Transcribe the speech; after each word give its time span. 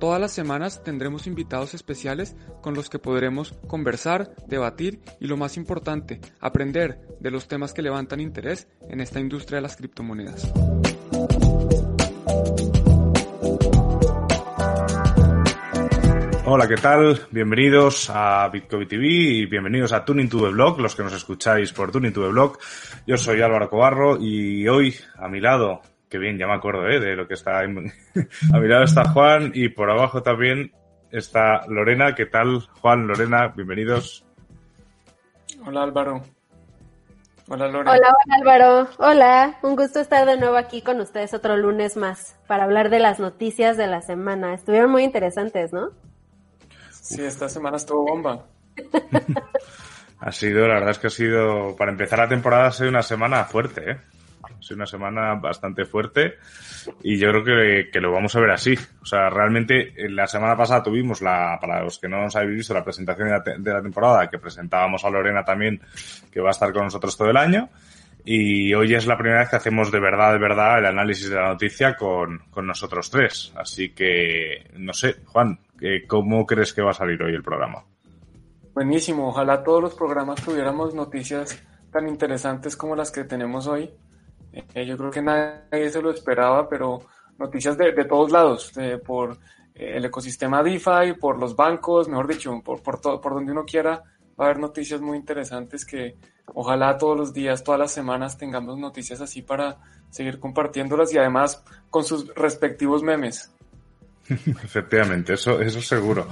Todas 0.00 0.18
las 0.18 0.32
semanas 0.32 0.82
tendremos 0.82 1.26
invitados 1.26 1.74
especiales 1.74 2.34
con 2.62 2.72
los 2.72 2.88
que 2.88 2.98
podremos 2.98 3.52
conversar, 3.68 4.34
debatir 4.46 5.02
y 5.20 5.26
lo 5.26 5.36
más 5.36 5.58
importante, 5.58 6.22
aprender 6.40 6.98
de 7.20 7.30
los 7.30 7.48
temas 7.48 7.74
que 7.74 7.82
levantan 7.82 8.18
interés 8.18 8.66
en 8.88 9.02
esta 9.02 9.20
industria 9.20 9.56
de 9.56 9.62
las 9.62 9.76
criptomonedas. 9.76 10.50
Hola, 16.46 16.66
¿qué 16.66 16.76
tal? 16.76 17.20
Bienvenidos 17.30 18.08
a 18.08 18.48
Bitcoin 18.48 18.88
TV 18.88 19.06
y 19.06 19.44
bienvenidos 19.44 19.92
a 19.92 20.02
Tuning 20.02 20.30
to 20.30 20.40
the 20.40 20.48
Blog, 20.48 20.80
los 20.80 20.96
que 20.96 21.02
nos 21.02 21.12
escucháis 21.12 21.74
por 21.74 21.92
Tuning 21.92 22.14
to 22.14 22.22
the 22.22 22.28
Blog. 22.28 22.58
Yo 23.06 23.18
soy 23.18 23.42
Álvaro 23.42 23.68
Cobarro 23.68 24.16
y 24.18 24.66
hoy 24.66 24.94
a 25.18 25.28
mi 25.28 25.40
lado 25.40 25.82
Qué 26.10 26.18
bien, 26.18 26.36
ya 26.38 26.48
me 26.48 26.54
acuerdo 26.54 26.88
¿eh? 26.88 26.98
de 26.98 27.14
lo 27.14 27.28
que 27.28 27.34
está. 27.34 27.60
a 27.60 27.68
mi 27.68 28.68
lado 28.68 28.82
está 28.82 29.08
Juan 29.10 29.52
y 29.54 29.68
por 29.68 29.88
abajo 29.88 30.24
también 30.24 30.72
está 31.12 31.64
Lorena. 31.68 32.16
¿Qué 32.16 32.26
tal, 32.26 32.66
Juan, 32.80 33.06
Lorena? 33.06 33.52
Bienvenidos. 33.54 34.24
Hola, 35.64 35.84
Álvaro. 35.84 36.24
Hola, 37.46 37.68
Lorena. 37.68 37.92
Hola, 37.92 38.08
hola, 38.08 38.36
Álvaro. 38.40 38.88
Hola, 38.98 39.58
un 39.62 39.76
gusto 39.76 40.00
estar 40.00 40.26
de 40.26 40.36
nuevo 40.36 40.56
aquí 40.56 40.82
con 40.82 41.00
ustedes 41.00 41.32
otro 41.32 41.56
lunes 41.56 41.96
más 41.96 42.36
para 42.48 42.64
hablar 42.64 42.90
de 42.90 42.98
las 42.98 43.20
noticias 43.20 43.76
de 43.76 43.86
la 43.86 44.02
semana. 44.02 44.52
Estuvieron 44.52 44.90
muy 44.90 45.04
interesantes, 45.04 45.72
¿no? 45.72 45.90
Sí, 46.90 47.22
esta 47.22 47.48
semana 47.48 47.76
estuvo 47.76 48.04
bomba. 48.04 48.46
ha 50.18 50.32
sido, 50.32 50.66
la 50.66 50.74
verdad 50.74 50.90
es 50.90 50.98
que 50.98 51.06
ha 51.06 51.10
sido, 51.10 51.76
para 51.76 51.92
empezar 51.92 52.18
la 52.18 52.28
temporada, 52.28 52.66
ha 52.66 52.72
sido 52.72 52.88
una 52.88 53.04
semana 53.04 53.44
fuerte, 53.44 53.92
¿eh? 53.92 54.00
Sido 54.70 54.76
una 54.76 54.86
semana 54.86 55.34
bastante 55.34 55.84
fuerte 55.84 56.36
y 57.02 57.18
yo 57.18 57.30
creo 57.30 57.44
que, 57.44 57.90
que, 57.90 58.00
lo 58.00 58.12
vamos 58.12 58.36
a 58.36 58.40
ver 58.40 58.50
así. 58.50 58.76
O 59.02 59.04
sea, 59.04 59.28
realmente 59.28 59.92
la 60.08 60.28
semana 60.28 60.56
pasada 60.56 60.84
tuvimos 60.84 61.20
la, 61.22 61.58
para 61.60 61.82
los 61.82 61.98
que 61.98 62.08
no 62.08 62.20
nos 62.22 62.36
habéis 62.36 62.58
visto, 62.58 62.72
la 62.72 62.84
presentación 62.84 63.28
de 63.28 63.34
la, 63.34 63.58
de 63.58 63.72
la 63.72 63.82
temporada 63.82 64.30
que 64.30 64.38
presentábamos 64.38 65.04
a 65.04 65.10
Lorena 65.10 65.44
también, 65.44 65.80
que 66.30 66.40
va 66.40 66.50
a 66.50 66.52
estar 66.52 66.72
con 66.72 66.84
nosotros 66.84 67.16
todo 67.16 67.30
el 67.30 67.36
año. 67.36 67.68
Y 68.24 68.72
hoy 68.74 68.94
es 68.94 69.08
la 69.08 69.18
primera 69.18 69.40
vez 69.40 69.50
que 69.50 69.56
hacemos 69.56 69.90
de 69.90 69.98
verdad, 69.98 70.34
de 70.34 70.38
verdad, 70.38 70.78
el 70.78 70.86
análisis 70.86 71.28
de 71.28 71.34
la 71.34 71.48
noticia 71.48 71.96
con, 71.96 72.44
con 72.50 72.64
nosotros 72.64 73.10
tres. 73.10 73.52
Así 73.56 73.88
que, 73.88 74.70
no 74.76 74.92
sé, 74.92 75.16
Juan, 75.24 75.58
¿cómo 76.06 76.46
crees 76.46 76.72
que 76.72 76.82
va 76.82 76.92
a 76.92 76.94
salir 76.94 77.20
hoy 77.20 77.34
el 77.34 77.42
programa? 77.42 77.82
Buenísimo, 78.72 79.30
ojalá 79.30 79.64
todos 79.64 79.82
los 79.82 79.94
programas 79.96 80.40
tuviéramos 80.44 80.94
noticias 80.94 81.60
tan 81.90 82.08
interesantes 82.08 82.76
como 82.76 82.96
las 82.96 83.10
que 83.10 83.24
tenemos 83.24 83.66
hoy. 83.66 83.90
Eh, 84.52 84.86
yo 84.86 84.96
creo 84.96 85.10
que 85.10 85.22
nadie 85.22 85.90
se 85.90 86.02
lo 86.02 86.10
esperaba, 86.10 86.68
pero 86.68 87.00
noticias 87.38 87.76
de, 87.78 87.92
de 87.92 88.04
todos 88.04 88.30
lados, 88.30 88.72
por 89.04 89.38
eh, 89.74 89.96
el 89.96 90.04
ecosistema 90.04 90.62
DeFi, 90.62 91.14
por 91.18 91.38
los 91.38 91.56
bancos, 91.56 92.08
mejor 92.08 92.26
dicho, 92.26 92.60
por, 92.62 92.82
por, 92.82 93.00
todo, 93.00 93.20
por 93.20 93.34
donde 93.34 93.52
uno 93.52 93.64
quiera, 93.64 94.02
va 94.38 94.44
a 94.44 94.50
haber 94.50 94.58
noticias 94.58 95.00
muy 95.00 95.16
interesantes 95.16 95.84
que 95.84 96.16
ojalá 96.54 96.98
todos 96.98 97.16
los 97.16 97.32
días, 97.32 97.62
todas 97.62 97.80
las 97.80 97.92
semanas 97.92 98.36
tengamos 98.36 98.78
noticias 98.78 99.20
así 99.20 99.42
para 99.42 99.78
seguir 100.10 100.40
compartiéndolas 100.40 101.12
y 101.12 101.18
además 101.18 101.62
con 101.88 102.04
sus 102.04 102.34
respectivos 102.34 103.02
memes. 103.02 103.52
Efectivamente, 104.64 105.34
eso, 105.34 105.60
eso 105.60 105.82
seguro. 105.82 106.28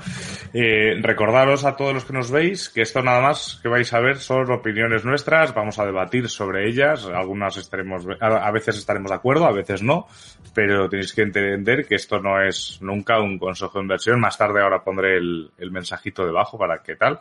Eh, 0.53 0.99
recordaros 1.03 1.65
a 1.65 1.77
todos 1.77 1.95
los 1.95 2.05
que 2.05 2.13
nos 2.13 2.31
veis 2.31 2.69
que 2.69 2.83
esto 2.83 3.03
nada 3.03 3.21
más 3.21 3.59
que 3.63 3.69
vais 3.69 3.93
a 3.93 4.01
ver 4.01 4.19
son 4.19 4.51
opiniones 4.53 5.05
nuestras, 5.05 5.53
vamos 5.55 5.79
a 5.79 5.85
debatir 5.85 6.29
sobre 6.29 6.69
ellas, 6.69 7.07
algunas 7.07 7.57
estaremos, 7.57 8.07
a 8.21 8.51
veces 8.51 8.77
estaremos 8.79 9.11
de 9.11 9.17
acuerdo, 9.17 9.47
a 9.47 9.53
veces 9.53 9.83
no, 9.83 10.07
pero 10.55 10.89
tenéis 10.89 11.13
que 11.13 11.23
entender 11.23 11.87
que 11.87 11.97
esto 11.97 12.21
no 12.21 12.41
es 12.41 12.79
nunca 12.81 13.21
un 13.21 13.39
consejo 13.39 13.79
de 13.79 13.83
inversión. 13.83 14.21
Más 14.21 14.39
tarde 14.39 14.63
ahora 14.63 14.83
pondré 14.83 15.17
el, 15.17 15.51
el 15.59 15.71
mensajito 15.71 16.25
debajo 16.25 16.59
para 16.59 16.83
qué 16.83 16.97
tal. 16.97 17.21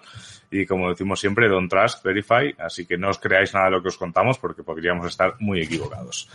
Y 0.51 0.65
como 0.65 0.89
decimos 0.89 1.19
siempre, 1.19 1.49
don't 1.49 1.69
trust, 1.69 2.03
verify, 2.03 2.53
así 2.59 2.85
que 2.85 2.97
no 2.97 3.09
os 3.09 3.19
creáis 3.19 3.53
nada 3.53 3.65
de 3.65 3.71
lo 3.71 3.81
que 3.81 3.89
os 3.89 3.97
contamos 3.97 4.37
porque 4.37 4.63
podríamos 4.63 5.07
estar 5.07 5.35
muy 5.39 5.61
equivocados. 5.61 6.29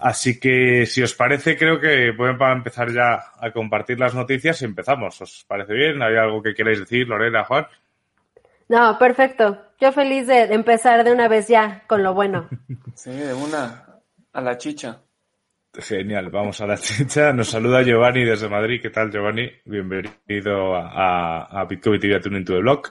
Así 0.00 0.40
que, 0.40 0.86
si 0.86 1.02
os 1.02 1.14
parece, 1.14 1.56
creo 1.56 1.78
que 1.78 2.12
pueden 2.16 2.36
empezar 2.40 2.90
ya 2.92 3.32
a 3.38 3.50
compartir 3.52 3.98
las 3.98 4.14
noticias 4.14 4.60
y 4.62 4.64
empezamos. 4.64 5.20
¿Os 5.20 5.44
parece 5.46 5.74
bien? 5.74 6.02
¿Hay 6.02 6.16
algo 6.16 6.42
que 6.42 6.54
queráis 6.54 6.80
decir, 6.80 7.06
Lorena, 7.06 7.44
Juan? 7.44 7.66
No, 8.68 8.98
perfecto. 8.98 9.58
Yo 9.80 9.92
feliz 9.92 10.26
de 10.26 10.42
empezar 10.54 11.04
de 11.04 11.12
una 11.12 11.28
vez 11.28 11.48
ya 11.48 11.82
con 11.86 12.02
lo 12.02 12.14
bueno. 12.14 12.48
Sí, 12.94 13.10
de 13.10 13.32
una. 13.32 13.86
A 14.32 14.40
la 14.40 14.58
chicha. 14.58 15.00
Genial, 15.72 16.30
vamos 16.30 16.60
a 16.60 16.66
la 16.66 16.76
chicha. 16.76 17.32
Nos 17.32 17.48
saluda 17.48 17.82
Giovanni 17.82 18.24
desde 18.24 18.48
Madrid. 18.48 18.80
¿Qué 18.82 18.90
tal, 18.90 19.10
Giovanni? 19.10 19.48
Bienvenido 19.64 20.74
a, 20.74 21.44
a 21.44 21.64
Bitcoin 21.64 22.00
TV 22.00 22.20
Tuning 22.20 22.44
to 22.44 22.54
the 22.54 22.60
Blog. 22.60 22.88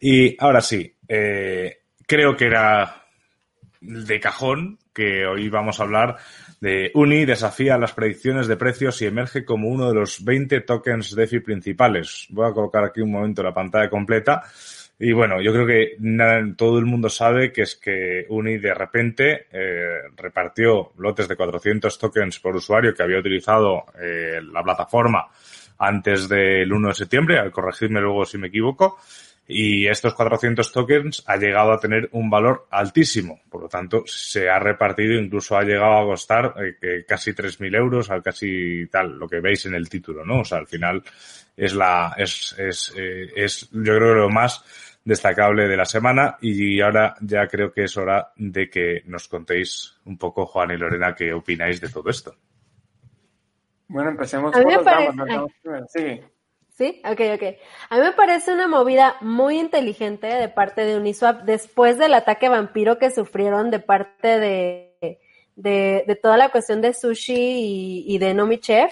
Y 0.00 0.36
ahora 0.38 0.60
sí, 0.60 0.94
eh, 1.08 1.80
creo 2.06 2.36
que 2.36 2.46
era 2.46 3.04
de 3.80 4.20
cajón 4.20 4.78
que 4.92 5.26
hoy 5.26 5.48
vamos 5.48 5.80
a 5.80 5.84
hablar 5.84 6.16
de 6.60 6.90
Uni 6.94 7.24
desafía 7.24 7.78
las 7.78 7.92
predicciones 7.92 8.46
de 8.46 8.56
precios 8.56 9.00
y 9.00 9.06
emerge 9.06 9.44
como 9.44 9.68
uno 9.68 9.88
de 9.88 9.94
los 9.94 10.24
20 10.24 10.60
tokens 10.60 11.14
DeFi 11.14 11.40
principales. 11.40 12.26
Voy 12.30 12.48
a 12.48 12.52
colocar 12.52 12.84
aquí 12.84 13.00
un 13.00 13.12
momento 13.12 13.42
la 13.42 13.54
pantalla 13.54 13.88
completa. 13.88 14.42
Y 14.98 15.12
bueno, 15.12 15.40
yo 15.40 15.52
creo 15.52 15.66
que 15.66 15.96
todo 16.56 16.78
el 16.78 16.84
mundo 16.84 17.08
sabe 17.08 17.50
que 17.50 17.62
es 17.62 17.76
que 17.76 18.26
Uni 18.28 18.58
de 18.58 18.74
repente 18.74 19.46
eh, 19.50 20.00
repartió 20.14 20.92
lotes 20.98 21.26
de 21.26 21.36
400 21.36 21.98
tokens 21.98 22.38
por 22.38 22.54
usuario 22.54 22.92
que 22.92 23.02
había 23.02 23.18
utilizado 23.18 23.86
eh, 23.98 24.40
la 24.42 24.62
plataforma 24.62 25.26
antes 25.78 26.28
del 26.28 26.70
1 26.70 26.88
de 26.88 26.94
septiembre, 26.94 27.38
al 27.38 27.50
corregirme 27.50 28.02
luego 28.02 28.26
si 28.26 28.36
me 28.36 28.48
equivoco, 28.48 28.98
y 29.50 29.88
estos 29.88 30.14
400 30.14 30.72
tokens 30.72 31.22
ha 31.26 31.36
llegado 31.36 31.72
a 31.72 31.80
tener 31.80 32.08
un 32.12 32.30
valor 32.30 32.66
altísimo. 32.70 33.40
Por 33.50 33.62
lo 33.62 33.68
tanto, 33.68 34.04
se 34.06 34.48
ha 34.48 34.58
repartido, 34.58 35.20
incluso 35.20 35.56
ha 35.56 35.62
llegado 35.62 35.98
a 35.98 36.04
costar 36.04 36.54
eh, 36.80 37.04
casi 37.06 37.32
3.000 37.32 37.76
euros, 37.76 38.10
al 38.10 38.22
casi 38.22 38.86
tal, 38.86 39.18
lo 39.18 39.28
que 39.28 39.40
veis 39.40 39.66
en 39.66 39.74
el 39.74 39.88
título, 39.88 40.24
¿no? 40.24 40.40
O 40.40 40.44
sea, 40.44 40.58
al 40.58 40.66
final 40.66 41.02
es 41.56 41.74
la, 41.74 42.14
es, 42.16 42.54
es, 42.58 42.94
eh, 42.96 43.32
es 43.34 43.68
yo 43.72 43.96
creo 43.96 44.14
lo 44.14 44.30
más 44.30 44.64
destacable 45.04 45.66
de 45.66 45.76
la 45.76 45.84
semana 45.84 46.36
y 46.40 46.80
ahora 46.80 47.16
ya 47.20 47.46
creo 47.46 47.72
que 47.72 47.84
es 47.84 47.96
hora 47.96 48.32
de 48.36 48.68
que 48.70 49.02
nos 49.06 49.28
contéis 49.28 49.98
un 50.04 50.16
poco, 50.16 50.46
Juan 50.46 50.70
y 50.70 50.76
Lorena, 50.76 51.14
qué 51.14 51.32
opináis 51.32 51.80
de 51.80 51.88
todo 51.88 52.08
esto. 52.10 52.36
Bueno, 53.88 54.10
empecemos 54.10 54.52
por 54.52 54.72
los 54.72 54.84
damas, 54.84 55.26
Sí. 55.88 56.20
¿Sí? 56.80 57.02
Ok, 57.04 57.20
ok. 57.34 57.42
A 57.90 57.96
mí 57.96 58.02
me 58.04 58.12
parece 58.12 58.54
una 58.54 58.66
movida 58.66 59.16
muy 59.20 59.58
inteligente 59.58 60.26
de 60.26 60.48
parte 60.48 60.86
de 60.86 60.96
Uniswap 60.96 61.42
después 61.42 61.98
del 61.98 62.14
ataque 62.14 62.48
vampiro 62.48 62.98
que 62.98 63.10
sufrieron 63.10 63.70
de 63.70 63.80
parte 63.80 64.40
de, 64.40 65.18
de, 65.56 66.18
toda 66.22 66.38
la 66.38 66.48
cuestión 66.48 66.80
de 66.80 66.94
sushi 66.94 67.34
y, 67.34 68.04
y 68.06 68.16
de 68.16 68.32
Nomi 68.32 68.60
Chef. 68.60 68.90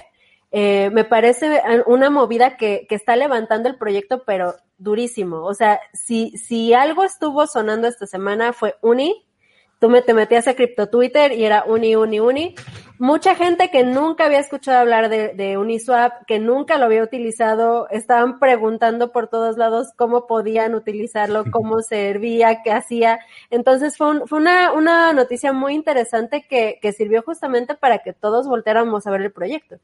Eh, 0.51 0.91
me 0.91 1.05
parece 1.05 1.63
una 1.87 2.11
movida 2.11 2.59
que, 2.59 2.85
que 2.87 2.95
está 2.95 3.17
levantando 3.17 3.71
el 3.71 3.79
proyecto, 3.79 4.23
pero 4.27 4.55
durísimo. 4.77 5.43
O 5.45 5.55
sea, 5.55 5.81
si, 5.95 6.37
si 6.37 6.75
algo 6.75 7.05
estuvo 7.05 7.47
sonando 7.47 7.89
esta 7.89 8.07
semana 8.07 8.53
fue 8.53 8.77
Uni, 8.83 9.27
tú 9.79 9.89
me 9.89 10.03
te 10.03 10.15
metías 10.15 10.49
a 10.49 10.55
Crypto 10.55 10.89
Twitter 10.89 11.33
y 11.33 11.45
era 11.45 11.65
Uni, 11.65 11.97
Uni, 11.97 12.21
Uni. 12.21 12.55
Mucha 12.99 13.37
gente 13.37 13.71
que 13.71 13.85
nunca 13.85 14.25
había 14.25 14.41
escuchado 14.41 14.79
hablar 14.79 15.09
de, 15.09 15.29
de, 15.35 15.57
Uniswap, 15.57 16.25
que 16.27 16.41
nunca 16.41 16.79
lo 16.79 16.87
había 16.87 17.05
utilizado, 17.05 17.89
estaban 17.91 18.41
preguntando 18.41 19.13
por 19.13 19.29
todos 19.29 19.57
lados 19.57 19.93
cómo 19.95 20.27
podían 20.27 20.75
utilizarlo, 20.75 21.45
cómo 21.53 21.81
servía, 21.81 22.63
qué 22.65 22.73
hacía. 22.73 23.21
Entonces 23.51 23.97
fue, 23.97 24.11
un, 24.11 24.27
fue 24.27 24.41
una, 24.41 24.73
una 24.73 25.13
noticia 25.13 25.53
muy 25.53 25.75
interesante 25.75 26.45
que, 26.49 26.81
que 26.83 26.93
sirvió 26.93 27.23
justamente 27.23 27.77
para 27.77 27.99
que 27.99 28.13
todos 28.13 28.49
volteáramos 28.49 29.07
a 29.07 29.11
ver 29.13 29.23
el 29.23 29.33
proyecto. 29.33 29.79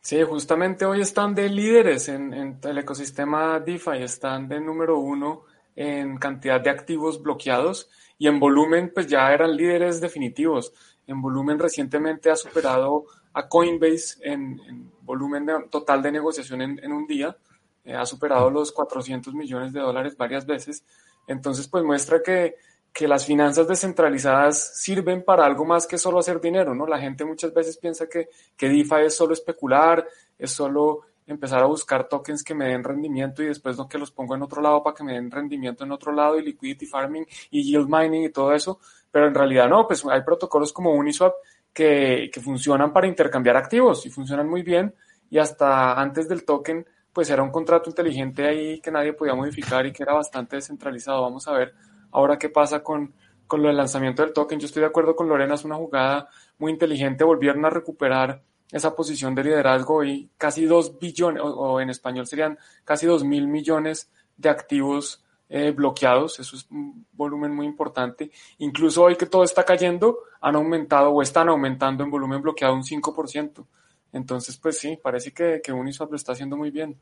Sí, 0.00 0.22
justamente 0.22 0.86
hoy 0.86 1.02
están 1.02 1.34
de 1.34 1.50
líderes 1.50 2.08
en, 2.08 2.32
en 2.32 2.58
el 2.62 2.78
ecosistema 2.78 3.60
DeFi, 3.60 4.02
están 4.02 4.48
de 4.48 4.58
número 4.58 4.98
uno 4.98 5.44
en 5.80 6.16
cantidad 6.18 6.60
de 6.60 6.70
activos 6.70 7.22
bloqueados 7.22 7.88
y 8.18 8.26
en 8.26 8.40
volumen 8.40 8.90
pues 8.92 9.06
ya 9.06 9.32
eran 9.32 9.56
líderes 9.56 10.00
definitivos. 10.00 10.72
En 11.06 11.22
volumen 11.22 11.56
recientemente 11.56 12.32
ha 12.32 12.36
superado 12.36 13.04
a 13.32 13.48
Coinbase 13.48 14.16
en, 14.22 14.60
en 14.68 14.92
volumen 15.02 15.46
total 15.70 16.02
de 16.02 16.10
negociación 16.10 16.62
en, 16.62 16.80
en 16.82 16.92
un 16.92 17.06
día, 17.06 17.36
eh, 17.84 17.94
ha 17.94 18.04
superado 18.04 18.50
los 18.50 18.72
400 18.72 19.32
millones 19.34 19.72
de 19.72 19.78
dólares 19.78 20.16
varias 20.16 20.44
veces 20.44 20.82
Entonces, 21.28 21.68
pues 21.68 21.84
muestra 21.84 22.20
que, 22.24 22.56
que 22.92 23.06
las 23.06 23.24
finanzas 23.24 23.68
descentralizadas 23.68 24.80
sirven 24.82 25.22
para 25.22 25.46
algo 25.46 25.64
más 25.64 25.86
que 25.86 25.96
solo 25.96 26.18
hacer 26.18 26.40
dinero, 26.40 26.74
¿no? 26.74 26.88
La 26.88 26.98
gente 26.98 27.24
muchas 27.24 27.54
veces 27.54 27.76
piensa 27.76 28.08
que, 28.08 28.30
que 28.56 28.68
DeFi 28.68 29.06
es 29.06 29.14
solo 29.14 29.32
especular, 29.32 30.04
es 30.36 30.50
solo 30.50 31.02
empezar 31.28 31.62
a 31.62 31.66
buscar 31.66 32.08
tokens 32.08 32.42
que 32.42 32.54
me 32.54 32.66
den 32.66 32.82
rendimiento 32.82 33.42
y 33.42 33.46
después 33.46 33.76
no 33.76 33.88
que 33.88 33.98
los 33.98 34.10
pongo 34.10 34.34
en 34.34 34.42
otro 34.42 34.60
lado 34.62 34.82
para 34.82 34.94
que 34.94 35.04
me 35.04 35.14
den 35.14 35.30
rendimiento 35.30 35.84
en 35.84 35.92
otro 35.92 36.12
lado 36.12 36.38
y 36.38 36.42
liquidity 36.42 36.86
farming 36.86 37.26
y 37.50 37.62
yield 37.62 37.88
mining 37.88 38.24
y 38.24 38.30
todo 38.30 38.52
eso, 38.52 38.80
pero 39.10 39.26
en 39.28 39.34
realidad 39.34 39.68
no, 39.68 39.86
pues 39.86 40.04
hay 40.06 40.22
protocolos 40.22 40.72
como 40.72 40.92
Uniswap 40.92 41.34
que, 41.72 42.30
que 42.32 42.40
funcionan 42.40 42.92
para 42.92 43.06
intercambiar 43.06 43.56
activos 43.56 44.04
y 44.06 44.10
funcionan 44.10 44.48
muy 44.48 44.62
bien 44.62 44.94
y 45.30 45.38
hasta 45.38 46.00
antes 46.00 46.28
del 46.28 46.44
token 46.44 46.86
pues 47.12 47.30
era 47.30 47.42
un 47.42 47.50
contrato 47.50 47.90
inteligente 47.90 48.46
ahí 48.46 48.80
que 48.80 48.90
nadie 48.90 49.12
podía 49.12 49.34
modificar 49.34 49.84
y 49.86 49.92
que 49.92 50.02
era 50.02 50.14
bastante 50.14 50.56
descentralizado. 50.56 51.22
Vamos 51.22 51.48
a 51.48 51.52
ver 51.52 51.74
ahora 52.12 52.38
qué 52.38 52.48
pasa 52.48 52.82
con, 52.82 53.12
con 53.46 53.60
lo 53.60 53.68
del 53.68 53.76
lanzamiento 53.76 54.22
del 54.22 54.32
token. 54.32 54.60
Yo 54.60 54.66
estoy 54.66 54.82
de 54.82 54.86
acuerdo 54.86 55.16
con 55.16 55.28
Lorena, 55.28 55.54
es 55.54 55.64
una 55.64 55.74
jugada 55.74 56.28
muy 56.58 56.70
inteligente, 56.70 57.24
volvieron 57.24 57.64
a 57.64 57.70
recuperar 57.70 58.42
esa 58.70 58.94
posición 58.94 59.34
de 59.34 59.44
liderazgo 59.44 60.04
y 60.04 60.30
casi 60.36 60.66
dos 60.66 60.98
billones, 60.98 61.42
o, 61.44 61.80
en 61.80 61.90
español 61.90 62.26
serían 62.26 62.58
casi 62.84 63.06
dos 63.06 63.24
mil 63.24 63.46
millones 63.48 64.10
de 64.36 64.48
activos 64.48 65.24
eh, 65.48 65.70
bloqueados. 65.70 66.38
Eso 66.40 66.56
es 66.56 66.66
un 66.70 67.06
volumen 67.12 67.54
muy 67.54 67.66
importante. 67.66 68.30
Incluso 68.58 69.02
hoy 69.04 69.16
que 69.16 69.26
todo 69.26 69.44
está 69.44 69.64
cayendo, 69.64 70.18
han 70.40 70.56
aumentado 70.56 71.10
o 71.10 71.22
están 71.22 71.48
aumentando 71.48 72.04
en 72.04 72.10
volumen 72.10 72.42
bloqueado 72.42 72.74
un 72.74 72.84
5%. 72.84 73.64
Entonces, 74.12 74.56
pues 74.56 74.78
sí, 74.78 74.98
parece 75.02 75.32
que, 75.32 75.60
que 75.62 75.72
Uniswap 75.72 76.10
lo 76.10 76.16
está 76.16 76.32
haciendo 76.32 76.56
muy 76.56 76.70
bien. 76.70 76.96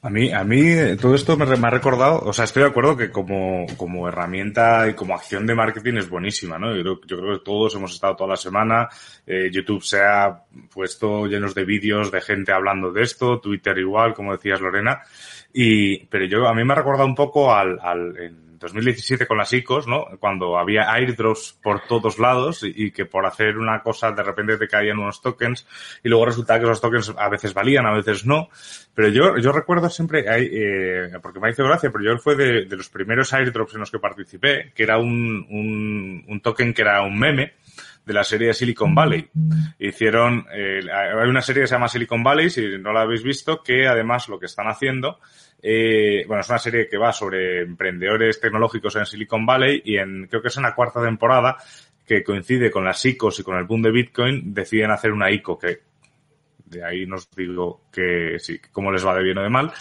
A 0.00 0.10
mí, 0.10 0.30
a 0.30 0.44
mí 0.44 0.96
todo 1.00 1.16
esto 1.16 1.36
me, 1.36 1.44
ha 1.44 1.70
recordado, 1.70 2.20
o 2.20 2.32
sea, 2.32 2.44
estoy 2.44 2.62
de 2.62 2.68
acuerdo 2.68 2.96
que 2.96 3.10
como, 3.10 3.66
como 3.76 4.06
herramienta 4.06 4.88
y 4.88 4.94
como 4.94 5.12
acción 5.12 5.44
de 5.44 5.56
marketing 5.56 5.94
es 5.94 6.08
buenísima, 6.08 6.56
¿no? 6.56 6.72
Yo, 6.76 7.00
yo 7.04 7.18
creo 7.18 7.38
que 7.38 7.44
todos 7.44 7.74
hemos 7.74 7.94
estado 7.94 8.14
toda 8.14 8.30
la 8.30 8.36
semana, 8.36 8.88
eh, 9.26 9.50
YouTube 9.50 9.82
se 9.82 10.00
ha 10.00 10.44
puesto 10.72 11.26
llenos 11.26 11.52
de 11.52 11.64
vídeos 11.64 12.12
de 12.12 12.20
gente 12.20 12.52
hablando 12.52 12.92
de 12.92 13.02
esto, 13.02 13.40
Twitter 13.40 13.76
igual, 13.76 14.14
como 14.14 14.30
decías 14.30 14.60
Lorena, 14.60 15.02
y, 15.52 16.06
pero 16.06 16.26
yo, 16.26 16.46
a 16.46 16.54
mí 16.54 16.64
me 16.64 16.72
ha 16.72 16.76
recordado 16.76 17.06
un 17.06 17.14
poco 17.14 17.54
al, 17.54 17.78
al, 17.80 18.14
2017 18.58 19.26
con 19.26 19.38
las 19.38 19.52
ICOs, 19.52 19.86
¿no? 19.86 20.06
Cuando 20.18 20.58
había 20.58 20.92
airdrops 20.92 21.58
por 21.62 21.86
todos 21.86 22.18
lados 22.18 22.62
y, 22.64 22.90
que 22.90 23.06
por 23.06 23.24
hacer 23.24 23.56
una 23.56 23.82
cosa 23.82 24.10
de 24.12 24.22
repente 24.22 24.56
te 24.56 24.68
caían 24.68 24.98
unos 24.98 25.22
tokens 25.22 25.66
y 26.02 26.08
luego 26.08 26.26
resultaba 26.26 26.58
que 26.58 26.64
esos 26.64 26.80
tokens 26.80 27.14
a 27.16 27.28
veces 27.28 27.54
valían, 27.54 27.86
a 27.86 27.94
veces 27.94 28.26
no. 28.26 28.48
Pero 28.94 29.08
yo, 29.08 29.38
yo 29.38 29.52
recuerdo 29.52 29.88
siempre, 29.88 30.24
eh, 30.26 31.18
porque 31.22 31.40
me 31.40 31.50
hizo 31.50 31.64
gracia, 31.64 31.90
pero 31.90 32.04
yo 32.04 32.18
fue 32.18 32.34
de, 32.34 32.64
de, 32.64 32.76
los 32.76 32.88
primeros 32.88 33.32
airdrops 33.32 33.74
en 33.74 33.80
los 33.80 33.90
que 33.90 33.98
participé, 33.98 34.72
que 34.74 34.82
era 34.82 34.98
un, 34.98 35.46
un, 35.50 36.24
un 36.26 36.40
token 36.40 36.74
que 36.74 36.82
era 36.82 37.02
un 37.02 37.18
meme, 37.18 37.54
de 38.08 38.14
la 38.14 38.24
serie 38.24 38.48
de 38.48 38.54
Silicon 38.54 38.94
Valley. 38.94 39.28
Hicieron, 39.78 40.46
eh, 40.50 40.80
hay 40.90 41.28
una 41.28 41.42
serie 41.42 41.62
que 41.62 41.68
se 41.68 41.74
llama 41.74 41.88
Silicon 41.88 42.24
Valley, 42.24 42.48
si 42.48 42.78
no 42.78 42.92
la 42.92 43.02
habéis 43.02 43.22
visto, 43.22 43.62
que 43.62 43.86
además 43.86 44.28
lo 44.28 44.40
que 44.40 44.46
están 44.46 44.66
haciendo 44.66 45.20
eh, 45.60 46.24
bueno, 46.26 46.40
es 46.40 46.48
una 46.48 46.58
serie 46.58 46.88
que 46.88 46.96
va 46.96 47.12
sobre 47.12 47.62
emprendedores 47.62 48.40
tecnológicos 48.40 48.94
en 48.96 49.06
Silicon 49.06 49.44
Valley 49.44 49.82
y 49.84 49.96
en, 49.96 50.26
creo 50.28 50.40
que 50.40 50.48
es 50.48 50.56
en 50.56 50.62
la 50.62 50.74
cuarta 50.74 51.02
temporada, 51.02 51.56
que 52.06 52.22
coincide 52.22 52.70
con 52.70 52.84
las 52.84 53.04
ICOs 53.04 53.40
y 53.40 53.42
con 53.42 53.58
el 53.58 53.64
boom 53.64 53.82
de 53.82 53.90
Bitcoin, 53.90 54.54
deciden 54.54 54.90
hacer 54.90 55.12
una 55.12 55.30
ICO 55.30 55.58
que 55.58 55.88
de 56.64 56.84
ahí 56.84 57.06
nos 57.06 57.30
digo 57.34 57.82
que 57.90 58.38
sí, 58.38 58.60
cómo 58.72 58.92
les 58.92 59.04
va 59.04 59.16
de 59.16 59.22
bien 59.22 59.38
o 59.38 59.42
de 59.42 59.48
mal, 59.48 59.72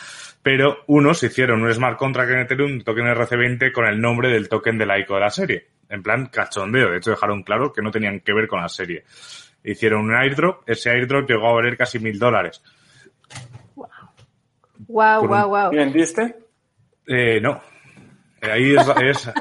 pero 0.41 0.83
unos 0.88 1.21
hicieron 1.21 1.62
un 1.62 1.74
smart 1.74 1.97
contract 1.97 2.31
en 2.31 2.39
Ethereum, 2.39 2.71
un 2.71 2.81
token 2.81 3.06
RC20 3.06 3.71
con 3.71 3.85
el 3.85 4.00
nombre 4.00 4.29
del 4.29 4.50
token 4.50 4.77
de 4.77 4.85
la 4.85 4.97
ICO 4.97 5.15
de 5.15 5.19
la 5.19 5.29
serie, 5.29 5.68
en 5.89 6.04
plan 6.04 6.28
cachondeo, 6.28 6.92
de 6.92 6.98
hecho 6.98 7.12
dejaron 7.12 7.44
claro 7.44 7.72
que 7.72 7.81
no 7.81 7.92
tenían 7.92 8.19
que 8.19 8.34
ver 8.34 8.48
con 8.48 8.62
la 8.62 8.69
serie. 8.69 9.04
Hicieron 9.63 10.01
un 10.01 10.16
airdrop, 10.16 10.68
ese 10.68 10.89
airdrop 10.89 11.30
llegó 11.30 11.50
a 11.50 11.54
valer 11.54 11.78
casi 11.78 12.00
mil 12.00 12.18
dólares. 12.18 12.62
Wow, 14.88 15.28
wow, 15.28 15.48
wow. 15.50 15.72
¿Vendiste? 15.72 16.36
Eh, 17.07 17.39
no. 17.42 17.62
Eh, 18.42 18.51
ahí 18.51 18.75
es, 18.75 18.88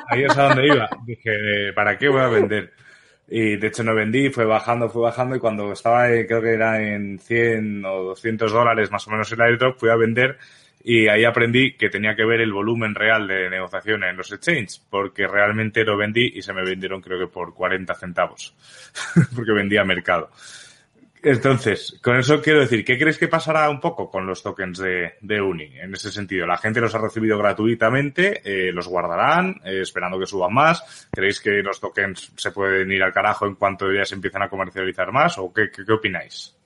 ahí 0.09 0.25
es 0.25 0.39
a 0.39 0.49
donde 0.49 0.67
iba. 0.67 0.89
Dije, 1.05 1.73
¿para 1.75 1.99
qué 1.99 2.09
voy 2.09 2.21
a 2.21 2.29
vender? 2.29 2.73
Y 3.29 3.57
de 3.57 3.67
hecho 3.67 3.83
no 3.83 3.95
vendí, 3.95 4.31
fue 4.31 4.45
bajando, 4.45 4.89
fue 4.89 5.03
bajando 5.03 5.37
y 5.37 5.41
cuando 5.41 5.73
estaba, 5.73 6.07
creo 6.07 6.41
que 6.41 6.55
era 6.55 6.81
en 6.81 7.19
100 7.19 7.85
o 7.85 8.03
200 8.05 8.53
dólares 8.53 8.91
más 8.91 9.07
o 9.09 9.11
menos 9.11 9.31
el 9.33 9.41
airdrop, 9.41 9.79
fui 9.79 9.91
a 9.91 9.97
vender 9.97 10.39
y 10.89 11.09
ahí 11.09 11.25
aprendí 11.25 11.73
que 11.73 11.91
tenía 11.91 12.15
que 12.15 12.25
ver 12.25 12.41
el 12.41 12.53
volumen 12.53 12.95
real 12.95 13.27
de 13.27 13.51
negociación 13.51 14.05
en 14.05 14.17
los 14.17 14.31
exchanges, 14.31 14.79
porque 14.89 15.27
realmente 15.27 15.83
lo 15.83 15.97
vendí 15.97 16.31
y 16.33 16.43
se 16.43 16.53
me 16.53 16.63
vendieron 16.63 17.01
creo 17.01 17.19
que 17.19 17.27
por 17.27 17.53
40 17.55 17.93
centavos, 17.97 18.55
porque 19.35 19.51
vendía 19.51 19.83
mercado. 19.83 20.31
Entonces, 21.25 21.99
con 22.01 22.17
eso 22.17 22.41
quiero 22.41 22.61
decir, 22.61 22.85
¿qué 22.85 22.97
crees 22.97 23.19
que 23.19 23.27
pasará 23.27 23.69
un 23.69 23.81
poco 23.81 24.09
con 24.09 24.29
los 24.29 24.45
tokens 24.45 24.79
de, 24.79 25.15
de 25.23 25.41
Uni 25.41 25.73
en 25.77 25.93
ese 25.93 26.13
sentido? 26.13 26.47
¿La 26.47 26.57
gente 26.57 26.81
los 26.81 26.95
ha 26.95 26.99
recibido 26.99 27.37
gratuitamente? 27.37 28.43
Eh, 28.45 28.71
¿Los 28.71 28.87
guardarán 28.87 29.61
eh, 29.65 29.81
esperando 29.81 30.21
que 30.21 30.27
suban 30.27 30.55
más? 30.55 31.09
¿Creéis 31.11 31.41
que 31.41 31.65
los 31.65 31.81
tokens 31.81 32.31
se 32.37 32.53
pueden 32.53 32.93
ir 32.93 33.03
al 33.03 33.13
carajo 33.13 33.45
en 33.45 33.57
cuanto 33.57 33.93
ya 33.93 34.05
se 34.05 34.15
empiezan 34.15 34.43
a 34.43 34.49
comercializar 34.49 35.11
más? 35.11 35.37
¿O 35.39 35.53
qué 35.53 35.69
opináis? 35.93 36.57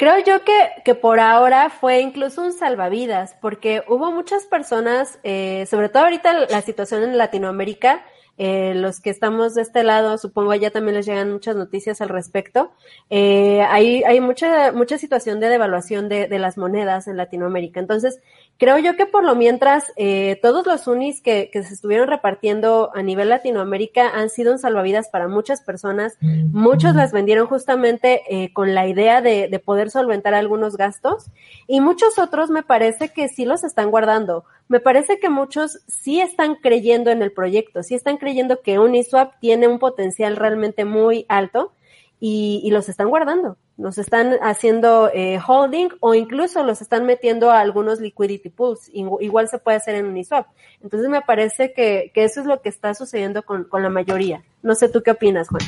Creo 0.00 0.14
yo 0.24 0.46
que, 0.46 0.70
que, 0.82 0.94
por 0.94 1.20
ahora 1.20 1.68
fue 1.68 2.00
incluso 2.00 2.40
un 2.40 2.54
salvavidas, 2.54 3.36
porque 3.38 3.84
hubo 3.86 4.10
muchas 4.10 4.46
personas, 4.46 5.18
eh, 5.24 5.66
sobre 5.66 5.90
todo 5.90 6.04
ahorita 6.04 6.46
la 6.46 6.62
situación 6.62 7.02
en 7.02 7.18
Latinoamérica, 7.18 8.02
eh, 8.38 8.72
los 8.74 9.02
que 9.02 9.10
estamos 9.10 9.54
de 9.54 9.60
este 9.60 9.84
lado, 9.84 10.16
supongo 10.16 10.54
ya 10.54 10.70
también 10.70 10.94
les 10.94 11.04
llegan 11.04 11.30
muchas 11.30 11.54
noticias 11.54 12.00
al 12.00 12.08
respecto. 12.08 12.72
Eh, 13.10 13.60
hay, 13.68 14.02
hay 14.04 14.22
mucha, 14.22 14.72
mucha 14.72 14.96
situación 14.96 15.38
de 15.38 15.50
devaluación 15.50 16.08
de, 16.08 16.28
de, 16.28 16.38
las 16.38 16.56
monedas 16.56 17.06
en 17.06 17.18
Latinoamérica. 17.18 17.78
Entonces, 17.78 18.20
creo 18.60 18.78
yo 18.78 18.94
que 18.94 19.06
por 19.06 19.24
lo 19.24 19.34
mientras, 19.34 19.90
eh, 19.96 20.38
todos 20.42 20.66
los 20.66 20.86
unis 20.86 21.22
que, 21.22 21.48
que, 21.50 21.62
se 21.62 21.72
estuvieron 21.72 22.08
repartiendo 22.08 22.90
a 22.94 23.02
nivel 23.02 23.30
Latinoamérica 23.30 24.10
han 24.10 24.28
sido 24.28 24.52
un 24.52 24.58
salvavidas 24.58 25.08
para 25.08 25.28
muchas 25.28 25.62
personas. 25.62 26.18
Muchos 26.20 26.94
las 26.94 27.10
vendieron 27.10 27.46
justamente 27.46 28.20
eh, 28.28 28.52
con 28.52 28.74
la 28.74 28.86
idea 28.86 29.22
de, 29.22 29.48
de 29.48 29.58
poder 29.60 29.90
solventar 29.90 30.34
algunos 30.34 30.76
gastos. 30.76 31.30
Y 31.66 31.80
muchos 31.80 32.18
otros 32.18 32.50
me 32.50 32.62
parece 32.62 33.08
que 33.08 33.28
sí 33.28 33.46
los 33.46 33.64
están 33.64 33.90
guardando. 33.90 34.44
Me 34.68 34.78
parece 34.78 35.18
que 35.18 35.30
muchos 35.30 35.80
sí 35.88 36.20
están 36.20 36.56
creyendo 36.56 37.10
en 37.10 37.22
el 37.22 37.32
proyecto, 37.32 37.82
sí 37.82 37.94
están 37.94 38.18
creyendo 38.18 38.60
que 38.60 38.78
Uniswap 38.78 39.40
tiene 39.40 39.68
un 39.68 39.78
potencial 39.78 40.36
realmente 40.36 40.84
muy 40.84 41.24
alto 41.30 41.72
y, 42.20 42.60
y 42.62 42.70
los 42.70 42.88
están 42.90 43.08
guardando, 43.08 43.56
los 43.78 43.96
están 43.96 44.34
haciendo 44.42 45.10
eh, 45.12 45.40
holding 45.44 45.88
o 46.00 46.14
incluso 46.14 46.62
los 46.62 46.82
están 46.82 47.06
metiendo 47.06 47.50
a 47.50 47.60
algunos 47.60 47.98
liquidity 47.98 48.50
pools, 48.50 48.90
igual 48.92 49.48
se 49.48 49.58
puede 49.58 49.78
hacer 49.78 49.94
en 49.94 50.06
Uniswap. 50.06 50.46
Entonces 50.82 51.08
me 51.08 51.22
parece 51.22 51.72
que, 51.72 52.12
que 52.14 52.24
eso 52.24 52.40
es 52.40 52.46
lo 52.46 52.60
que 52.60 52.68
está 52.68 52.94
sucediendo 52.94 53.42
con, 53.42 53.64
con 53.64 53.82
la 53.82 53.88
mayoría. 53.88 54.44
No 54.62 54.74
sé 54.74 54.90
tú 54.90 55.02
qué 55.02 55.12
opinas, 55.12 55.48
Juan. 55.48 55.62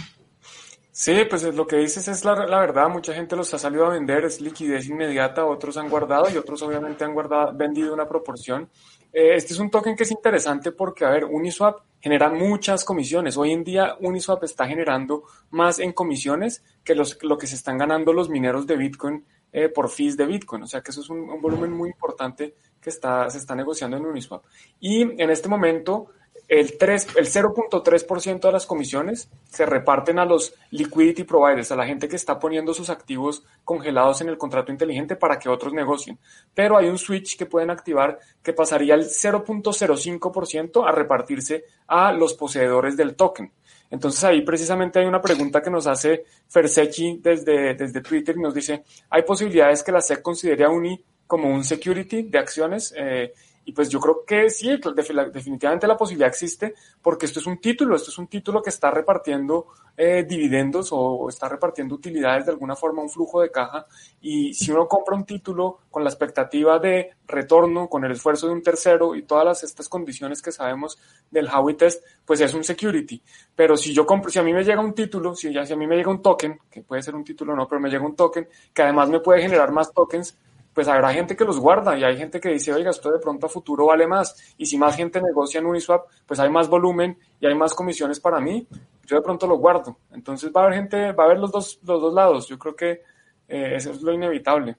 Sí, 0.94 1.22
pues 1.28 1.42
lo 1.54 1.66
que 1.66 1.76
dices 1.76 2.06
es 2.06 2.22
la, 2.22 2.34
la, 2.46 2.60
verdad, 2.60 2.90
mucha 2.90 3.14
gente 3.14 3.34
los 3.34 3.52
ha 3.54 3.58
salido 3.58 3.86
a 3.86 3.94
vender, 3.94 4.26
es 4.26 4.42
liquidez 4.42 4.86
inmediata, 4.90 5.46
otros 5.46 5.78
han 5.78 5.88
guardado 5.88 6.26
y 6.30 6.36
otros 6.36 6.60
obviamente 6.60 7.02
han 7.02 7.14
guardado, 7.14 7.54
vendido 7.54 7.94
una 7.94 8.06
proporción. 8.06 8.68
Eh, 9.12 9.34
este 9.34 9.52
es 9.52 9.58
un 9.58 9.70
token 9.70 9.94
que 9.94 10.04
es 10.04 10.10
interesante 10.10 10.72
porque, 10.72 11.04
a 11.04 11.10
ver, 11.10 11.24
Uniswap 11.24 11.80
genera 12.00 12.30
muchas 12.30 12.84
comisiones. 12.84 13.36
Hoy 13.36 13.52
en 13.52 13.62
día 13.62 13.96
Uniswap 14.00 14.42
está 14.44 14.66
generando 14.66 15.24
más 15.50 15.78
en 15.78 15.92
comisiones 15.92 16.64
que 16.82 16.94
los, 16.94 17.18
lo 17.22 17.36
que 17.36 17.46
se 17.46 17.54
están 17.54 17.76
ganando 17.76 18.12
los 18.12 18.30
mineros 18.30 18.66
de 18.66 18.76
Bitcoin 18.76 19.24
eh, 19.52 19.68
por 19.68 19.90
fees 19.90 20.16
de 20.16 20.26
Bitcoin. 20.26 20.62
O 20.62 20.66
sea 20.66 20.80
que 20.80 20.92
eso 20.92 21.02
es 21.02 21.10
un, 21.10 21.20
un 21.28 21.42
volumen 21.42 21.72
muy 21.72 21.90
importante 21.90 22.54
que 22.80 22.90
está, 22.90 23.28
se 23.28 23.38
está 23.38 23.54
negociando 23.54 23.96
en 23.96 24.06
Uniswap. 24.06 24.44
Y 24.80 25.02
en 25.02 25.30
este 25.30 25.48
momento 25.48 26.08
el, 26.52 26.76
3, 26.76 27.16
el 27.16 27.26
0.3% 27.26 28.40
de 28.40 28.52
las 28.52 28.66
comisiones 28.66 29.30
se 29.48 29.64
reparten 29.64 30.18
a 30.18 30.26
los 30.26 30.54
liquidity 30.70 31.24
providers, 31.24 31.72
a 31.72 31.76
la 31.76 31.86
gente 31.86 32.08
que 32.08 32.16
está 32.16 32.38
poniendo 32.38 32.74
sus 32.74 32.90
activos 32.90 33.42
congelados 33.64 34.20
en 34.20 34.28
el 34.28 34.36
contrato 34.36 34.70
inteligente 34.70 35.16
para 35.16 35.38
que 35.38 35.48
otros 35.48 35.72
negocien. 35.72 36.18
Pero 36.54 36.76
hay 36.76 36.88
un 36.88 36.98
switch 36.98 37.38
que 37.38 37.46
pueden 37.46 37.70
activar 37.70 38.18
que 38.42 38.52
pasaría 38.52 38.94
el 38.94 39.04
0.05% 39.04 40.86
a 40.86 40.92
repartirse 40.92 41.64
a 41.86 42.12
los 42.12 42.34
poseedores 42.34 42.98
del 42.98 43.16
token. 43.16 43.50
Entonces 43.90 44.22
ahí 44.22 44.42
precisamente 44.42 44.98
hay 44.98 45.06
una 45.06 45.22
pregunta 45.22 45.62
que 45.62 45.70
nos 45.70 45.86
hace 45.86 46.26
Fersechi 46.48 47.18
desde, 47.22 47.72
desde 47.72 48.02
Twitter 48.02 48.36
y 48.36 48.42
nos 48.42 48.52
dice, 48.52 48.84
¿hay 49.08 49.22
posibilidades 49.22 49.82
que 49.82 49.92
la 49.92 50.02
SEC 50.02 50.20
considere 50.20 50.64
a 50.64 50.68
UNI 50.68 51.02
como 51.26 51.48
un 51.48 51.64
security 51.64 52.24
de 52.24 52.38
acciones? 52.38 52.92
Eh, 52.94 53.32
Y 53.64 53.72
pues 53.72 53.88
yo 53.88 54.00
creo 54.00 54.24
que 54.24 54.50
sí, 54.50 54.68
definitivamente 54.94 55.86
la 55.86 55.96
posibilidad 55.96 56.28
existe 56.28 56.74
porque 57.00 57.26
esto 57.26 57.40
es 57.40 57.46
un 57.46 57.60
título, 57.60 57.94
esto 57.94 58.10
es 58.10 58.18
un 58.18 58.26
título 58.26 58.62
que 58.62 58.70
está 58.70 58.90
repartiendo 58.90 59.68
eh, 59.96 60.24
dividendos 60.28 60.88
o 60.92 61.28
está 61.28 61.48
repartiendo 61.48 61.94
utilidades 61.94 62.46
de 62.46 62.52
alguna 62.52 62.74
forma, 62.74 63.02
un 63.02 63.10
flujo 63.10 63.40
de 63.40 63.50
caja. 63.50 63.86
Y 64.20 64.54
si 64.54 64.70
uno 64.70 64.88
compra 64.88 65.14
un 65.14 65.24
título 65.24 65.80
con 65.90 66.02
la 66.02 66.10
expectativa 66.10 66.78
de 66.78 67.10
retorno, 67.26 67.88
con 67.88 68.04
el 68.04 68.12
esfuerzo 68.12 68.46
de 68.46 68.54
un 68.54 68.62
tercero 68.62 69.14
y 69.14 69.22
todas 69.22 69.44
las, 69.44 69.62
estas 69.62 69.88
condiciones 69.88 70.42
que 70.42 70.50
sabemos 70.50 70.98
del 71.30 71.48
Howey 71.48 71.76
Test, 71.76 72.04
pues 72.24 72.40
es 72.40 72.54
un 72.54 72.64
security. 72.64 73.22
Pero 73.54 73.76
si 73.76 73.92
yo 73.92 74.06
compro, 74.06 74.30
si 74.30 74.38
a 74.38 74.42
mí 74.42 74.52
me 74.52 74.64
llega 74.64 74.80
un 74.80 74.94
título, 74.94 75.34
si, 75.34 75.52
ya, 75.52 75.64
si 75.66 75.72
a 75.72 75.76
mí 75.76 75.86
me 75.86 75.96
llega 75.96 76.10
un 76.10 76.22
token, 76.22 76.58
que 76.70 76.82
puede 76.82 77.02
ser 77.02 77.14
un 77.14 77.24
título 77.24 77.52
o 77.52 77.56
no, 77.56 77.68
pero 77.68 77.80
me 77.80 77.90
llega 77.90 78.04
un 78.04 78.16
token, 78.16 78.48
que 78.72 78.82
además 78.82 79.08
me 79.08 79.20
puede 79.20 79.42
generar 79.42 79.72
más 79.72 79.92
tokens, 79.92 80.36
pues 80.72 80.88
habrá 80.88 81.12
gente 81.12 81.36
que 81.36 81.44
los 81.44 81.58
guarda 81.58 81.98
y 81.98 82.04
hay 82.04 82.16
gente 82.16 82.40
que 82.40 82.48
dice, 82.48 82.72
oiga, 82.72 82.90
esto 82.90 83.10
de 83.10 83.18
pronto 83.18 83.46
a 83.46 83.48
futuro 83.48 83.86
vale 83.86 84.06
más. 84.06 84.54
Y 84.56 84.66
si 84.66 84.78
más 84.78 84.96
gente 84.96 85.20
negocia 85.20 85.60
en 85.60 85.66
Uniswap, 85.66 86.06
pues 86.26 86.40
hay 86.40 86.48
más 86.50 86.68
volumen 86.68 87.18
y 87.40 87.46
hay 87.46 87.54
más 87.54 87.74
comisiones 87.74 88.20
para 88.20 88.40
mí. 88.40 88.66
Yo 89.06 89.16
de 89.16 89.22
pronto 89.22 89.46
lo 89.46 89.56
guardo. 89.56 89.98
Entonces 90.12 90.50
va 90.54 90.62
a 90.62 90.64
haber 90.64 90.78
gente, 90.78 91.12
va 91.12 91.24
a 91.24 91.26
haber 91.26 91.38
los 91.38 91.52
dos, 91.52 91.78
los 91.82 92.00
dos 92.00 92.14
lados. 92.14 92.48
Yo 92.48 92.58
creo 92.58 92.74
que 92.74 93.02
eh, 93.48 93.76
eso 93.76 93.90
es 93.90 94.00
lo 94.00 94.12
inevitable. 94.12 94.76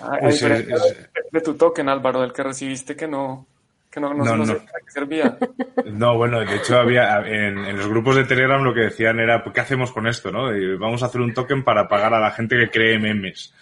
A, 0.00 0.18
pues 0.18 0.40
De, 0.40 1.40
tu 1.40 1.54
token, 1.54 1.88
Álvaro, 1.88 2.22
del 2.22 2.32
que 2.32 2.42
recibiste 2.42 2.96
que 2.96 3.06
no, 3.06 3.46
que 3.94 4.00
no, 4.00 4.12
no, 4.12 4.36
no, 4.36 4.44
servía. 4.88 5.38
No, 5.86 6.16
bueno, 6.16 6.40
de 6.40 6.56
hecho 6.56 6.78
había 6.78 7.20
en, 7.20 7.76
los 7.76 7.86
grupos 7.86 8.16
de 8.16 8.24
Telegram 8.24 8.62
lo 8.62 8.74
que 8.74 8.80
decían 8.80 9.20
era, 9.20 9.44
¿qué 9.54 9.60
hacemos 9.60 9.92
con 9.92 10.08
esto? 10.08 10.32
no? 10.32 10.48
vamos 10.78 11.02
a 11.02 11.06
hacer 11.06 11.20
un 11.20 11.32
token 11.32 11.62
para 11.62 11.86
pagar 11.86 12.12
a 12.14 12.18
la 12.18 12.32
gente 12.32 12.56
que 12.56 12.70
cree 12.70 12.98
memes. 12.98 13.54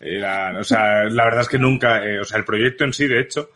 Era, 0.00 0.56
o 0.58 0.64
sea, 0.64 1.04
la 1.04 1.24
verdad 1.24 1.40
es 1.40 1.48
que 1.48 1.58
nunca, 1.58 2.04
eh, 2.06 2.20
o 2.20 2.24
sea, 2.24 2.38
el 2.38 2.44
proyecto 2.44 2.84
en 2.84 2.92
sí, 2.92 3.08
de 3.08 3.20
hecho, 3.20 3.50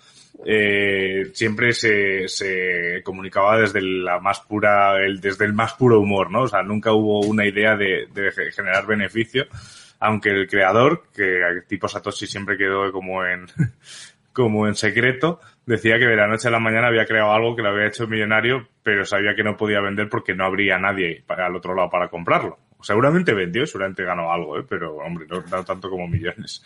eh, 0.44 1.30
siempre 1.32 1.72
se, 1.72 2.26
se, 2.26 3.00
comunicaba 3.04 3.58
desde 3.58 3.80
la 3.80 4.18
más 4.18 4.40
pura, 4.40 4.96
el, 4.98 5.20
desde 5.20 5.44
el 5.44 5.54
más 5.54 5.74
puro 5.74 6.00
humor, 6.00 6.30
¿no? 6.30 6.42
O 6.42 6.48
sea, 6.48 6.62
nunca 6.62 6.92
hubo 6.92 7.20
una 7.20 7.46
idea 7.46 7.76
de, 7.76 8.08
de 8.12 8.32
generar 8.52 8.86
beneficio, 8.86 9.46
aunque 10.00 10.30
el 10.30 10.48
creador, 10.48 11.04
que 11.14 11.40
tipo 11.68 11.88
Satoshi 11.88 12.26
siempre 12.26 12.58
quedó 12.58 12.90
como 12.92 13.24
en, 13.24 13.46
como 14.32 14.66
en 14.66 14.74
secreto, 14.74 15.40
decía 15.66 15.98
que 15.98 16.06
de 16.06 16.16
la 16.16 16.26
noche 16.26 16.48
a 16.48 16.50
la 16.50 16.60
mañana 16.60 16.88
había 16.88 17.06
creado 17.06 17.32
algo 17.32 17.56
que 17.56 17.62
lo 17.62 17.70
había 17.70 17.86
hecho 17.86 18.06
millonario, 18.06 18.68
pero 18.82 19.04
sabía 19.04 19.34
que 19.34 19.42
no 19.42 19.56
podía 19.56 19.80
vender 19.80 20.08
porque 20.08 20.34
no 20.34 20.44
habría 20.44 20.78
nadie 20.78 21.22
para, 21.26 21.46
al 21.46 21.56
otro 21.56 21.74
lado 21.74 21.90
para 21.90 22.08
comprarlo. 22.08 22.58
Seguramente 22.82 23.32
vendió, 23.32 23.66
seguramente 23.66 24.04
ganó 24.04 24.30
algo, 24.30 24.58
¿eh? 24.58 24.64
pero 24.68 24.96
hombre, 24.96 25.26
no, 25.26 25.64
tanto 25.64 25.88
como 25.88 26.06
millones. 26.06 26.62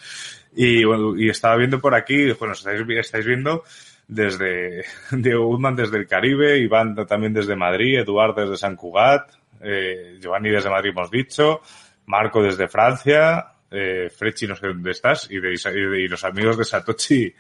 Y, 0.57 0.85
bueno, 0.85 1.17
y 1.17 1.29
estaba 1.31 1.57
viendo 1.57 1.79
por 1.81 1.95
aquí, 1.95 2.33
bueno, 2.33 2.55
estáis, 2.55 3.25
viendo 3.25 3.63
desde 4.09 4.85
Diego 5.13 5.47
Guzmán 5.47 5.77
desde 5.77 5.97
el 5.97 6.09
Caribe, 6.09 6.59
Iván 6.59 6.97
también 7.07 7.33
desde 7.33 7.55
Madrid, 7.55 8.01
Eduardo 8.01 8.41
desde 8.41 8.57
San 8.57 8.75
Cugat, 8.75 9.31
eh, 9.61 10.19
Giovanni 10.21 10.51
desde 10.51 10.71
Madrid 10.71 10.91
hemos 10.91 11.11
dicho, 11.11 11.61
Marco 12.07 12.43
desde 12.43 12.67
Francia, 12.67 13.53
eh, 13.71 14.09
Frechi 14.11 14.47
no 14.47 14.57
sé 14.57 14.69
dónde 14.69 14.91
estás, 14.93 15.31
y, 15.31 15.39
de, 15.39 15.53
y, 15.53 16.09
los 16.09 16.25
amigos 16.25 16.57
de 16.57 16.65
Satoshi, 16.65 17.35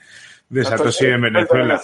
de 0.49 0.65
Satoshi 0.65 1.07
en 1.07 1.21
Venezuela. 1.21 1.81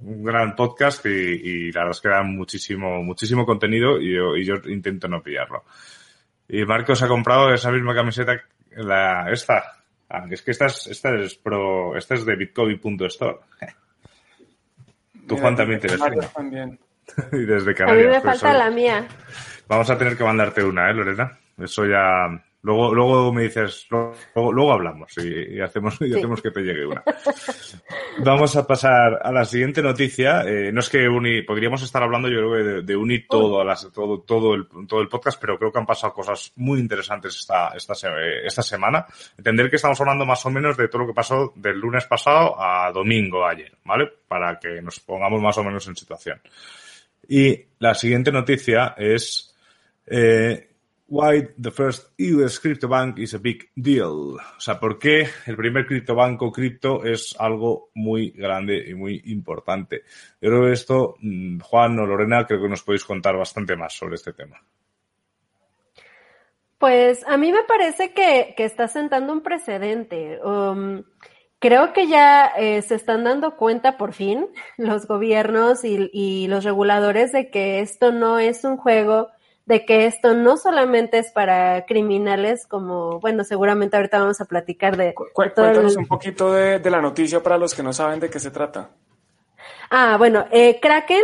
Un 0.00 0.24
gran 0.24 0.54
podcast 0.54 1.04
y, 1.06 1.72
la 1.72 1.80
verdad 1.80 1.96
es 1.96 2.00
que 2.00 2.08
dan 2.08 2.36
muchísimo, 2.36 3.02
muchísimo 3.02 3.44
contenido 3.44 4.00
y 4.00 4.14
yo, 4.14 4.36
y 4.36 4.44
yo 4.44 4.54
intento 4.66 5.08
no 5.08 5.22
pillarlo. 5.22 5.64
Y 6.48 6.64
Marcos 6.64 7.02
ha 7.02 7.08
comprado 7.08 7.52
esa 7.52 7.70
misma 7.70 7.94
camiseta, 7.94 8.40
la, 8.76 9.30
esta. 9.30 9.62
Ah, 10.08 10.26
es 10.30 10.42
que 10.42 10.50
esta 10.50 10.66
es, 10.66 10.86
esta 10.86 11.14
es 11.16 11.34
pro, 11.34 11.96
esta 11.96 12.14
es 12.14 12.24
de 12.24 12.36
bitcoin.store. 12.36 13.38
Tú, 15.26 15.36
Juan, 15.38 15.56
también 15.56 15.80
tienes 15.80 16.00
una. 16.00 16.28
También. 16.28 16.78
y 17.32 17.44
desde 17.44 17.74
Canarias. 17.74 18.06
A 18.06 18.08
mí 18.08 18.14
me 18.14 18.20
falta 18.20 18.52
la 18.52 18.70
mía. 18.70 19.06
Vamos 19.66 19.88
a 19.88 19.96
tener 19.96 20.16
que 20.16 20.24
mandarte 20.24 20.62
una, 20.62 20.90
¿eh, 20.90 20.94
Lorena? 20.94 21.38
Eso 21.58 21.86
ya, 21.86 22.26
Luego, 22.64 22.94
luego 22.94 23.30
me 23.30 23.42
dices, 23.42 23.86
luego, 23.90 24.50
luego 24.50 24.72
hablamos 24.72 25.12
y, 25.18 25.60
hacemos, 25.60 26.00
y 26.00 26.14
hacemos 26.14 26.40
que 26.40 26.50
te 26.50 26.62
llegue 26.62 26.86
una. 26.86 27.04
Vamos 28.24 28.56
a 28.56 28.66
pasar 28.66 29.20
a 29.22 29.30
la 29.30 29.44
siguiente 29.44 29.82
noticia. 29.82 30.40
Eh, 30.46 30.72
no 30.72 30.80
es 30.80 30.88
que 30.88 31.06
Uni, 31.06 31.42
podríamos 31.42 31.82
estar 31.82 32.02
hablando 32.02 32.26
yo 32.26 32.38
creo 32.38 32.64
de, 32.64 32.82
de 32.82 32.96
Uni 32.96 33.26
todo, 33.26 33.62
las, 33.62 33.92
todo, 33.92 34.22
todo, 34.22 34.54
el, 34.54 34.66
todo 34.88 35.02
el 35.02 35.08
podcast, 35.08 35.38
pero 35.38 35.58
creo 35.58 35.70
que 35.70 35.78
han 35.78 35.84
pasado 35.84 36.14
cosas 36.14 36.52
muy 36.56 36.80
interesantes 36.80 37.36
esta, 37.36 37.68
esta, 37.76 37.92
esta 38.42 38.62
semana. 38.62 39.04
Entender 39.36 39.68
que 39.68 39.76
estamos 39.76 40.00
hablando 40.00 40.24
más 40.24 40.46
o 40.46 40.50
menos 40.50 40.74
de 40.78 40.88
todo 40.88 41.02
lo 41.02 41.08
que 41.08 41.14
pasó 41.14 41.52
del 41.56 41.78
lunes 41.78 42.06
pasado 42.06 42.58
a 42.58 42.90
domingo 42.92 43.46
ayer, 43.46 43.72
¿vale? 43.84 44.10
Para 44.26 44.58
que 44.58 44.80
nos 44.80 45.00
pongamos 45.00 45.42
más 45.42 45.58
o 45.58 45.64
menos 45.64 45.86
en 45.86 45.96
situación. 45.96 46.40
Y 47.28 47.62
la 47.78 47.94
siguiente 47.94 48.32
noticia 48.32 48.94
es, 48.96 49.54
eh, 50.06 50.73
Why 51.06 51.48
the 51.58 51.70
first 51.70 52.08
US 52.18 52.58
crypto 52.58 52.88
bank 52.88 53.18
is 53.18 53.34
a 53.34 53.38
big 53.38 53.70
deal. 53.76 54.36
O 54.56 54.60
sea, 54.60 54.80
¿por 54.80 54.98
qué 54.98 55.28
el 55.46 55.56
primer 55.56 55.86
criptobanco 55.86 56.50
cripto 56.50 57.04
es 57.04 57.36
algo 57.38 57.90
muy 57.94 58.30
grande 58.30 58.82
y 58.88 58.94
muy 58.94 59.20
importante? 59.26 60.04
Yo 60.40 60.48
creo 60.48 60.62
que 60.62 60.72
esto, 60.72 61.16
mm, 61.20 61.60
Juan 61.60 61.98
o 61.98 62.06
Lorena, 62.06 62.46
creo 62.46 62.62
que 62.62 62.68
nos 62.70 62.82
podéis 62.82 63.04
contar 63.04 63.36
bastante 63.36 63.76
más 63.76 63.92
sobre 63.92 64.14
este 64.14 64.32
tema. 64.32 64.62
Pues 66.78 67.24
a 67.26 67.36
mí 67.36 67.52
me 67.52 67.64
parece 67.64 68.14
que, 68.14 68.54
está 68.56 68.88
sentando 68.88 69.34
un 69.34 69.42
precedente. 69.42 70.40
Um, 70.42 71.02
creo 71.58 71.92
que 71.92 72.08
ya 72.08 72.46
eh, 72.56 72.80
se 72.80 72.94
están 72.94 73.24
dando 73.24 73.56
cuenta 73.56 73.98
por 73.98 74.14
fin 74.14 74.46
los 74.78 75.06
gobiernos 75.06 75.84
y, 75.84 76.08
y 76.14 76.48
los 76.48 76.64
reguladores 76.64 77.30
de 77.32 77.50
que 77.50 77.80
esto 77.80 78.10
no 78.10 78.38
es 78.38 78.64
un 78.64 78.78
juego 78.78 79.28
de 79.66 79.86
que 79.86 80.06
esto 80.06 80.34
no 80.34 80.56
solamente 80.56 81.18
es 81.18 81.32
para 81.32 81.86
criminales, 81.86 82.66
como, 82.66 83.18
bueno, 83.20 83.44
seguramente 83.44 83.96
ahorita 83.96 84.18
vamos 84.18 84.40
a 84.40 84.44
platicar 84.44 84.96
de... 84.96 85.14
cuéntanos 85.32 85.96
un 85.96 86.06
poquito 86.06 86.52
de, 86.52 86.78
la 86.90 87.00
noticia 87.00 87.42
para 87.42 87.56
los 87.56 87.74
que 87.74 87.82
no 87.82 87.92
saben 87.92 88.20
de 88.20 88.28
qué 88.28 88.38
se 88.38 88.50
trata. 88.50 88.90
Ah, 89.90 90.16
bueno, 90.18 90.44
eh, 90.50 90.78
Kraken, 90.80 91.22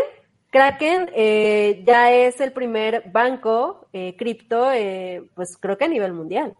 Kraken 0.51 1.11
eh, 1.15 1.83
ya 1.87 2.13
es 2.13 2.41
el 2.41 2.53
primer 2.53 3.11
banco 3.11 3.89
eh, 3.93 4.17
cripto, 4.17 4.73
eh, 4.73 5.29
pues 5.35 5.57
creo 5.59 5.77
que 5.77 5.85
a 5.85 5.89
nivel 5.89 6.13
mundial. 6.13 6.55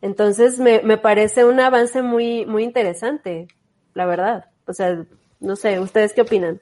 Entonces 0.00 0.58
me, 0.58 0.80
me 0.82 0.96
parece 0.96 1.44
un 1.44 1.60
avance 1.60 2.02
muy, 2.02 2.46
muy 2.46 2.64
interesante, 2.64 3.46
la 3.92 4.06
verdad. 4.06 4.46
O 4.66 4.72
sea, 4.72 5.04
no 5.38 5.56
sé, 5.56 5.78
¿ustedes 5.80 6.14
qué 6.14 6.22
opinan? 6.22 6.60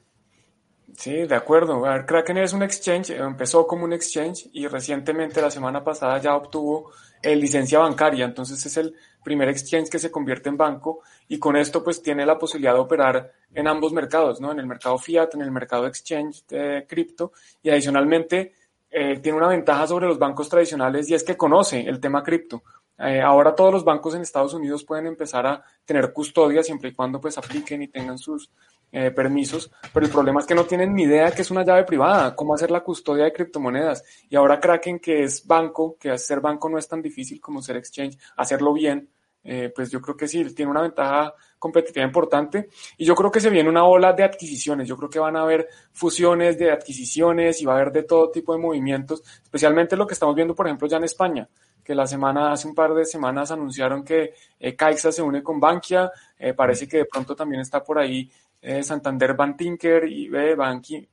Sí, 0.98 1.12
de 1.12 1.34
acuerdo. 1.36 1.84
Kraken 2.06 2.38
es 2.38 2.52
un 2.52 2.64
exchange, 2.64 3.10
empezó 3.10 3.68
como 3.68 3.84
un 3.84 3.92
exchange 3.92 4.50
y 4.52 4.66
recientemente, 4.66 5.40
la 5.40 5.48
semana 5.48 5.84
pasada, 5.84 6.18
ya 6.18 6.34
obtuvo 6.34 6.90
el 7.22 7.38
licencia 7.38 7.78
bancaria. 7.78 8.24
Entonces 8.24 8.66
es 8.66 8.76
el 8.78 8.96
primer 9.22 9.48
exchange 9.48 9.90
que 9.90 10.00
se 10.00 10.10
convierte 10.10 10.48
en 10.48 10.56
banco 10.56 11.02
y 11.28 11.38
con 11.38 11.54
esto 11.54 11.84
pues 11.84 12.02
tiene 12.02 12.26
la 12.26 12.36
posibilidad 12.36 12.74
de 12.74 12.80
operar 12.80 13.32
en 13.54 13.68
ambos 13.68 13.92
mercados, 13.92 14.40
¿no? 14.40 14.50
En 14.50 14.58
el 14.58 14.66
mercado 14.66 14.98
fiat, 14.98 15.32
en 15.34 15.42
el 15.42 15.52
mercado 15.52 15.86
exchange 15.86 16.44
de 16.48 16.84
cripto 16.88 17.30
y 17.62 17.70
adicionalmente 17.70 18.54
eh, 18.90 19.20
tiene 19.20 19.38
una 19.38 19.48
ventaja 19.48 19.86
sobre 19.86 20.08
los 20.08 20.18
bancos 20.18 20.48
tradicionales 20.48 21.08
y 21.08 21.14
es 21.14 21.22
que 21.22 21.36
conoce 21.36 21.78
el 21.80 22.00
tema 22.00 22.24
cripto. 22.24 22.64
Eh, 22.98 23.20
ahora 23.20 23.54
todos 23.54 23.72
los 23.72 23.84
bancos 23.84 24.16
en 24.16 24.22
Estados 24.22 24.52
Unidos 24.52 24.82
pueden 24.82 25.06
empezar 25.06 25.46
a 25.46 25.62
tener 25.84 26.12
custodia 26.12 26.64
siempre 26.64 26.88
y 26.90 26.94
cuando 26.94 27.20
pues 27.20 27.38
apliquen 27.38 27.82
y 27.82 27.86
tengan 27.88 28.18
sus 28.18 28.50
eh, 28.90 29.10
permisos, 29.10 29.70
pero 29.92 30.06
el 30.06 30.12
problema 30.12 30.40
es 30.40 30.46
que 30.46 30.54
no 30.54 30.64
tienen 30.64 30.94
ni 30.94 31.02
idea 31.02 31.30
que 31.30 31.42
es 31.42 31.50
una 31.50 31.64
llave 31.64 31.84
privada, 31.84 32.34
cómo 32.34 32.54
hacer 32.54 32.70
la 32.70 32.80
custodia 32.80 33.24
de 33.24 33.32
criptomonedas. 33.32 34.02
Y 34.30 34.36
ahora 34.36 34.58
Kraken, 34.60 34.98
que 34.98 35.24
es 35.24 35.46
banco, 35.46 35.96
que 35.98 36.16
ser 36.18 36.40
banco 36.40 36.68
no 36.68 36.78
es 36.78 36.88
tan 36.88 37.02
difícil 37.02 37.40
como 37.40 37.60
ser 37.60 37.76
exchange, 37.76 38.18
hacerlo 38.36 38.72
bien, 38.72 39.08
eh, 39.44 39.72
pues 39.74 39.90
yo 39.90 40.00
creo 40.00 40.16
que 40.16 40.28
sí, 40.28 40.44
tiene 40.54 40.70
una 40.70 40.82
ventaja 40.82 41.32
competitiva 41.58 42.04
importante. 42.04 42.68
Y 42.96 43.04
yo 43.04 43.14
creo 43.14 43.30
que 43.30 43.40
se 43.40 43.50
viene 43.50 43.68
una 43.68 43.84
ola 43.84 44.12
de 44.12 44.24
adquisiciones. 44.24 44.88
Yo 44.88 44.96
creo 44.96 45.08
que 45.08 45.18
van 45.18 45.36
a 45.36 45.42
haber 45.42 45.68
fusiones 45.92 46.58
de 46.58 46.70
adquisiciones 46.70 47.60
y 47.62 47.64
va 47.64 47.74
a 47.74 47.76
haber 47.76 47.92
de 47.92 48.02
todo 48.02 48.30
tipo 48.30 48.52
de 48.52 48.58
movimientos, 48.58 49.22
especialmente 49.42 49.96
lo 49.96 50.06
que 50.06 50.14
estamos 50.14 50.34
viendo, 50.34 50.54
por 50.54 50.66
ejemplo, 50.66 50.88
ya 50.88 50.98
en 50.98 51.04
España 51.04 51.48
que 51.82 51.94
la 51.94 52.06
semana, 52.06 52.52
hace 52.52 52.68
un 52.68 52.74
par 52.74 52.92
de 52.92 53.06
semanas 53.06 53.50
anunciaron 53.50 54.04
que 54.04 54.34
eh, 54.60 54.76
Caixa 54.76 55.10
se 55.10 55.22
une 55.22 55.42
con 55.42 55.58
Bankia, 55.58 56.12
parece 56.54 56.86
que 56.86 56.98
de 56.98 57.04
pronto 57.06 57.34
también 57.34 57.62
está 57.62 57.82
por 57.82 57.98
ahí 57.98 58.30
eh, 58.60 58.82
Santander 58.82 59.34
Bantinker 59.34 60.04
y 60.04 60.28
B 60.28 60.54
Bankinter. 60.54 61.08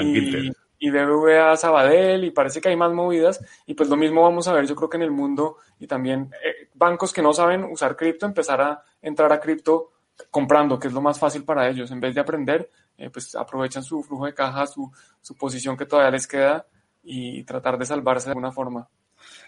Y, 0.00 0.86
y 0.86 0.90
BBVA 0.90 1.56
Sabadell 1.56 2.24
y 2.24 2.30
parece 2.30 2.60
que 2.60 2.68
hay 2.68 2.76
más 2.76 2.92
movidas 2.92 3.44
y 3.66 3.74
pues 3.74 3.88
lo 3.88 3.96
mismo 3.96 4.22
vamos 4.22 4.48
a 4.48 4.52
ver 4.52 4.66
yo 4.66 4.74
creo 4.74 4.88
que 4.88 4.96
en 4.96 5.02
el 5.02 5.10
mundo 5.10 5.58
y 5.78 5.86
también 5.86 6.30
eh, 6.44 6.68
bancos 6.74 7.12
que 7.12 7.22
no 7.22 7.32
saben 7.32 7.64
usar 7.64 7.94
cripto 7.94 8.26
empezar 8.26 8.60
a 8.60 8.82
entrar 9.00 9.32
a 9.32 9.38
cripto 9.38 9.92
comprando 10.30 10.78
que 10.78 10.88
es 10.88 10.94
lo 10.94 11.00
más 11.00 11.18
fácil 11.18 11.44
para 11.44 11.68
ellos 11.68 11.90
en 11.90 12.00
vez 12.00 12.14
de 12.14 12.20
aprender 12.20 12.70
eh, 12.96 13.10
pues 13.10 13.34
aprovechan 13.34 13.84
su 13.84 14.02
flujo 14.02 14.26
de 14.26 14.34
caja 14.34 14.66
su, 14.66 14.90
su 15.20 15.36
posición 15.36 15.76
que 15.76 15.86
todavía 15.86 16.10
les 16.10 16.26
queda 16.26 16.66
y 17.02 17.42
tratar 17.44 17.78
de 17.78 17.86
salvarse 17.86 18.26
de 18.26 18.30
alguna 18.30 18.52
forma. 18.52 18.88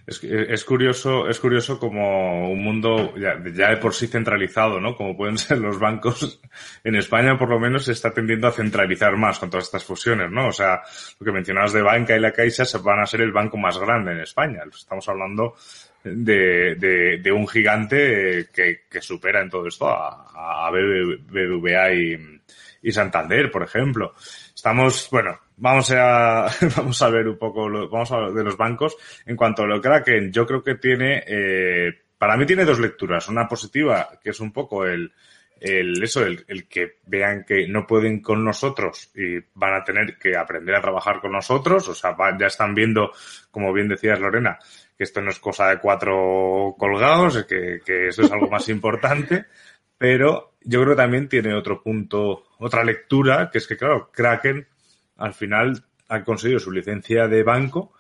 Es, 0.07 0.23
es, 0.23 0.65
curioso, 0.65 1.29
es 1.29 1.41
curioso 1.41 1.79
como 1.79 2.51
un 2.51 2.63
mundo 2.63 3.15
ya, 3.17 3.43
ya, 3.55 3.71
de 3.71 3.79
por 3.79 3.95
sí 3.95 4.07
centralizado, 4.07 4.79
¿no? 4.79 4.95
Como 4.95 5.17
pueden 5.17 5.39
ser 5.39 5.59
los 5.59 5.79
bancos. 5.79 6.41
En 6.83 6.95
España, 6.97 7.39
por 7.39 7.49
lo 7.49 7.59
menos, 7.59 7.87
se 7.87 7.93
está 7.93 8.13
tendiendo 8.13 8.49
a 8.49 8.53
centralizar 8.53 9.17
más 9.17 9.39
con 9.39 9.49
todas 9.49 9.65
estas 9.65 9.85
fusiones, 9.85 10.31
¿no? 10.31 10.49
O 10.49 10.53
sea, 10.53 10.83
lo 11.19 11.25
que 11.25 11.33
mencionabas 11.33 11.73
de 11.73 11.83
Banca 11.83 12.15
y 12.15 12.21
la 12.21 12.33
Caixa 12.33 12.65
se 12.65 12.79
van 12.79 13.01
a 13.01 13.07
ser 13.07 13.23
el 13.23 13.33
banco 13.33 13.57
más 13.57 13.79
grande 13.79 14.13
en 14.13 14.21
España. 14.21 14.63
Estamos 14.71 15.09
hablando 15.09 15.55
de, 16.05 16.75
de, 16.75 17.19
de 17.19 17.33
un 17.33 17.49
gigante 17.49 18.49
que, 18.53 18.83
que, 18.91 19.01
supera 19.01 19.41
en 19.41 19.49
todo 19.49 19.67
esto 19.67 19.89
a, 19.89 20.67
a 20.67 20.71
BBVA 20.71 21.95
y, 21.95 22.41
y 22.83 22.93
Santander, 22.93 23.51
por 23.51 23.63
ejemplo. 23.63 24.15
Estamos, 24.65 25.09
bueno, 25.11 25.39
vamos 25.59 25.91
a, 25.91 26.49
vamos 26.79 27.03
a 27.03 27.11
ver 27.11 27.29
un 27.29 27.37
poco, 27.37 27.69
lo, 27.69 27.87
vamos 27.91 28.11
a 28.11 28.15
hablar 28.15 28.33
de 28.33 28.45
los 28.45 28.57
bancos. 28.57 28.97
En 29.27 29.37
cuanto 29.37 29.63
a 29.63 29.67
lo 29.67 29.79
Kraken, 29.79 30.33
yo 30.33 30.47
creo 30.47 30.63
que 30.63 30.77
tiene, 30.77 31.23
eh, 31.27 31.93
para 32.17 32.39
mí 32.39 32.47
tiene 32.47 32.65
dos 32.65 32.81
lecturas. 32.81 33.29
Una 33.29 33.47
positiva, 33.47 34.09
que 34.23 34.31
es 34.31 34.41
un 34.41 34.55
poco 34.55 34.87
el, 34.87 35.13
el 35.61 36.03
eso, 36.03 36.25
el, 36.25 36.47
el, 36.49 36.67
que 36.67 37.01
vean 37.05 37.45
que 37.45 37.69
no 37.69 37.87
pueden 37.87 38.23
con 38.23 38.43
nosotros 38.43 39.11
y 39.15 39.39
van 39.53 39.75
a 39.75 39.85
tener 39.85 40.17
que 40.17 40.35
aprender 40.35 40.77
a 40.77 40.81
trabajar 40.81 41.21
con 41.21 41.33
nosotros. 41.33 41.87
O 41.87 41.95
sea, 41.95 42.17
ya 42.41 42.47
están 42.47 42.75
viendo, 42.75 43.13
como 43.51 43.71
bien 43.71 43.89
decías 43.89 44.19
Lorena, 44.19 44.59
que 44.97 45.05
esto 45.05 45.21
no 45.21 45.29
es 45.29 45.41
cosa 45.41 45.69
de 45.69 45.79
cuatro 45.79 46.75
colgados, 46.79 47.45
que, 47.45 47.81
que 47.85 48.09
eso 48.09 48.23
es 48.23 48.33
algo 48.33 48.49
más 48.49 48.67
importante. 48.71 49.45
Pero 49.99 50.55
yo 50.63 50.81
creo 50.83 50.95
que 50.95 51.03
también 51.03 51.29
tiene 51.29 51.55
otro 51.55 51.83
punto, 51.83 52.45
otra 52.59 52.85
lectura, 52.85 53.51
que 53.51 53.59
es 53.59 53.67
que, 53.67 53.77
claro, 53.77 54.11
Kraken 54.13 54.67
al 55.17 55.35
final 55.35 55.85
ha 56.09 56.25
conseguido 56.25 56.59
su 56.59 56.73
licencia 56.73 57.29
de 57.29 57.43
banco. 57.43 57.93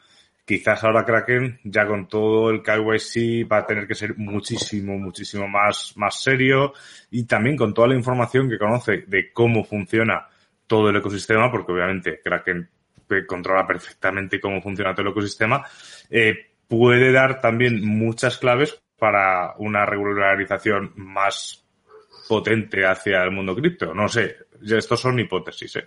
Quizás 0.44 0.84
ahora 0.84 1.04
Kraken, 1.04 1.60
ya 1.64 1.86
con 1.86 2.06
todo 2.06 2.50
el 2.50 2.62
KYC, 2.62 3.50
va 3.50 3.58
a 3.58 3.66
tener 3.66 3.86
que 3.86 3.94
ser 3.94 4.16
muchísimo, 4.18 4.98
muchísimo 4.98 5.48
más, 5.48 5.94
más 5.96 6.22
serio 6.22 6.74
y 7.10 7.24
también 7.24 7.56
con 7.56 7.72
toda 7.72 7.88
la 7.88 7.94
información 7.94 8.48
que 8.48 8.58
conoce 8.58 9.04
de 9.06 9.32
cómo 9.32 9.64
funciona 9.64 10.28
todo 10.66 10.90
el 10.90 10.96
ecosistema, 10.96 11.50
porque 11.50 11.72
obviamente 11.72 12.20
Kraken 12.22 12.68
controla 13.26 13.66
perfectamente 13.66 14.40
cómo 14.40 14.60
funciona 14.60 14.94
todo 14.94 15.06
el 15.06 15.12
ecosistema, 15.12 15.64
eh, 16.10 16.34
puede 16.68 17.12
dar 17.12 17.40
también 17.40 17.86
muchas 17.86 18.38
claves 18.38 18.82
para 18.98 19.54
una 19.58 19.86
regularización 19.86 20.92
más 20.96 21.63
potente 22.28 22.84
hacia 22.86 23.22
el 23.22 23.30
mundo 23.30 23.54
cripto. 23.54 23.94
No 23.94 24.08
sé, 24.08 24.36
estos 24.62 25.00
son 25.00 25.18
hipótesis. 25.18 25.76
¿eh? 25.76 25.84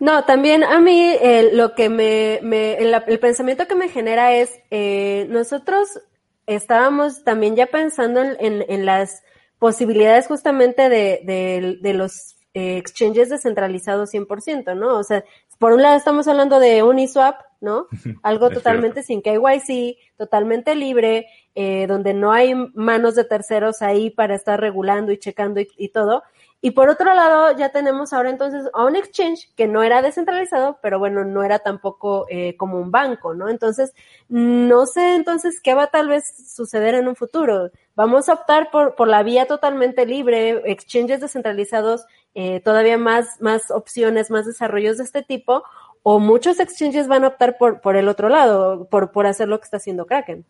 No, 0.00 0.24
también 0.24 0.64
a 0.64 0.80
mí 0.80 1.16
lo 1.52 1.74
que 1.74 1.88
me, 1.88 2.40
me 2.42 2.74
el, 2.74 3.18
pensamiento 3.20 3.66
que 3.66 3.74
me 3.74 3.88
genera 3.88 4.34
es, 4.34 4.60
eh, 4.70 5.26
nosotros 5.30 6.00
estábamos 6.46 7.24
también 7.24 7.56
ya 7.56 7.66
pensando 7.66 8.22
en, 8.22 8.64
en, 8.68 8.84
las 8.84 9.22
posibilidades 9.58 10.26
justamente 10.26 10.88
de, 10.88 11.20
de, 11.24 11.78
de 11.80 11.94
los 11.94 12.36
eh, 12.56 12.76
exchanges 12.76 13.30
descentralizados 13.30 14.12
100%, 14.12 14.76
¿no? 14.76 14.98
O 14.98 15.02
sea, 15.02 15.24
por 15.58 15.72
un 15.72 15.82
lado 15.82 15.96
estamos 15.96 16.28
hablando 16.28 16.58
de 16.58 16.82
Uniswap, 16.82 17.40
¿no? 17.60 17.86
Algo 18.22 18.50
totalmente 18.50 19.02
sin 19.02 19.22
KYC, 19.22 19.96
totalmente 20.16 20.74
libre, 20.74 21.26
eh, 21.54 21.86
donde 21.86 22.14
no 22.14 22.32
hay 22.32 22.54
manos 22.74 23.14
de 23.14 23.24
terceros 23.24 23.82
ahí 23.82 24.10
para 24.10 24.34
estar 24.34 24.60
regulando 24.60 25.12
y 25.12 25.18
checando 25.18 25.60
y, 25.60 25.68
y 25.76 25.88
todo. 25.88 26.22
Y 26.64 26.70
por 26.70 26.88
otro 26.88 27.14
lado, 27.14 27.54
ya 27.58 27.68
tenemos 27.68 28.14
ahora 28.14 28.30
entonces 28.30 28.70
a 28.72 28.86
un 28.86 28.96
exchange 28.96 29.54
que 29.54 29.68
no 29.68 29.82
era 29.82 30.00
descentralizado, 30.00 30.78
pero 30.80 30.98
bueno, 30.98 31.22
no 31.22 31.42
era 31.42 31.58
tampoco 31.58 32.24
eh, 32.30 32.56
como 32.56 32.80
un 32.80 32.90
banco, 32.90 33.34
¿no? 33.34 33.50
Entonces, 33.50 33.92
no 34.30 34.86
sé 34.86 35.14
entonces 35.14 35.60
qué 35.60 35.74
va 35.74 35.88
tal 35.88 36.08
vez 36.08 36.24
suceder 36.54 36.94
en 36.94 37.06
un 37.06 37.16
futuro. 37.16 37.70
Vamos 37.94 38.30
a 38.30 38.32
optar 38.32 38.70
por, 38.70 38.94
por 38.94 39.08
la 39.08 39.22
vía 39.22 39.44
totalmente 39.44 40.06
libre, 40.06 40.62
exchanges 40.64 41.20
descentralizados, 41.20 42.06
eh, 42.34 42.60
todavía 42.60 42.98
más, 42.98 43.40
más 43.40 43.70
opciones, 43.70 44.30
más 44.30 44.46
desarrollos 44.46 44.98
de 44.98 45.04
este 45.04 45.22
tipo, 45.22 45.62
o 46.02 46.18
muchos 46.18 46.60
exchanges 46.60 47.08
van 47.08 47.24
a 47.24 47.28
optar 47.28 47.56
por, 47.56 47.80
por 47.80 47.96
el 47.96 48.08
otro 48.08 48.28
lado, 48.28 48.86
por, 48.90 49.12
por 49.12 49.26
hacer 49.26 49.48
lo 49.48 49.58
que 49.58 49.64
está 49.64 49.78
haciendo 49.78 50.06
Kraken. 50.06 50.44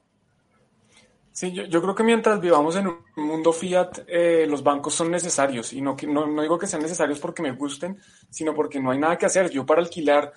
Sí, 1.35 1.53
yo, 1.53 1.65
yo, 1.65 1.83
creo 1.83 1.97
que 1.97 2.05
mientras 2.05 2.41
vivamos 2.41 2.77
en 2.77 2.87
un 2.87 2.99
mundo 3.17 3.53
fiat, 3.53 4.05
eh, 4.07 4.47
los 4.49 4.63
bancos 4.63 4.95
son 4.95 5.11
necesarios 5.11 5.73
y 5.73 5.81
no, 5.81 5.97
no, 6.07 6.27
no, 6.27 6.43
digo 6.43 6.59
que 6.61 6.69
sean 6.69 6.83
necesarios 6.83 7.19
porque 7.19 7.43
me 7.43 7.51
gusten, 7.51 7.99
sino 8.31 8.55
porque 8.55 8.79
no 8.79 8.93
hay 8.93 8.99
nada 8.99 9.19
que 9.19 9.27
hacer. 9.27 9.51
Yo 9.51 9.67
para 9.67 9.81
alquilar, 9.81 10.33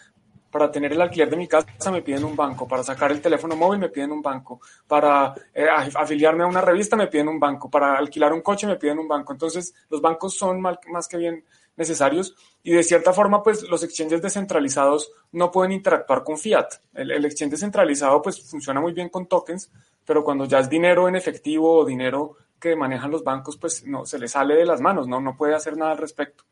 para 0.52 0.72
tener 0.72 0.94
el 0.94 1.02
alquiler 1.02 1.30
de 1.30 1.38
mi 1.38 1.48
casa 1.48 1.92
me 1.92 2.02
piden 2.02 2.24
un 2.24 2.36
banco, 2.36 2.68
para 2.68 2.84
sacar 2.84 3.12
el 3.12 3.22
teléfono 3.22 3.56
móvil 3.56 3.80
me 3.80 3.90
piden 3.90 4.12
un 4.12 4.22
banco, 4.22 4.62
para 4.88 5.34
eh, 5.54 5.68
afiliarme 5.96 6.44
a 6.44 6.48
una 6.48 6.62
revista 6.62 6.96
me 6.96 7.08
piden 7.08 7.28
un 7.28 7.40
banco, 7.40 7.70
para 7.70 7.98
alquilar 7.98 8.34
un 8.34 8.42
coche 8.42 8.68
me 8.68 8.78
piden 8.78 9.00
un 9.00 9.08
banco. 9.08 9.34
Entonces, 9.34 9.74
los 9.90 10.02
bancos 10.02 10.36
son 10.36 10.62
más 10.62 11.08
que 11.08 11.18
bien 11.18 11.44
necesarios 11.78 12.36
y 12.64 12.74
de 12.74 12.84
cierta 12.84 13.14
forma 13.14 13.42
pues 13.44 13.64
los 13.70 13.84
exchanges 13.84 14.22
descentralizados 14.22 15.12
no 15.32 15.52
pueden 15.52 15.72
interactuar 15.72 16.24
con 16.24 16.38
fiat. 16.38 16.68
El, 16.94 17.12
el 17.12 17.24
exchange 17.24 17.52
descentralizado 17.52 18.22
pues 18.22 18.42
funciona 18.42 18.82
muy 18.82 18.94
bien 18.94 19.10
con 19.10 19.28
tokens, 19.28 19.72
pero 20.04 20.24
cuando 20.24 20.46
ya 20.46 20.60
es 20.60 20.70
dinero 20.70 21.08
en 21.08 21.16
efectivo 21.16 21.78
o 21.78 21.86
dinero 21.86 22.36
que 22.60 22.76
manejan 22.76 23.12
los 23.12 23.24
bancos, 23.24 23.58
pues 23.58 23.86
no, 23.86 24.06
se 24.06 24.18
le 24.18 24.28
sale 24.28 24.56
de 24.56 24.66
las 24.66 24.82
manos, 24.82 25.08
no, 25.08 25.22
no 25.22 25.38
puede 25.38 25.54
hacer 25.54 25.78
nada 25.78 25.92
al 25.92 25.98
respecto. 26.00 26.44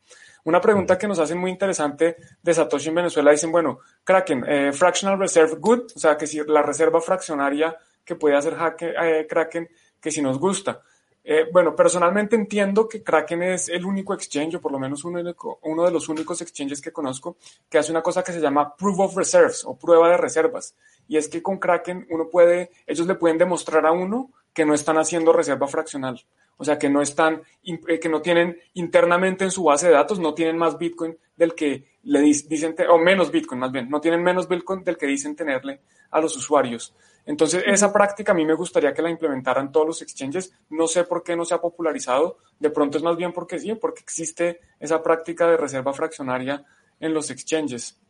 Una 0.46 0.60
pregunta 0.60 0.96
que 0.96 1.08
nos 1.08 1.18
hacen 1.18 1.38
muy 1.38 1.50
interesante 1.50 2.18
de 2.40 2.54
Satoshi 2.54 2.90
en 2.90 2.94
Venezuela, 2.94 3.32
dicen, 3.32 3.50
bueno, 3.50 3.80
Kraken, 4.04 4.44
eh, 4.46 4.72
fractional 4.72 5.18
reserve 5.18 5.56
good, 5.58 5.90
o 5.96 5.98
sea, 5.98 6.16
que 6.16 6.28
si 6.28 6.40
la 6.46 6.62
reserva 6.62 7.00
fraccionaria 7.00 7.76
que 8.04 8.14
puede 8.14 8.36
hacer 8.36 8.54
Hake, 8.54 8.94
eh, 8.96 9.26
Kraken, 9.28 9.68
que 10.00 10.12
si 10.12 10.22
nos 10.22 10.38
gusta. 10.38 10.82
Eh, 11.24 11.46
bueno, 11.52 11.74
personalmente 11.74 12.36
entiendo 12.36 12.88
que 12.88 13.02
Kraken 13.02 13.42
es 13.42 13.68
el 13.68 13.84
único 13.84 14.14
exchange, 14.14 14.54
o 14.54 14.60
por 14.60 14.70
lo 14.70 14.78
menos 14.78 15.04
uno, 15.04 15.18
uno 15.62 15.84
de 15.84 15.90
los 15.90 16.08
únicos 16.08 16.40
exchanges 16.40 16.80
que 16.80 16.92
conozco, 16.92 17.38
que 17.68 17.78
hace 17.78 17.90
una 17.90 18.02
cosa 18.02 18.22
que 18.22 18.30
se 18.30 18.40
llama 18.40 18.76
Proof 18.76 19.00
of 19.00 19.16
Reserves 19.16 19.64
o 19.64 19.76
prueba 19.76 20.08
de 20.10 20.16
reservas. 20.16 20.76
Y 21.08 21.16
es 21.16 21.26
que 21.28 21.42
con 21.42 21.58
Kraken 21.58 22.06
uno 22.08 22.28
puede, 22.30 22.70
ellos 22.86 23.08
le 23.08 23.16
pueden 23.16 23.36
demostrar 23.36 23.84
a 23.84 23.90
uno 23.90 24.30
que 24.52 24.64
no 24.64 24.74
están 24.74 24.96
haciendo 24.96 25.32
reserva 25.32 25.66
fraccional. 25.66 26.24
O 26.58 26.64
sea, 26.64 26.78
que 26.78 26.88
no 26.88 27.02
están, 27.02 27.42
eh, 27.64 28.00
que 28.00 28.08
no 28.08 28.22
tienen 28.22 28.58
internamente 28.74 29.44
en 29.44 29.50
su 29.50 29.64
base 29.64 29.88
de 29.88 29.92
datos, 29.92 30.18
no 30.18 30.34
tienen 30.34 30.56
más 30.56 30.78
Bitcoin 30.78 31.16
del 31.36 31.54
que 31.54 31.84
le 32.04 32.20
dicen, 32.20 32.74
o 32.88 32.98
menos 32.98 33.30
Bitcoin 33.30 33.60
más 33.60 33.72
bien, 33.72 33.90
no 33.90 34.00
tienen 34.00 34.22
menos 34.22 34.48
Bitcoin 34.48 34.82
del 34.82 34.96
que 34.96 35.06
dicen 35.06 35.36
tenerle 35.36 35.80
a 36.10 36.20
los 36.20 36.36
usuarios. 36.36 36.94
Entonces, 37.26 37.64
esa 37.66 37.92
práctica 37.92 38.32
a 38.32 38.34
mí 38.34 38.46
me 38.46 38.54
gustaría 38.54 38.94
que 38.94 39.02
la 39.02 39.10
implementaran 39.10 39.72
todos 39.72 39.86
los 39.86 40.02
exchanges. 40.02 40.52
No 40.70 40.86
sé 40.86 41.02
por 41.02 41.24
qué 41.24 41.34
no 41.34 41.44
se 41.44 41.54
ha 41.54 41.60
popularizado. 41.60 42.38
De 42.60 42.70
pronto 42.70 42.98
es 42.98 43.04
más 43.04 43.16
bien 43.16 43.32
porque 43.32 43.58
sí, 43.58 43.74
porque 43.74 44.00
existe 44.00 44.60
esa 44.78 45.02
práctica 45.02 45.48
de 45.48 45.56
reserva 45.56 45.92
fraccionaria 45.92 46.64
en 47.00 47.12
los 47.12 47.30
exchanges. 47.30 48.00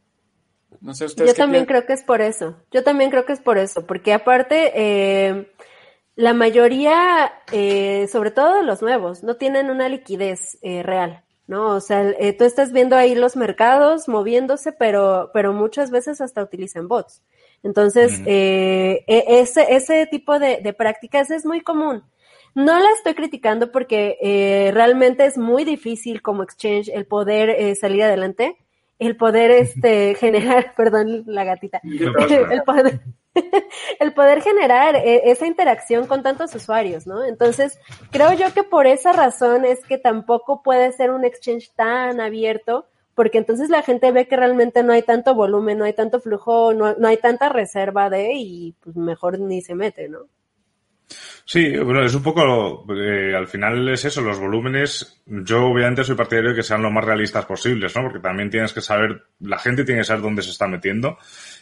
No 0.83 0.95
sé 0.95 1.07
ustedes. 1.07 1.31
Yo 1.31 1.35
también 1.35 1.65
creo 1.65 1.87
que 1.87 1.95
es 1.95 2.03
por 2.03 2.21
eso. 2.21 2.57
Yo 2.71 2.85
también 2.85 3.11
creo 3.11 3.25
que 3.25 3.33
es 3.33 3.41
por 3.41 3.57
eso, 3.57 3.87
porque 3.87 4.13
aparte, 4.13 4.73
eh, 4.75 5.53
la 6.17 6.35
mayoría, 6.35 7.33
eh, 7.53 8.09
sobre 8.11 8.31
todo 8.33 8.63
los 8.63 8.83
nuevos, 8.83 9.23
no 9.23 9.37
tienen 9.37 9.71
una 9.71 9.89
liquidez 9.89 10.59
eh, 10.63 10.83
real. 10.83 11.23
¿no? 11.47 11.77
O 11.77 11.81
sea, 11.81 12.11
eh, 12.19 12.33
tú 12.33 12.45
estás 12.45 12.73
viendo 12.73 12.97
ahí 12.97 13.15
los 13.15 13.37
mercados 13.37 14.09
moviéndose, 14.09 14.73
pero, 14.73 15.31
pero 15.33 15.53
muchas 15.53 15.91
veces 15.91 16.21
hasta 16.21 16.43
utilizan 16.43 16.89
bots. 16.89 17.23
Entonces, 17.63 18.19
uh 18.19 18.23
-huh. 18.23 18.27
eh, 18.27 19.05
ese, 19.07 19.75
ese 19.75 20.07
tipo 20.07 20.39
de, 20.39 20.61
de, 20.63 20.73
prácticas 20.73 21.31
es 21.31 21.47
muy 21.47 21.61
común. 21.61 22.03
No 22.55 22.79
la 22.81 22.91
estoy 22.93 23.15
criticando 23.15 23.71
porque 23.71 24.17
eh, 24.21 24.71
realmente 24.73 25.27
es 25.27 25.37
muy 25.37 25.65
difícil 25.65 26.23
como 26.23 26.43
exchange 26.43 26.89
el 26.89 27.07
poder 27.07 27.51
eh, 27.51 27.75
salir 27.75 28.03
adelante, 28.03 28.57
el 28.99 29.17
poder 29.17 29.51
este, 29.51 30.15
generar, 30.21 30.75
perdón, 30.77 31.25
la 31.27 31.45
gatita, 31.45 31.81
el 31.85 32.63
poder, 32.63 33.01
el 34.01 34.12
poder 34.12 34.42
generar 34.42 34.96
eh, 34.96 35.31
esa 35.31 35.46
interacción 35.46 36.07
con 36.07 36.22
tantos 36.22 36.55
usuarios, 36.55 37.07
¿no? 37.07 37.25
Entonces, 37.25 37.79
creo 38.11 38.33
yo 38.33 38.53
que 38.53 38.62
por 38.62 38.87
esa 38.87 39.12
razón 39.12 39.64
es 39.64 39.85
que 39.85 39.99
tampoco 39.99 40.62
puede 40.62 40.92
ser 40.92 41.11
un 41.11 41.25
exchange 41.25 41.70
tan 41.75 42.20
abierto, 42.20 42.87
porque 43.14 43.38
entonces 43.38 43.70
la 43.70 43.83
gente 43.83 44.12
ve 44.12 44.29
que 44.29 44.37
realmente 44.37 44.83
no 44.83 44.92
hay 44.92 45.03
tanto 45.03 45.35
volumen, 45.35 45.79
no 45.79 45.85
hay 45.85 45.94
tanto 45.94 46.20
flujo, 46.20 46.75
no, 46.75 46.94
no 46.94 47.09
hay 47.09 47.16
tanta 47.16 47.49
reserva 47.49 48.11
de, 48.11 48.35
y 48.35 48.75
pues 48.81 48.96
mejor 48.96 49.38
ni 49.38 49.62
se 49.62 49.75
mete, 49.75 50.09
¿no? 50.09 50.27
Sí, 51.49 51.79
bueno, 51.79 52.03
es 52.05 52.13
un 52.13 52.25
poco, 52.25 52.85
eh, 52.93 53.33
al 53.33 53.47
final 53.47 53.89
es 53.91 54.05
eso, 54.05 54.21
los 54.21 54.41
volúmenes, 54.41 55.23
yo 55.27 55.67
obviamente 55.67 56.03
soy 56.03 56.17
partidario 56.17 56.51
de 56.51 56.57
que 56.57 56.65
sean 56.65 56.83
lo 56.83 56.91
más 56.91 57.05
realistas 57.05 57.45
posibles, 57.47 57.95
¿no? 57.95 58.03
Porque 58.03 58.19
también 58.19 58.51
tienes 58.51 58.73
que 58.73 58.81
saber, 58.81 59.23
la 59.39 59.57
gente 59.57 59.85
tiene 59.85 60.01
que 60.01 60.07
saber 60.07 60.23
dónde 60.23 60.43
se 60.43 60.51
está 60.51 60.67
metiendo 60.67 61.19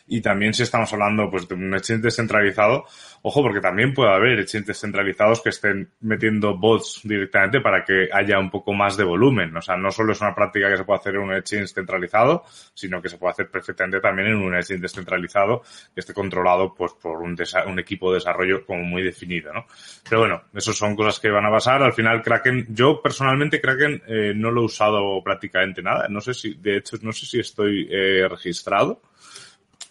y 0.07 0.21
también 0.21 0.53
si 0.53 0.63
estamos 0.63 0.93
hablando 0.93 1.31
pues 1.31 1.49
de 1.49 1.55
un 1.55 1.75
exchange 1.75 2.03
descentralizado, 2.03 2.85
ojo, 3.23 3.43
porque 3.43 3.61
también 3.61 3.95
puede 3.95 4.11
haber 4.13 4.39
exchanges 4.39 4.69
descentralizados 4.69 5.41
que 5.41 5.49
estén 5.49 5.91
metiendo 6.01 6.57
bots 6.57 7.01
directamente 7.05 7.61
para 7.61 7.85
que 7.85 8.09
haya 8.13 8.39
un 8.39 8.51
poco 8.51 8.73
más 8.75 8.97
de 8.97 9.05
volumen. 9.05 9.57
O 9.57 9.63
sea, 9.63 9.77
no 9.77 9.91
solo 9.91 10.13
es 10.13 10.21
una 10.21 10.35
práctica 10.35 10.71
que 10.71 10.77
se 10.77 10.85
puede 10.85 11.01
hacer 11.01 11.15
en 11.15 11.23
un 11.23 11.35
exchange 11.35 11.73
centralizado, 11.73 12.45
sino 12.75 13.01
que 13.01 13.09
se 13.09 13.17
puede 13.17 13.33
hacer 13.33 13.51
perfectamente 13.51 14.01
también 14.01 14.29
en 14.29 14.37
un 14.37 14.55
exchange 14.55 14.83
descentralizado 14.83 15.63
que 15.95 16.01
esté 16.01 16.13
controlado 16.13 16.75
pues 16.75 16.93
por 16.93 17.23
un, 17.23 17.37
un 17.67 17.79
equipo 17.79 18.11
de 18.11 18.17
desarrollo 18.17 18.65
como 18.67 18.83
muy 18.83 19.03
definido, 19.03 19.53
¿no? 19.53 19.67
Pero 20.09 20.21
bueno, 20.21 20.43
eso 20.55 20.73
son 20.73 20.95
cosas 20.95 21.19
que 21.19 21.31
van 21.31 21.47
a 21.47 21.51
pasar. 21.51 21.83
Al 21.83 21.93
final, 21.93 22.23
Kraken, 22.23 22.67
yo 22.71 23.01
personalmente 23.03 23.61
Kraken 23.61 24.03
eh, 24.07 24.33
no 24.35 24.51
lo 24.51 24.63
he 24.63 24.65
usado 24.65 25.23
prácticamente 25.23 25.83
nada. 25.83 26.09
No 26.09 26.21
sé 26.21 26.35
si, 26.35 26.55
de 26.55 26.79
hecho, 26.79 26.97
no 27.03 27.13
sé 27.13 27.27
si 27.27 27.41
estoy 27.41 27.89
eh, 27.91 28.27
registrado 28.29 29.01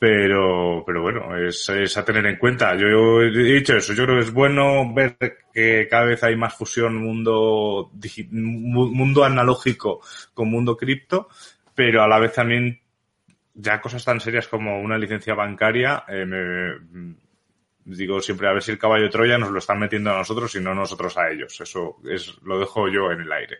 pero, 0.03 0.83
pero 0.85 1.01
bueno, 1.01 1.37
es, 1.37 1.69
es, 1.69 1.95
a 1.95 2.03
tener 2.03 2.25
en 2.25 2.35
cuenta. 2.35 2.75
Yo 2.75 3.21
he 3.21 3.29
dicho 3.31 3.77
eso, 3.77 3.93
yo 3.93 4.03
creo 4.03 4.17
que 4.17 4.25
es 4.25 4.33
bueno 4.33 4.93
ver 4.93 5.15
que 5.53 5.87
cada 5.89 6.03
vez 6.03 6.21
hay 6.25 6.35
más 6.35 6.53
fusión 6.55 6.97
mundo, 6.97 7.89
mundo 8.31 9.23
analógico 9.23 10.01
con 10.33 10.49
mundo 10.49 10.75
cripto, 10.75 11.29
pero 11.73 12.03
a 12.03 12.09
la 12.09 12.19
vez 12.19 12.33
también 12.33 12.81
ya 13.53 13.79
cosas 13.79 14.03
tan 14.03 14.19
serias 14.19 14.49
como 14.49 14.81
una 14.81 14.97
licencia 14.97 15.35
bancaria, 15.35 16.03
eh, 16.09 16.25
me, 16.25 17.15
digo 17.85 18.21
siempre 18.21 18.47
a 18.47 18.53
ver 18.53 18.63
si 18.63 18.71
el 18.71 18.79
caballo 18.79 19.09
Troya 19.09 19.37
nos 19.37 19.51
lo 19.51 19.59
están 19.59 19.79
metiendo 19.79 20.11
a 20.11 20.17
nosotros 20.17 20.55
y 20.55 20.59
no 20.59 20.73
nosotros 20.73 21.17
a 21.17 21.29
ellos. 21.29 21.59
Eso 21.59 21.97
es, 22.05 22.41
lo 22.43 22.59
dejo 22.59 22.87
yo 22.87 23.11
en 23.11 23.21
el 23.21 23.31
aire. 23.31 23.59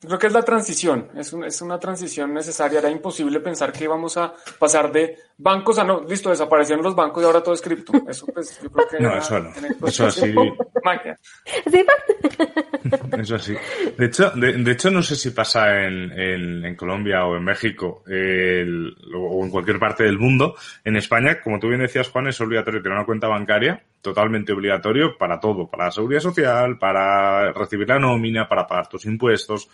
Creo 0.00 0.18
que 0.18 0.28
es 0.28 0.32
la 0.32 0.42
transición, 0.42 1.08
es, 1.14 1.30
un, 1.34 1.44
es 1.44 1.60
una 1.60 1.78
transición 1.78 2.32
necesaria. 2.32 2.78
Era 2.78 2.90
imposible 2.90 3.38
pensar 3.38 3.70
que 3.70 3.84
íbamos 3.84 4.16
a 4.16 4.32
pasar 4.58 4.90
de 4.90 5.18
bancos 5.36 5.78
a 5.78 5.84
no, 5.84 6.02
listo, 6.08 6.30
desaparecieron 6.30 6.82
los 6.82 6.94
bancos 6.94 7.22
y 7.22 7.26
ahora 7.26 7.42
todo 7.42 7.52
es 7.52 7.60
cripto. 7.60 7.92
Eso 8.08 8.24
pues 8.32 8.58
yo 8.62 8.70
creo 8.70 8.88
que 8.88 8.98
no, 8.98 9.14
eso 9.14 9.38
no. 9.38 9.52
Eso 9.86 10.06
así. 10.06 10.34
Magia. 10.82 11.18
Eso 13.18 13.34
así. 13.34 13.54
De 13.96 14.06
hecho, 14.06 14.30
de, 14.30 14.54
de, 14.54 14.72
hecho 14.72 14.90
no 14.90 15.02
sé 15.02 15.14
si 15.14 15.30
pasa 15.30 15.84
en, 15.84 16.10
en, 16.18 16.64
en 16.64 16.74
Colombia 16.76 17.26
o 17.26 17.36
en 17.36 17.44
México 17.44 18.02
el, 18.06 18.96
o 19.14 19.44
en 19.44 19.50
cualquier 19.50 19.78
parte 19.78 20.04
del 20.04 20.18
mundo. 20.18 20.56
En 20.82 20.96
España, 20.96 21.40
como 21.42 21.58
tú 21.58 21.68
bien 21.68 21.82
decías, 21.82 22.08
Juan, 22.08 22.28
es 22.28 22.40
obligatorio 22.40 22.80
tener 22.80 22.96
una 22.96 23.06
cuenta 23.06 23.28
bancaria, 23.28 23.84
totalmente 24.00 24.52
obligatorio 24.52 25.18
para 25.18 25.38
todo, 25.38 25.68
para 25.68 25.86
la 25.86 25.90
seguridad 25.90 26.20
social, 26.20 26.78
para 26.78 27.52
recibir 27.52 27.86
la 27.86 27.98
nómina, 27.98 28.48
para 28.48 28.66
pagar 28.66 28.88
tus 28.88 29.04
impuestos 29.04 29.68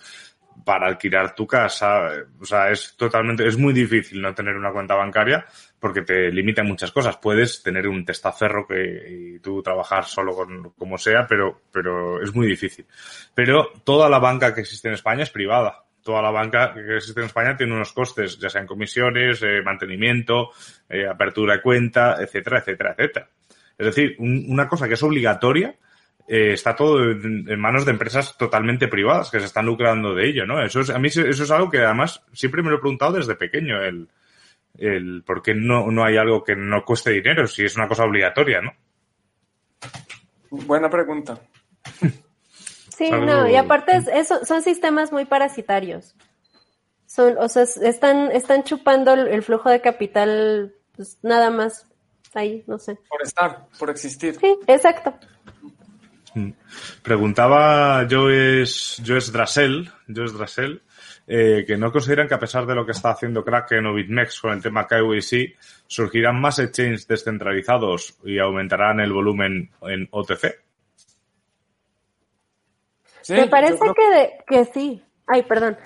para 0.66 0.88
alquilar 0.88 1.32
tu 1.32 1.46
casa. 1.46 2.10
O 2.40 2.44
sea, 2.44 2.72
es 2.72 2.96
totalmente, 2.96 3.46
es 3.46 3.56
muy 3.56 3.72
difícil 3.72 4.20
no 4.20 4.34
tener 4.34 4.56
una 4.56 4.72
cuenta 4.72 4.96
bancaria 4.96 5.46
porque 5.78 6.02
te 6.02 6.32
limita 6.32 6.64
muchas 6.64 6.90
cosas. 6.90 7.18
Puedes 7.18 7.62
tener 7.62 7.86
un 7.86 8.04
testaferro 8.04 8.66
que, 8.66 9.36
y 9.36 9.38
tú 9.38 9.62
trabajar 9.62 10.06
solo 10.06 10.34
con 10.34 10.72
como 10.76 10.98
sea, 10.98 11.24
pero, 11.28 11.60
pero 11.70 12.20
es 12.20 12.34
muy 12.34 12.48
difícil. 12.48 12.84
Pero 13.32 13.70
toda 13.84 14.08
la 14.08 14.18
banca 14.18 14.52
que 14.52 14.62
existe 14.62 14.88
en 14.88 14.94
España 14.94 15.22
es 15.22 15.30
privada. 15.30 15.84
Toda 16.02 16.20
la 16.20 16.32
banca 16.32 16.74
que 16.74 16.96
existe 16.96 17.20
en 17.20 17.26
España 17.26 17.56
tiene 17.56 17.72
unos 17.72 17.92
costes, 17.92 18.36
ya 18.36 18.50
sean 18.50 18.66
comisiones, 18.66 19.40
eh, 19.44 19.62
mantenimiento, 19.64 20.50
eh, 20.88 21.06
apertura 21.06 21.54
de 21.54 21.62
cuenta, 21.62 22.16
etcétera, 22.20 22.58
etcétera, 22.58 22.90
etcétera. 22.98 23.28
Es 23.78 23.86
decir, 23.86 24.16
un, 24.18 24.46
una 24.48 24.66
cosa 24.66 24.88
que 24.88 24.94
es 24.94 25.02
obligatoria, 25.04 25.76
eh, 26.28 26.52
está 26.52 26.74
todo 26.74 27.10
en, 27.10 27.44
en, 27.48 27.60
manos 27.60 27.84
de 27.84 27.92
empresas 27.92 28.36
totalmente 28.36 28.88
privadas 28.88 29.30
que 29.30 29.38
se 29.38 29.46
están 29.46 29.66
lucrando 29.66 30.14
de 30.14 30.28
ello, 30.28 30.46
¿no? 30.46 30.62
Eso 30.62 30.80
es, 30.80 30.90
a 30.90 30.98
mí 30.98 31.08
eso 31.08 31.22
es 31.24 31.50
algo 31.50 31.70
que 31.70 31.78
además 31.78 32.22
siempre 32.32 32.62
me 32.62 32.70
lo 32.70 32.76
he 32.76 32.80
preguntado 32.80 33.12
desde 33.12 33.36
pequeño, 33.36 33.80
el, 33.82 34.08
el 34.78 35.22
por 35.24 35.42
qué 35.42 35.54
no, 35.54 35.90
no 35.90 36.04
hay 36.04 36.16
algo 36.16 36.42
que 36.42 36.56
no 36.56 36.84
cueste 36.84 37.10
dinero 37.12 37.46
si 37.46 37.64
es 37.64 37.76
una 37.76 37.88
cosa 37.88 38.04
obligatoria, 38.04 38.60
¿no? 38.60 38.72
Buena 40.50 40.90
pregunta. 40.90 41.38
Sí, 42.96 43.10
no, 43.10 43.46
y 43.48 43.56
aparte 43.56 43.94
es, 43.94 44.08
eso, 44.08 44.44
son 44.44 44.62
sistemas 44.62 45.12
muy 45.12 45.26
parasitarios. 45.26 46.16
Son, 47.04 47.36
o 47.38 47.48
sea, 47.48 47.62
están, 47.62 48.32
están 48.32 48.64
chupando 48.64 49.12
el 49.12 49.42
flujo 49.42 49.68
de 49.68 49.82
capital, 49.82 50.74
pues 50.96 51.18
nada 51.22 51.50
más 51.50 51.86
ahí, 52.34 52.64
no 52.66 52.78
sé. 52.78 52.98
Por 53.08 53.22
estar, 53.22 53.66
por 53.78 53.90
existir. 53.90 54.36
Sí, 54.40 54.58
exacto. 54.66 55.14
Preguntaba 57.02 58.06
Joes, 58.08 59.02
Joes 59.04 59.32
Drasel, 59.32 59.90
Joes 60.08 60.32
Drasel 60.32 60.82
eh, 61.28 61.64
que 61.66 61.76
no 61.76 61.90
consideran 61.90 62.28
que 62.28 62.34
a 62.34 62.38
pesar 62.38 62.66
de 62.66 62.74
lo 62.74 62.86
que 62.86 62.92
está 62.92 63.10
haciendo 63.10 63.44
Kraken 63.44 63.86
o 63.86 63.94
BitMEX 63.94 64.40
con 64.40 64.52
el 64.52 64.62
tema 64.62 64.86
KYC, 64.86 65.56
surgirán 65.86 66.40
más 66.40 66.60
exchanges 66.60 67.08
descentralizados 67.08 68.16
y 68.24 68.38
aumentarán 68.38 69.00
el 69.00 69.12
volumen 69.12 69.70
en 69.82 70.08
OTC. 70.12 70.60
Sí, 73.22 73.32
Me 73.32 73.48
parece 73.48 73.84
que, 73.96 74.10
de, 74.16 74.44
que 74.46 74.64
sí. 74.66 75.02
Ay, 75.26 75.42
perdón. 75.42 75.76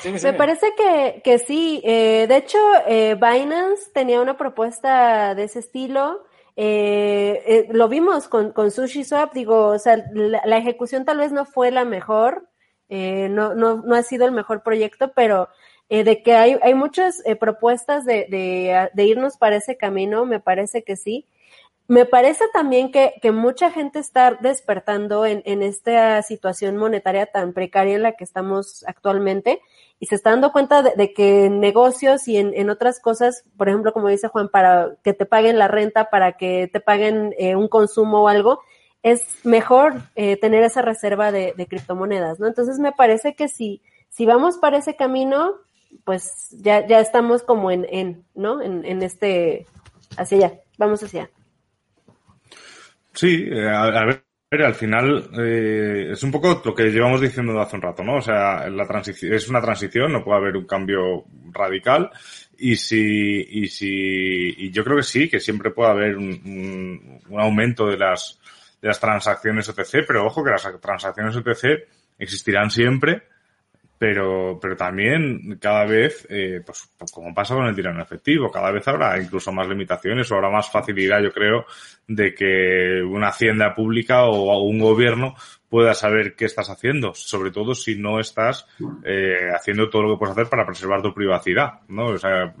Sí, 0.00 0.12
Me 0.22 0.34
parece 0.34 0.74
que, 0.76 1.22
que 1.24 1.38
sí. 1.38 1.80
Eh, 1.82 2.26
de 2.28 2.36
hecho, 2.36 2.58
eh, 2.86 3.14
Binance 3.14 3.90
tenía 3.94 4.20
una 4.20 4.36
propuesta 4.36 5.34
de 5.34 5.44
ese 5.44 5.60
estilo. 5.60 6.26
Eh, 6.60 7.40
eh, 7.46 7.68
lo 7.70 7.88
vimos 7.88 8.26
con, 8.26 8.50
con 8.50 8.72
SushiSwap, 8.72 9.32
digo, 9.32 9.66
o 9.66 9.78
sea, 9.78 10.04
la, 10.12 10.42
la, 10.44 10.56
ejecución 10.58 11.04
tal 11.04 11.18
vez 11.18 11.30
no 11.30 11.44
fue 11.44 11.70
la 11.70 11.84
mejor, 11.84 12.48
eh, 12.88 13.28
no, 13.28 13.54
no, 13.54 13.76
no 13.76 13.94
ha 13.94 14.02
sido 14.02 14.26
el 14.26 14.32
mejor 14.32 14.64
proyecto, 14.64 15.12
pero 15.14 15.48
eh, 15.88 16.02
de 16.02 16.20
que 16.20 16.34
hay, 16.34 16.58
hay 16.60 16.74
muchas 16.74 17.22
eh, 17.24 17.36
propuestas 17.36 18.04
de, 18.04 18.26
de, 18.28 18.88
de, 18.92 19.04
irnos 19.04 19.36
para 19.36 19.54
ese 19.54 19.76
camino, 19.76 20.26
me 20.26 20.40
parece 20.40 20.82
que 20.82 20.96
sí. 20.96 21.26
Me 21.88 22.04
parece 22.04 22.44
también 22.52 22.92
que, 22.92 23.14
que 23.22 23.32
mucha 23.32 23.70
gente 23.70 23.98
está 23.98 24.36
despertando 24.38 25.24
en, 25.24 25.42
en 25.46 25.62
esta 25.62 26.22
situación 26.22 26.76
monetaria 26.76 27.24
tan 27.24 27.54
precaria 27.54 27.96
en 27.96 28.02
la 28.02 28.12
que 28.12 28.24
estamos 28.24 28.84
actualmente 28.86 29.62
y 29.98 30.04
se 30.04 30.14
está 30.14 30.30
dando 30.30 30.52
cuenta 30.52 30.82
de, 30.82 30.92
de 30.96 31.14
que 31.14 31.46
en 31.46 31.60
negocios 31.60 32.28
y 32.28 32.36
en, 32.36 32.52
en, 32.54 32.68
otras 32.68 33.00
cosas, 33.00 33.42
por 33.56 33.70
ejemplo, 33.70 33.94
como 33.94 34.08
dice 34.08 34.28
Juan, 34.28 34.50
para 34.50 34.96
que 35.02 35.14
te 35.14 35.24
paguen 35.24 35.58
la 35.58 35.66
renta, 35.66 36.10
para 36.10 36.32
que 36.32 36.68
te 36.70 36.80
paguen 36.80 37.34
eh, 37.38 37.56
un 37.56 37.68
consumo 37.68 38.20
o 38.22 38.28
algo, 38.28 38.60
es 39.02 39.22
mejor 39.44 39.94
eh, 40.14 40.36
tener 40.36 40.64
esa 40.64 40.82
reserva 40.82 41.32
de, 41.32 41.54
de, 41.56 41.66
criptomonedas, 41.66 42.38
¿no? 42.38 42.46
Entonces 42.46 42.78
me 42.78 42.92
parece 42.92 43.34
que 43.34 43.48
si, 43.48 43.80
si 44.10 44.26
vamos 44.26 44.58
para 44.58 44.76
ese 44.76 44.94
camino, 44.94 45.54
pues 46.04 46.50
ya, 46.50 46.86
ya 46.86 47.00
estamos 47.00 47.42
como 47.42 47.70
en, 47.70 47.86
en 47.88 48.26
¿no? 48.34 48.60
En, 48.60 48.84
en 48.84 49.02
este, 49.02 49.66
hacia 50.18 50.36
allá, 50.36 50.60
vamos 50.76 51.02
hacia 51.02 51.22
allá. 51.22 51.37
Sí, 53.18 53.50
a, 53.52 53.82
a 53.82 54.04
ver, 54.04 54.62
al 54.62 54.76
final 54.76 55.28
eh, 55.40 56.10
es 56.12 56.22
un 56.22 56.30
poco 56.30 56.62
lo 56.64 56.72
que 56.72 56.84
llevamos 56.84 57.20
diciendo 57.20 57.60
hace 57.60 57.74
un 57.74 57.82
rato, 57.82 58.04
¿no? 58.04 58.18
O 58.18 58.22
sea, 58.22 58.70
la 58.70 58.86
transición 58.86 59.34
es 59.34 59.48
una 59.48 59.60
transición, 59.60 60.12
no 60.12 60.22
puede 60.22 60.38
haber 60.38 60.56
un 60.56 60.68
cambio 60.68 61.24
radical. 61.50 62.12
Y 62.56 62.76
si 62.76 63.44
y 63.50 63.66
si 63.66 64.54
y 64.56 64.70
yo 64.70 64.84
creo 64.84 64.98
que 64.98 65.02
sí, 65.02 65.28
que 65.28 65.40
siempre 65.40 65.72
puede 65.72 65.90
haber 65.90 66.16
un, 66.16 66.28
un, 66.28 67.20
un 67.28 67.40
aumento 67.40 67.88
de 67.88 67.96
las 67.96 68.38
de 68.80 68.86
las 68.86 69.00
transacciones 69.00 69.68
OTC, 69.68 70.06
pero 70.06 70.24
ojo 70.24 70.44
que 70.44 70.50
las 70.52 70.68
transacciones 70.80 71.34
OTC 71.34 71.88
existirán 72.20 72.70
siempre 72.70 73.24
pero, 73.98 74.58
pero 74.62 74.76
también 74.76 75.58
cada 75.60 75.84
vez, 75.84 76.26
eh, 76.30 76.62
pues 76.64 76.88
como 77.12 77.34
pasa 77.34 77.54
con 77.54 77.66
el 77.66 77.74
dinero 77.74 78.00
efectivo, 78.00 78.50
cada 78.50 78.70
vez 78.70 78.86
habrá 78.86 79.20
incluso 79.20 79.52
más 79.52 79.68
limitaciones 79.68 80.30
o 80.30 80.36
habrá 80.36 80.50
más 80.50 80.70
facilidad, 80.70 81.20
yo 81.20 81.32
creo, 81.32 81.66
de 82.06 82.34
que 82.34 83.02
una 83.02 83.28
hacienda 83.28 83.74
pública 83.74 84.24
o 84.24 84.62
un 84.62 84.78
gobierno 84.78 85.34
pueda 85.68 85.94
saber 85.94 86.34
qué 86.34 86.46
estás 86.46 86.70
haciendo, 86.70 87.12
sobre 87.14 87.50
todo 87.50 87.74
si 87.74 87.96
no 87.96 88.20
estás 88.20 88.66
eh, 89.04 89.50
haciendo 89.54 89.90
todo 89.90 90.02
lo 90.02 90.14
que 90.14 90.18
puedes 90.18 90.32
hacer 90.32 90.48
para 90.48 90.64
preservar 90.64 91.02
tu 91.02 91.12
privacidad, 91.12 91.80
¿no? 91.88 92.06
O 92.06 92.18
sea, 92.18 92.54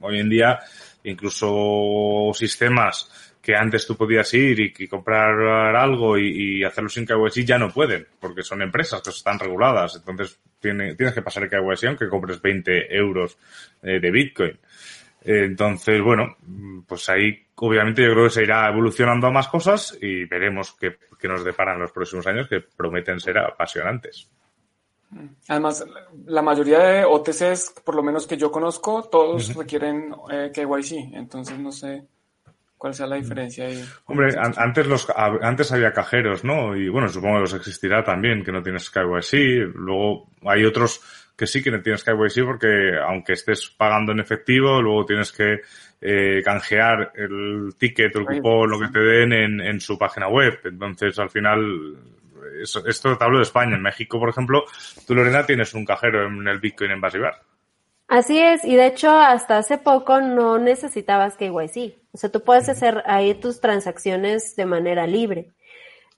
hoy 0.00 0.20
en 0.20 0.30
día 0.30 0.58
incluso 1.04 2.30
sistemas 2.34 3.27
que 3.48 3.56
antes 3.56 3.86
tú 3.86 3.96
podías 3.96 4.34
ir 4.34 4.60
y, 4.60 4.74
y 4.78 4.86
comprar 4.86 5.74
algo 5.74 6.18
y, 6.18 6.58
y, 6.58 6.64
hacerlo 6.64 6.90
sin 6.90 7.06
KYC 7.06 7.46
ya 7.46 7.56
no 7.56 7.70
pueden, 7.70 8.06
porque 8.20 8.42
son 8.42 8.60
empresas 8.60 9.00
que 9.00 9.08
están 9.08 9.38
reguladas. 9.38 9.96
Entonces 9.96 10.38
tiene, 10.60 10.94
tienes 10.96 11.14
que 11.14 11.22
pasar 11.22 11.44
el 11.44 11.48
KYC 11.48 11.84
aunque 11.86 12.10
compres 12.10 12.42
20 12.42 12.94
euros 12.94 13.38
eh, 13.82 14.00
de 14.00 14.10
Bitcoin. 14.10 14.50
Eh, 14.50 15.44
entonces, 15.46 15.98
bueno, 16.02 16.36
pues 16.86 17.08
ahí 17.08 17.42
obviamente 17.54 18.02
yo 18.02 18.12
creo 18.12 18.24
que 18.24 18.34
se 18.34 18.42
irá 18.42 18.68
evolucionando 18.68 19.28
a 19.28 19.30
más 19.30 19.48
cosas 19.48 19.96
y 19.98 20.26
veremos 20.26 20.76
qué, 20.78 20.98
qué 21.18 21.26
nos 21.26 21.42
deparan 21.42 21.80
los 21.80 21.90
próximos 21.90 22.26
años 22.26 22.48
que 22.50 22.60
prometen 22.60 23.18
ser 23.18 23.38
apasionantes. 23.38 24.28
Además, 25.48 25.86
la 26.26 26.42
mayoría 26.42 26.80
de 26.80 27.04
OTCs, 27.06 27.80
por 27.82 27.94
lo 27.94 28.02
menos 28.02 28.26
que 28.26 28.36
yo 28.36 28.52
conozco, 28.52 29.04
todos 29.04 29.48
uh 29.48 29.52
-huh. 29.52 29.58
requieren 29.60 30.14
eh, 30.30 30.52
KYC, 30.52 31.14
entonces 31.14 31.58
no 31.58 31.72
sé 31.72 32.06
cuál 32.78 32.94
sea 32.94 33.06
la 33.06 33.16
diferencia 33.16 33.66
ahí. 33.66 33.84
Hombre, 34.06 34.34
antes 34.38 34.86
los 34.86 35.06
antes 35.42 35.72
había 35.72 35.92
cajeros, 35.92 36.44
¿no? 36.44 36.76
Y 36.76 36.88
bueno, 36.88 37.08
supongo 37.08 37.34
que 37.34 37.40
los 37.42 37.54
existirá 37.54 38.02
también, 38.04 38.44
que 38.44 38.52
no 38.52 38.62
tienes 38.62 38.88
KYC. 38.88 39.74
Luego 39.74 40.30
hay 40.46 40.64
otros 40.64 41.00
que 41.36 41.46
sí 41.46 41.62
que 41.62 41.70
no 41.70 41.82
tienes 41.82 42.04
KYC 42.04 42.44
porque 42.44 42.96
aunque 42.98 43.34
estés 43.34 43.68
pagando 43.68 44.12
en 44.12 44.20
efectivo, 44.20 44.80
luego 44.80 45.04
tienes 45.04 45.32
que 45.32 45.60
eh, 46.00 46.40
canjear 46.44 47.12
el 47.14 47.74
ticket 47.76 48.14
el 48.16 48.24
cupón, 48.24 48.70
lo 48.70 48.78
que 48.78 48.88
te 48.88 49.00
den 49.00 49.32
en, 49.32 49.60
en 49.60 49.80
su 49.80 49.98
página 49.98 50.28
web. 50.28 50.60
Entonces, 50.64 51.18
al 51.18 51.30
final, 51.30 51.96
esto 52.62 53.16
te 53.16 53.24
hablo 53.24 53.38
de 53.38 53.44
España. 53.44 53.76
En 53.76 53.82
México, 53.82 54.18
por 54.18 54.28
ejemplo, 54.28 54.64
tú, 55.06 55.14
Lorena, 55.14 55.44
tienes 55.44 55.74
un 55.74 55.84
cajero 55.84 56.26
en 56.26 56.46
el 56.46 56.58
Bitcoin 56.58 56.92
en 56.92 57.00
Basibar. 57.00 57.40
Así 58.08 58.40
es, 58.40 58.64
y 58.64 58.74
de 58.74 58.86
hecho 58.86 59.10
hasta 59.10 59.58
hace 59.58 59.76
poco 59.76 60.22
no 60.22 60.58
necesitabas 60.58 61.36
KYC. 61.36 61.94
O 62.12 62.16
sea, 62.16 62.30
tú 62.30 62.42
puedes 62.42 62.68
hacer 62.70 63.02
ahí 63.06 63.34
tus 63.34 63.60
transacciones 63.60 64.56
de 64.56 64.64
manera 64.64 65.06
libre. 65.06 65.52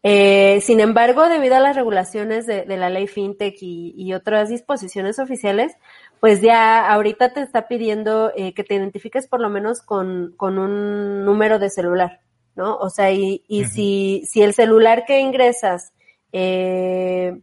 Eh, 0.02 0.60
sin 0.62 0.80
embargo, 0.80 1.28
debido 1.28 1.56
a 1.56 1.60
las 1.60 1.76
regulaciones 1.76 2.46
de, 2.46 2.64
la 2.64 2.88
ley 2.90 3.08
FinTech 3.08 3.56
y, 3.60 4.14
otras 4.14 4.48
disposiciones 4.48 5.18
oficiales, 5.18 5.72
pues 6.20 6.40
ya 6.40 6.88
ahorita 6.90 7.32
te 7.32 7.42
está 7.42 7.68
pidiendo 7.68 8.32
eh, 8.36 8.54
que 8.54 8.64
te 8.64 8.76
identifiques 8.76 9.26
por 9.26 9.40
lo 9.40 9.50
menos 9.50 9.82
con, 9.82 10.34
un 10.38 11.24
número 11.24 11.58
de 11.58 11.70
celular, 11.70 12.20
¿no? 12.54 12.76
O 12.76 12.88
sea, 12.88 13.10
y, 13.12 13.42
si, 13.64 14.22
si 14.26 14.42
el 14.42 14.54
celular 14.54 15.04
que 15.06 15.20
ingresas 15.20 15.92
eh, 16.32 17.40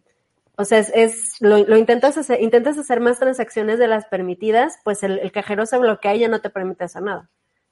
o 0.60 0.66
sea, 0.66 0.80
es, 0.80 1.36
lo, 1.40 1.78
intentas 1.78 2.18
hacer, 2.18 2.42
intentas 2.42 2.80
hacer 2.80 3.00
más 3.00 3.20
transacciones 3.20 3.78
de 3.78 3.88
las 3.88 4.06
permitidas, 4.06 4.80
pues 4.84 5.04
el, 5.04 5.32
cajero 5.32 5.68
se 5.68 5.78
bloquea 5.78 6.16
y 6.16 6.20
ya 6.20 6.28
no 6.28 6.42
te 6.42 6.50
permite 6.50 6.84
hacer 6.84 7.04
nada. 7.04 7.30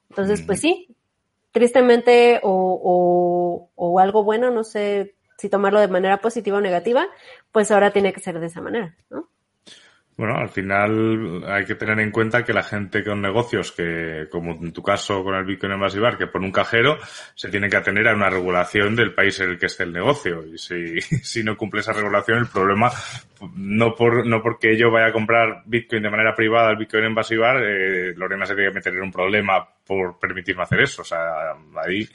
Entonces, 0.08 0.40
pues 0.42 0.60
sí, 0.60 0.96
tristemente 1.50 2.38
o, 2.44 3.70
o, 3.74 3.98
algo 3.98 4.22
bueno, 4.22 4.52
no 4.52 4.62
sé 4.62 5.16
si 5.36 5.48
tomarlo 5.48 5.80
de 5.80 5.88
manera 5.88 6.20
positiva 6.20 6.58
o 6.58 6.60
negativa, 6.60 7.08
pues 7.50 7.72
ahora 7.72 7.90
tiene 7.90 8.12
que 8.12 8.20
ser 8.20 8.38
de 8.38 8.46
esa 8.46 8.60
manera, 8.60 8.96
¿no? 9.10 9.28
Bueno, 10.16 10.38
al 10.38 10.48
final 10.48 11.44
hay 11.46 11.66
que 11.66 11.74
tener 11.74 12.00
en 12.00 12.10
cuenta 12.10 12.42
que 12.42 12.54
la 12.54 12.62
gente 12.62 13.04
con 13.04 13.20
negocios 13.20 13.72
que, 13.72 14.28
como 14.30 14.52
en 14.52 14.72
tu 14.72 14.82
caso 14.82 15.22
con 15.22 15.34
el 15.34 15.44
Bitcoin 15.44 15.72
en 15.72 16.16
que 16.16 16.26
pone 16.26 16.46
un 16.46 16.52
cajero, 16.52 16.98
se 17.34 17.50
tiene 17.50 17.68
que 17.68 17.76
atener 17.76 18.08
a 18.08 18.14
una 18.14 18.30
regulación 18.30 18.96
del 18.96 19.12
país 19.12 19.38
en 19.40 19.50
el 19.50 19.58
que 19.58 19.66
esté 19.66 19.82
el 19.82 19.92
negocio. 19.92 20.42
Y 20.46 20.56
si, 20.56 21.00
si 21.22 21.44
no 21.44 21.54
cumple 21.54 21.80
esa 21.80 21.92
regulación, 21.92 22.38
el 22.38 22.46
problema, 22.46 22.90
no 23.56 23.94
por, 23.94 24.26
no 24.26 24.42
porque 24.42 24.74
yo 24.78 24.90
vaya 24.90 25.08
a 25.08 25.12
comprar 25.12 25.62
Bitcoin 25.66 26.02
de 26.02 26.10
manera 26.10 26.34
privada 26.34 26.70
al 26.70 26.76
Bitcoin 26.76 27.04
en 27.04 27.14
Basibar, 27.14 27.62
eh, 27.62 28.14
Lorena 28.16 28.46
se 28.46 28.54
tiene 28.54 28.70
que 28.70 28.76
meter 28.76 28.94
en 28.94 29.02
un 29.02 29.12
problema 29.12 29.68
por 29.86 30.18
permitirme 30.18 30.62
hacer 30.62 30.80
eso. 30.80 31.02
O 31.02 31.04
sea, 31.04 31.52
ahí 31.84 32.08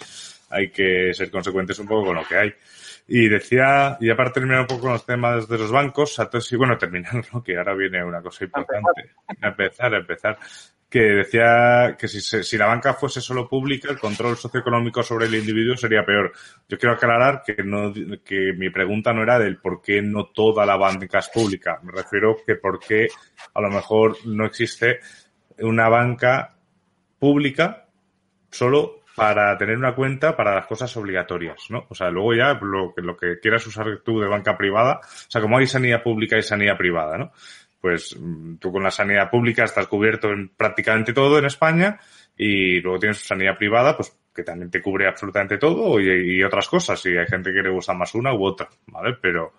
hay 0.50 0.70
que 0.72 1.14
ser 1.14 1.30
consecuentes 1.30 1.78
un 1.78 1.88
poco 1.88 2.08
con 2.08 2.16
lo 2.16 2.26
que 2.26 2.36
hay. 2.36 2.54
Y 3.14 3.28
decía, 3.28 3.98
y 4.00 4.08
ya 4.08 4.16
para 4.16 4.32
terminar 4.32 4.62
un 4.62 4.68
poco 4.68 4.88
los 4.88 5.06
temas 5.06 5.46
de 5.46 5.58
los 5.58 5.70
bancos, 5.70 6.14
Satoshi, 6.14 6.56
bueno, 6.56 6.78
terminar, 6.78 7.16
¿no? 7.34 7.44
que 7.44 7.58
ahora 7.58 7.74
viene 7.74 8.02
una 8.06 8.22
cosa 8.22 8.46
importante. 8.46 9.12
Empezar, 9.42 9.94
a 9.94 9.98
empezar. 9.98 10.40
Que 10.90 11.00
decía 11.00 11.98
que 12.00 12.08
si, 12.08 12.22
si 12.22 12.58
la 12.58 12.68
banca 12.68 12.94
fuese 12.94 13.20
solo 13.20 13.50
pública, 13.50 13.92
el 13.92 14.00
control 14.00 14.38
socioeconómico 14.38 15.04
sobre 15.04 15.26
el 15.26 15.36
individuo 15.36 15.76
sería 15.76 16.06
peor. 16.06 16.32
Yo 16.70 16.78
quiero 16.78 16.96
aclarar 16.96 17.44
que 17.46 17.62
no, 17.64 17.94
que 18.24 18.54
mi 18.58 18.70
pregunta 18.70 19.12
no 19.12 19.24
era 19.24 19.38
del 19.38 19.58
por 19.58 19.82
qué 19.82 20.02
no 20.02 20.28
toda 20.28 20.66
la 20.66 20.78
banca 20.78 21.20
es 21.20 21.28
pública. 21.28 21.82
Me 21.84 21.92
refiero 21.92 22.38
que 22.48 22.56
por 22.56 22.80
qué 22.80 23.10
a 23.54 23.60
lo 23.60 23.70
mejor 23.70 24.16
no 24.26 24.46
existe 24.46 25.02
una 25.60 25.90
banca 25.90 26.56
pública 27.20 27.88
solo 28.50 29.01
para 29.16 29.58
tener 29.58 29.78
una 29.78 29.94
cuenta 29.94 30.36
para 30.36 30.56
las 30.56 30.68
cosas 30.68 30.96
obligatorias, 30.98 31.66
¿no? 31.70 31.86
O 31.90 31.96
sea, 31.96 32.10
luego 32.10 32.34
ya 32.34 32.54
lo 32.62 32.94
que, 32.94 33.02
lo 33.02 33.18
que 33.18 33.40
quieras 33.40 33.66
usar 33.68 34.00
tú 34.04 34.20
de 34.20 34.28
banca 34.28 34.58
privada, 34.58 35.02
o 35.04 35.32
sea, 35.32 35.42
como 35.42 35.58
hay 35.58 35.68
sanidad 35.68 36.04
pública 36.04 36.38
y 36.38 36.44
sanidad 36.44 36.78
privada, 36.78 37.18
¿no? 37.18 37.32
Pues 37.82 38.16
mm, 38.18 38.58
tú 38.58 38.72
con 38.72 38.84
la 38.84 38.92
sanidad 38.92 39.30
pública 39.30 39.64
estás 39.64 39.88
cubierto 39.88 40.30
en 40.30 40.50
prácticamente 40.50 41.14
todo 41.14 41.40
en 41.40 41.46
España 41.46 42.00
y 42.38 42.80
luego 42.80 43.00
tienes 43.00 43.18
sanidad 43.18 43.58
privada, 43.58 43.98
pues 43.98 44.16
que 44.34 44.44
también 44.44 44.72
te 44.72 44.82
cubre 44.82 45.08
absolutamente 45.08 45.58
todo 45.58 46.00
y, 46.00 46.44
otras 46.44 46.68
cosas. 46.70 47.06
Y 47.06 47.18
hay 47.18 47.26
gente 47.26 47.52
que 47.52 47.62
le 47.62 47.70
gusta 47.70 47.94
más 47.94 48.16
una 48.16 48.34
u 48.34 48.46
otra, 48.46 48.70
¿vale? 48.88 49.18
Pero, 49.22 49.54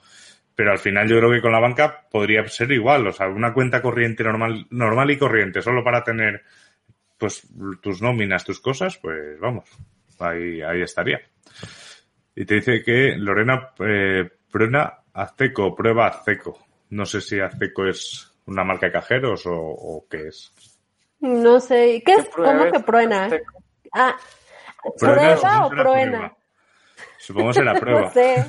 pero 0.55 0.73
al 0.73 0.79
final 0.79 1.09
yo 1.09 1.19
creo 1.19 1.31
que 1.31 1.43
con 1.43 1.53
la 1.53 1.61
banca 1.61 2.07
podría 2.11 2.47
ser 2.49 2.73
igual, 2.73 3.07
o 3.07 3.13
sea, 3.13 3.29
una 3.29 3.53
cuenta 3.53 3.83
corriente 3.83 4.25
normal, 4.25 4.67
normal 4.71 5.11
y 5.11 5.19
corriente, 5.19 5.61
solo 5.61 5.85
para 5.85 6.03
tener 6.03 6.43
pues 7.23 7.47
tus 7.81 8.03
nóminas, 8.03 8.45
tus 8.45 8.59
cosas, 8.59 8.99
pues 8.99 9.39
vamos, 9.39 9.71
ahí, 10.19 10.61
ahí 10.61 10.83
estaría. 10.83 11.21
Y 12.35 12.45
te 12.45 12.57
dice 12.57 12.83
que 12.83 13.15
Lorena 13.17 13.71
eh, 13.79 14.29
prueba 14.51 15.05
Azteco, 15.13 15.73
prueba 15.73 16.09
Azteco. 16.09 16.59
No 16.91 17.07
sé 17.07 17.21
si 17.21 17.39
Azteco 17.39 17.87
es 17.87 18.29
una 18.47 18.65
marca 18.65 18.87
de 18.87 18.93
cajeros 18.93 19.45
o, 19.47 20.05
qué 20.11 20.27
es. 20.27 20.53
No 21.21 21.61
sé, 21.61 22.03
¿qué 22.05 22.15
es? 22.15 22.29
¿Cómo 22.31 22.73
que 22.73 22.81
pruena? 22.81 23.31
Ah, 23.93 24.17
¿prueba 24.99 25.67
o 25.67 25.71
pruena? 25.71 26.37
Supongo 27.19 27.51
que 27.51 27.55
será 27.55 27.75
prueba. 27.75 28.01
no 28.01 28.11
sé. 28.11 28.45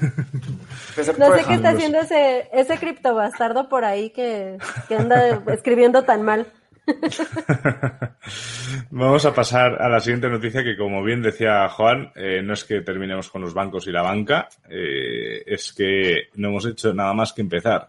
no 1.20 1.36
sé 1.36 1.44
qué 1.48 1.54
está 1.54 1.70
haciendo 1.70 2.00
ese, 2.00 2.50
ese 2.52 2.80
criptobastardo 2.80 3.70
por 3.70 3.86
ahí 3.86 4.10
que, 4.10 4.58
que 4.88 4.96
anda 4.96 5.44
escribiendo 5.54 6.06
tan 6.06 6.24
mal. 6.24 6.52
Vamos 8.92 9.26
a 9.26 9.34
pasar 9.34 9.82
a 9.82 9.90
la 9.90 10.00
siguiente 10.00 10.30
noticia 10.30 10.64
que, 10.64 10.78
como 10.78 11.04
bien 11.04 11.22
decía 11.22 11.68
Juan, 11.70 12.12
eh, 12.16 12.42
no 12.44 12.54
es 12.54 12.64
que 12.64 12.82
terminemos 12.82 13.30
con 13.30 13.42
los 13.42 13.54
bancos 13.54 13.88
y 13.88 13.92
la 13.92 14.02
banca, 14.02 14.48
eh, 14.70 15.44
es 15.46 15.74
que 15.74 16.30
no 16.36 16.50
hemos 16.50 16.66
hecho 16.66 16.94
nada 16.94 17.14
más 17.14 17.34
que 17.34 17.42
empezar. 17.42 17.88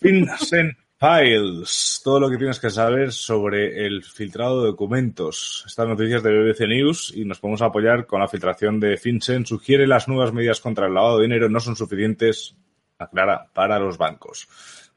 FinCEN 0.00 0.76
Files, 1.02 2.00
todo 2.04 2.20
lo 2.20 2.30
que 2.30 2.36
tienes 2.36 2.60
que 2.60 2.70
saber 2.70 3.10
sobre 3.10 3.84
el 3.84 4.04
filtrado 4.04 4.60
de 4.60 4.68
documentos. 4.68 5.64
Estas 5.66 5.88
noticias 5.88 6.22
de 6.22 6.30
BBC 6.30 6.68
News 6.68 7.12
y 7.16 7.24
nos 7.24 7.40
podemos 7.40 7.60
apoyar 7.62 8.06
con 8.06 8.20
la 8.20 8.28
filtración 8.28 8.78
de 8.78 8.96
FinCEN. 8.96 9.44
Sugiere 9.44 9.88
las 9.88 10.06
nuevas 10.06 10.32
medidas 10.32 10.60
contra 10.60 10.86
el 10.86 10.94
lavado 10.94 11.18
de 11.18 11.24
dinero 11.24 11.48
no 11.48 11.58
son 11.58 11.74
suficientes, 11.74 12.54
aclara, 12.98 13.48
para 13.52 13.80
los 13.80 13.98
bancos. 13.98 14.48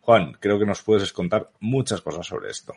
Juan, 0.06 0.34
creo 0.40 0.60
que 0.60 0.68
nos 0.68 0.84
puedes 0.84 1.12
contar 1.12 1.50
muchas 1.62 2.00
cosas 2.02 2.28
sobre 2.28 2.52
esto. 2.52 2.74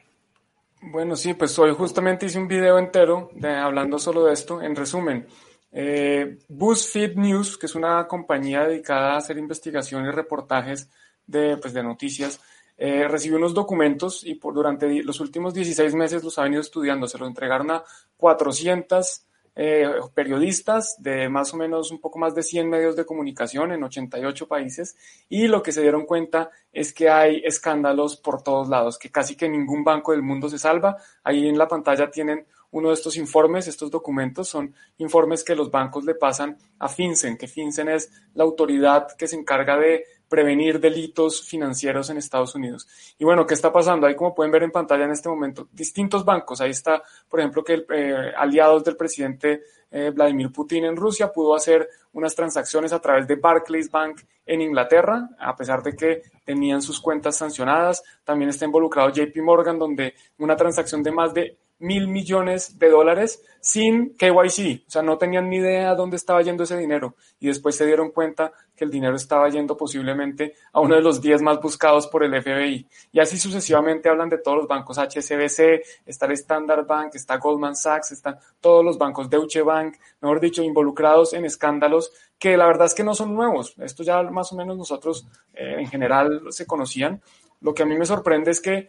Bueno, 0.81 1.15
sí, 1.15 1.35
pues 1.35 1.59
hoy 1.59 1.75
justamente 1.75 2.25
hice 2.25 2.39
un 2.39 2.49
video 2.49 2.79
entero 2.79 3.31
hablando 3.43 3.99
solo 3.99 4.25
de 4.25 4.33
esto. 4.33 4.63
En 4.63 4.75
resumen, 4.75 5.27
eh, 5.71 6.39
BuzzFeed 6.49 7.17
News, 7.17 7.59
que 7.59 7.67
es 7.67 7.75
una 7.75 8.07
compañía 8.09 8.67
dedicada 8.67 9.13
a 9.13 9.17
hacer 9.19 9.37
investigación 9.37 10.07
y 10.07 10.11
reportajes 10.11 10.89
de, 11.27 11.59
pues, 11.59 11.75
de 11.75 11.83
noticias, 11.83 12.41
eh, 12.79 13.07
recibió 13.07 13.37
unos 13.37 13.53
documentos 13.53 14.25
y 14.25 14.37
por, 14.37 14.55
durante 14.55 15.03
los 15.03 15.21
últimos 15.21 15.53
16 15.53 15.95
meses 15.95 16.25
los 16.25 16.39
ha 16.39 16.45
venido 16.45 16.63
estudiando. 16.63 17.07
Se 17.07 17.19
los 17.19 17.29
entregaron 17.29 17.71
a 17.73 17.85
400 18.17 19.27
eh, 19.61 19.91
periodistas 20.15 20.95
de 21.01 21.29
más 21.29 21.53
o 21.53 21.57
menos 21.57 21.91
un 21.91 22.01
poco 22.01 22.17
más 22.17 22.33
de 22.33 22.45
100 22.45 22.71
medios 22.71 22.95
de 22.95 23.05
comunicación 23.05 23.73
en 23.73 23.83
88 23.83 24.47
países 24.47 24.97
y 25.29 25.49
lo 25.49 25.65
que 25.65 25.73
se 25.73 25.83
dieron 25.83 26.07
cuenta 26.07 26.53
es 26.73 26.93
que 26.93 27.11
hay 27.11 27.43
escándalos 27.45 28.17
por 28.17 28.45
todos 28.45 28.69
lados, 28.69 29.01
que 29.01 29.11
casi 29.11 29.35
que 29.35 29.49
ningún 29.49 29.83
banco 29.83 30.13
del 30.13 30.23
mundo 30.23 30.49
se 30.49 30.61
salva. 30.61 30.97
Ahí 31.25 31.49
en 31.49 31.59
la 31.59 31.67
pantalla 31.67 32.09
tienen 32.09 32.47
uno 32.71 32.89
de 32.89 32.95
estos 32.95 33.17
informes, 33.17 33.67
estos 33.67 33.91
documentos 33.91 34.49
son 34.49 34.73
informes 34.99 35.43
que 35.43 35.57
los 35.57 35.73
bancos 35.73 36.05
le 36.05 36.15
pasan 36.15 36.57
a 36.79 36.89
FinCEN, 36.89 37.37
que 37.37 37.49
FinCEN 37.49 37.89
es 37.89 38.13
la 38.35 38.45
autoridad 38.45 39.09
que 39.17 39.27
se 39.27 39.35
encarga 39.35 39.77
de 39.77 40.05
prevenir 40.29 40.79
delitos 40.81 41.47
financieros 41.47 42.11
en 42.11 42.19
Estados 42.19 42.55
Unidos. 42.55 42.87
Y 43.19 43.25
bueno, 43.25 43.47
¿qué 43.47 43.55
está 43.55 43.73
pasando? 43.73 44.07
Ahí 44.07 44.15
como 44.15 44.35
pueden 44.35 44.53
ver 44.53 44.63
en 44.63 44.71
pantalla 44.71 45.05
en 45.05 45.13
este 45.13 45.29
momento, 45.29 45.69
distintos 45.73 46.25
bancos. 46.25 46.61
Ahí 46.61 46.71
está, 46.71 47.03
por 47.29 47.41
ejemplo, 47.41 47.65
que 47.65 47.85
eh, 47.95 48.33
aliados 48.37 48.85
del 48.85 48.97
presidente 48.97 49.63
eh, 49.91 50.11
Vladimir 50.15 50.53
Putin 50.53 50.85
en 50.85 50.97
Rusia 50.97 51.33
pudo 51.33 51.55
hacer 51.55 51.89
unas 52.13 52.35
transacciones 52.35 52.93
a 52.93 53.01
través 53.01 53.27
de 53.27 53.37
Barclays 53.37 53.91
Bank 53.91 54.21
en 54.45 54.61
Inglaterra, 54.61 55.31
a 55.39 55.57
pesar 55.57 55.83
de 55.83 55.95
que 55.95 56.23
tenían 56.45 56.83
sus 56.83 57.01
cuentas 57.01 57.37
sancionadas. 57.37 58.03
También 58.25 58.51
está 58.51 58.65
involucrado 58.65 59.11
JP 59.11 59.37
Morgan, 59.43 59.79
donde 59.79 60.15
una 60.39 60.57
transacción 60.57 61.03
de 61.03 61.13
más 61.13 61.33
de 61.33 61.57
mil 61.79 62.09
millones 62.09 62.79
de 62.79 62.91
dólares 62.91 63.43
sin 63.61 64.17
KYC, 64.17 64.87
o 64.87 64.91
sea, 64.91 65.03
no 65.03 65.19
tenían 65.19 65.49
ni 65.49 65.57
idea 65.57 65.95
dónde 65.95 66.17
estaba 66.17 66.43
yendo 66.43 66.65
ese 66.65 66.77
dinero 66.77 67.17
y 67.39 67.49
después 67.49 67.77
se 67.77 67.87
dieron 67.87 68.11
cuenta 68.11 68.53
que 68.75 68.85
el 68.85 68.91
dinero 68.91 69.17
estaba 69.17 69.49
yendo 69.49 69.77
posiblemente 69.77 70.55
a 70.73 70.81
uno 70.81 70.95
de 70.95 71.03
los 71.03 71.21
10 71.21 71.43
más 71.43 71.61
buscados 71.61 72.07
por 72.07 72.23
el 72.23 72.41
FBI. 72.41 72.87
Y 73.13 73.21
así 73.21 73.37
sucesivamente 73.37 74.09
hablan 74.09 74.29
de 74.29 74.39
todos 74.39 74.59
los 74.59 74.69
bancos 74.69 74.99
HSBC, 74.99 75.83
está 76.07 76.27
el 76.27 76.33
Standard 76.33 76.87
Bank, 76.87 77.15
está 77.15 77.37
Goldman 77.39 77.75
Sachs, 77.75 78.13
están 78.13 78.39
todos 78.61 78.85
los 78.85 78.97
bancos 78.97 79.29
Deutsche 79.29 79.63
Bank, 79.63 79.97
mejor 80.21 80.41
dicho, 80.41 80.63
involucrados 80.63 81.35
en 81.35 81.45
escándalos 81.45 82.13
que 82.39 82.57
la 82.57 82.67
verdad 82.67 82.87
es 82.87 82.95
que 82.95 83.05
no 83.05 83.15
son 83.15 83.35
nuevos. 83.35 83.75
Esto 83.79 84.05
ya 84.05 84.23
más 84.23 84.53
o 84.53 84.57
menos 84.57 84.77
nosotros 84.77 85.27
eh, 85.55 85.77
en 85.79 85.89
general 85.89 86.43
se 86.51 86.67
conocían. 86.67 87.21
Lo 87.61 87.75
que 87.75 87.83
a 87.83 87.87
mí 87.87 87.97
me 87.99 88.07
sorprende 88.07 88.53
es 88.53 88.61
que 88.61 88.89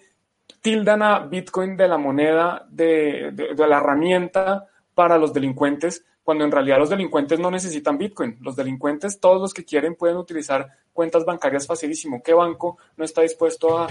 tildan 0.61 1.01
a 1.01 1.19
Bitcoin 1.19 1.77
de 1.77 1.87
la 1.87 1.97
moneda, 1.97 2.65
de, 2.69 3.33
la 3.57 3.77
herramienta 3.77 4.67
para 4.93 5.17
los 5.17 5.33
delincuentes, 5.33 6.05
cuando 6.23 6.43
en 6.43 6.51
realidad 6.51 6.77
los 6.77 6.89
delincuentes 6.89 7.39
no 7.39 7.49
necesitan 7.49 7.97
Bitcoin. 7.97 8.37
Los 8.41 8.55
delincuentes, 8.55 9.19
todos 9.19 9.41
los 9.41 9.53
que 9.53 9.65
quieren, 9.65 9.95
pueden 9.95 10.17
utilizar 10.17 10.67
cuentas 10.93 11.25
bancarias 11.25 11.65
facilísimo. 11.65 12.21
¿Qué 12.21 12.33
banco 12.33 12.77
no 12.97 13.05
está 13.05 13.21
dispuesto 13.21 13.79
a, 13.79 13.87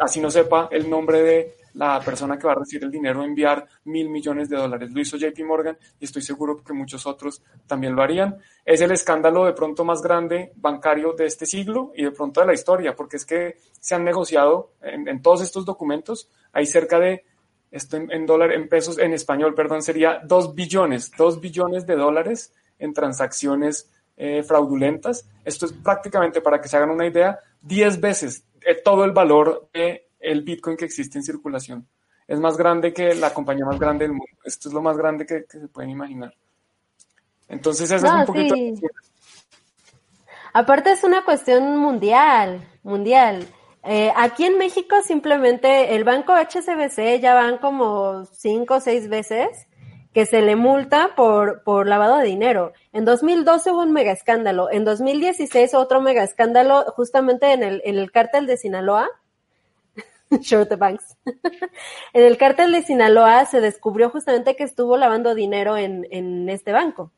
así 0.00 0.20
no 0.20 0.30
sepa 0.30 0.68
el 0.70 0.88
nombre 0.88 1.22
de 1.22 1.61
la 1.74 2.00
persona 2.00 2.38
que 2.38 2.46
va 2.46 2.52
a 2.52 2.56
recibir 2.56 2.84
el 2.84 2.90
dinero, 2.90 3.22
enviar 3.22 3.66
mil 3.84 4.08
millones 4.08 4.48
de 4.48 4.56
dólares? 4.56 4.90
Lo 4.92 5.00
hizo 5.00 5.16
JP 5.16 5.38
Morgan 5.44 5.76
y 6.00 6.04
estoy 6.04 6.22
seguro 6.22 6.62
que 6.62 6.72
muchos 6.72 7.06
otros 7.06 7.42
también 7.66 7.94
lo 7.94 8.02
harían. 8.02 8.38
Es 8.64 8.80
el 8.80 8.92
escándalo 8.92 9.44
de 9.44 9.52
pronto 9.52 9.84
más 9.84 10.02
grande 10.02 10.52
bancario 10.56 11.12
de 11.12 11.26
este 11.26 11.46
siglo 11.46 11.92
y 11.94 12.04
de 12.04 12.10
pronto 12.12 12.40
de 12.40 12.46
la 12.46 12.54
historia, 12.54 12.94
porque 12.94 13.16
es 13.16 13.24
que 13.24 13.56
se 13.80 13.94
han 13.94 14.04
negociado 14.04 14.72
en, 14.80 15.08
en 15.08 15.22
todos 15.22 15.42
estos 15.42 15.64
documentos, 15.64 16.30
hay 16.52 16.66
cerca 16.66 16.98
de 16.98 17.24
esto 17.72 17.96
en, 17.96 18.26
dólar, 18.26 18.52
en 18.52 18.68
pesos, 18.68 18.98
en 18.98 19.14
español, 19.14 19.54
perdón, 19.54 19.82
sería 19.82 20.20
2 20.24 20.54
billones, 20.54 21.10
2 21.16 21.40
billones 21.40 21.86
de 21.86 21.96
dólares 21.96 22.52
en 22.78 22.92
transacciones 22.92 23.90
eh, 24.18 24.42
fraudulentas. 24.42 25.26
Esto 25.42 25.64
es 25.64 25.72
prácticamente, 25.72 26.42
para 26.42 26.60
que 26.60 26.68
se 26.68 26.76
hagan 26.76 26.90
una 26.90 27.06
idea, 27.06 27.38
10 27.62 27.98
veces 28.00 28.44
eh, 28.60 28.74
todo 28.74 29.04
el 29.04 29.12
valor 29.12 29.70
del 29.72 30.02
el 30.22 30.42
Bitcoin 30.42 30.76
que 30.76 30.84
existe 30.84 31.18
en 31.18 31.24
circulación. 31.24 31.86
Es 32.26 32.40
más 32.40 32.56
grande 32.56 32.92
que 32.92 33.14
la 33.14 33.34
compañía 33.34 33.66
más 33.66 33.78
grande 33.78 34.04
del 34.04 34.12
mundo. 34.12 34.38
Esto 34.44 34.68
es 34.68 34.74
lo 34.74 34.80
más 34.80 34.96
grande 34.96 35.26
que, 35.26 35.44
se 35.48 35.68
pueden 35.68 35.90
imaginar. 35.90 36.34
Entonces, 37.48 37.90
eso 37.90 38.06
es 38.06 38.12
un 38.12 38.24
poquito. 38.24 38.54
Aparte, 40.54 40.92
es 40.92 41.04
una 41.04 41.24
cuestión 41.24 41.76
mundial, 41.76 42.66
mundial. 42.82 43.46
Eh, 43.84 44.12
aquí 44.16 44.44
en 44.44 44.58
México 44.58 44.96
simplemente 45.02 45.96
el 45.96 46.04
banco 46.04 46.32
HSBC 46.32 47.20
ya 47.20 47.34
van 47.34 47.58
como 47.58 48.24
cinco 48.26 48.76
o 48.76 48.80
seis 48.80 49.08
veces 49.08 49.66
que 50.12 50.26
se 50.26 50.42
le 50.42 50.56
multa 50.56 51.14
por, 51.16 51.62
por 51.64 51.88
lavado 51.88 52.18
de 52.18 52.26
dinero. 52.26 52.72
En 52.92 53.04
2012 53.04 53.72
hubo 53.72 53.82
un 53.82 53.92
mega 53.92 54.12
escándalo. 54.12 54.70
En 54.70 54.84
2016 54.84 55.74
otro 55.74 56.00
mega 56.00 56.22
escándalo 56.22 56.84
justamente 56.94 57.52
en 57.52 57.62
el, 57.62 57.82
en 57.84 57.98
el 57.98 58.12
cártel 58.12 58.46
de 58.46 58.58
Sinaloa. 58.58 59.08
Short 60.40 60.68
the 60.68 60.76
banks. 60.76 61.16
en 62.12 62.24
el 62.24 62.36
cártel 62.38 62.72
de 62.72 62.82
Sinaloa 62.82 63.44
se 63.46 63.60
descubrió 63.60 64.10
justamente 64.10 64.56
que 64.56 64.64
estuvo 64.64 64.96
lavando 64.96 65.34
dinero 65.34 65.76
en, 65.76 66.06
en 66.10 66.48
este 66.48 66.72
banco. 66.72 67.12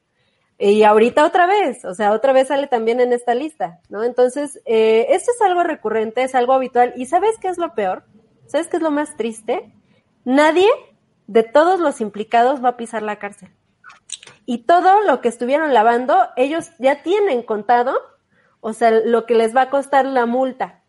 Y 0.58 0.84
ahorita 0.84 1.26
otra 1.26 1.46
vez, 1.46 1.84
o 1.84 1.94
sea, 1.94 2.12
otra 2.12 2.32
vez 2.32 2.48
sale 2.48 2.68
también 2.68 3.00
en 3.00 3.12
esta 3.12 3.34
lista, 3.34 3.80
¿no? 3.88 4.04
Entonces, 4.04 4.60
eh, 4.66 5.06
esto 5.10 5.32
es 5.34 5.42
algo 5.42 5.64
recurrente, 5.64 6.22
es 6.22 6.34
algo 6.34 6.52
habitual. 6.52 6.92
¿Y 6.96 7.06
sabes 7.06 7.36
qué 7.40 7.48
es 7.48 7.58
lo 7.58 7.74
peor? 7.74 8.04
¿Sabes 8.46 8.68
qué 8.68 8.76
es 8.76 8.82
lo 8.82 8.92
más 8.92 9.16
triste? 9.16 9.72
Nadie 10.24 10.68
de 11.26 11.42
todos 11.42 11.80
los 11.80 12.00
implicados 12.00 12.62
va 12.64 12.70
a 12.70 12.76
pisar 12.76 13.02
la 13.02 13.18
cárcel. 13.18 13.50
Y 14.46 14.58
todo 14.58 15.02
lo 15.02 15.20
que 15.20 15.28
estuvieron 15.28 15.74
lavando, 15.74 16.16
ellos 16.36 16.70
ya 16.78 17.02
tienen 17.02 17.42
contado, 17.42 17.96
o 18.60 18.72
sea, 18.74 18.92
lo 18.92 19.26
que 19.26 19.34
les 19.34 19.56
va 19.56 19.62
a 19.62 19.70
costar 19.70 20.04
la 20.04 20.26
multa. 20.26 20.83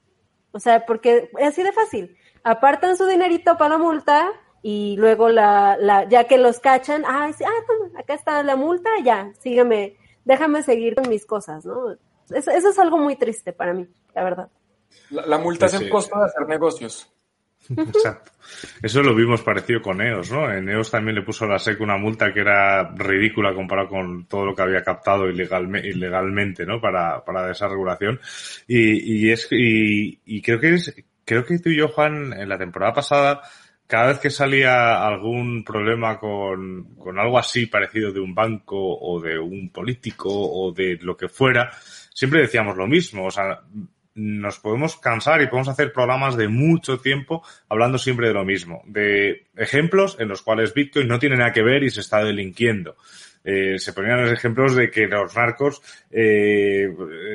O 0.55 0.59
sea, 0.61 0.85
porque 0.85 1.29
es 1.37 1.47
así 1.49 1.63
de 1.63 1.73
fácil. 1.73 2.17
Apartan 2.41 2.95
su 2.95 3.05
dinerito 3.07 3.57
para 3.57 3.71
la 3.71 3.77
multa, 3.77 4.31
y 4.61 4.95
luego 4.95 5.27
la, 5.27 5.75
la, 5.77 6.07
ya 6.07 6.23
que 6.23 6.37
los 6.37 6.59
cachan, 6.59 7.03
ah, 7.05 7.29
sí, 7.37 7.43
ah, 7.43 7.99
acá 7.99 8.13
está 8.13 8.41
la 8.41 8.55
multa, 8.55 8.89
ya, 9.03 9.33
sígueme, 9.39 9.97
déjame 10.23 10.63
seguir 10.63 10.95
con 10.95 11.09
mis 11.09 11.25
cosas, 11.25 11.65
¿no? 11.65 11.91
Eso, 12.31 12.51
eso 12.51 12.69
es 12.69 12.79
algo 12.79 12.97
muy 12.97 13.17
triste 13.17 13.51
para 13.51 13.73
mí, 13.73 13.85
la 14.15 14.23
verdad. 14.23 14.49
La, 15.09 15.37
multa 15.37 15.65
es 15.65 15.73
el 15.73 15.89
costo 15.89 16.17
de 16.17 16.25
hacer 16.25 16.47
negocios. 16.47 17.13
Exacto. 17.77 18.31
Eso 18.81 19.01
lo 19.01 19.15
vimos 19.15 19.41
parecido 19.41 19.81
con 19.81 20.01
EOS, 20.01 20.31
¿no? 20.31 20.51
En 20.51 20.69
EOS 20.69 20.91
también 20.91 21.15
le 21.15 21.23
puso 21.23 21.45
a 21.45 21.49
la 21.49 21.59
SEC 21.59 21.81
una 21.81 21.97
multa 21.97 22.33
que 22.33 22.41
era 22.41 22.91
ridícula 22.95 23.53
comparado 23.53 23.89
con 23.89 24.25
todo 24.27 24.45
lo 24.45 24.55
que 24.55 24.61
había 24.61 24.83
captado 24.83 25.27
ilegalmente, 25.29 26.65
¿no? 26.65 26.79
Para, 26.79 27.23
para 27.23 27.51
esa 27.51 27.67
regulación. 27.67 28.19
Y, 28.67 29.27
y 29.27 29.31
es, 29.31 29.47
y, 29.51 30.41
creo 30.41 30.59
que 30.59 30.73
es, 30.75 30.95
creo 31.25 31.43
que 31.43 31.59
tú 31.59 31.69
y 31.69 31.77
yo, 31.77 31.87
Juan, 31.87 32.33
en 32.33 32.47
la 32.47 32.57
temporada 32.57 32.93
pasada, 32.93 33.41
cada 33.87 34.07
vez 34.07 34.19
que 34.19 34.29
salía 34.29 35.05
algún 35.05 35.63
problema 35.63 36.19
con, 36.19 36.95
con, 36.95 37.19
algo 37.19 37.37
así 37.37 37.65
parecido 37.65 38.11
de 38.11 38.19
un 38.19 38.33
banco 38.33 38.77
o 38.77 39.19
de 39.19 39.39
un 39.39 39.69
político 39.69 40.29
o 40.29 40.71
de 40.71 40.97
lo 41.01 41.17
que 41.17 41.29
fuera, 41.29 41.71
siempre 42.13 42.41
decíamos 42.41 42.77
lo 42.77 42.87
mismo. 42.87 43.25
O 43.25 43.31
sea, 43.31 43.59
nos 44.15 44.59
podemos 44.59 44.95
cansar 44.95 45.41
y 45.41 45.47
podemos 45.47 45.67
hacer 45.67 45.91
programas 45.91 46.37
de 46.37 46.47
mucho 46.47 46.99
tiempo 46.99 47.43
hablando 47.67 47.97
siempre 47.97 48.29
de 48.29 48.33
lo 48.33 48.45
mismo, 48.45 48.81
de 48.85 49.47
ejemplos 49.57 50.15
en 50.19 50.29
los 50.29 50.41
cuales 50.41 50.73
Bitcoin 50.73 51.07
no 51.07 51.19
tiene 51.19 51.35
nada 51.35 51.51
que 51.51 51.61
ver 51.61 51.83
y 51.83 51.89
se 51.89 51.99
está 51.99 52.23
delinquiendo. 52.23 52.95
Eh, 53.45 53.77
se 53.77 53.93
ponían 53.93 54.23
los 54.23 54.31
ejemplos 54.31 54.75
de 54.75 54.89
que 54.89 55.05
los 55.05 55.35
narcos, 55.35 55.81
eh, 56.09 56.89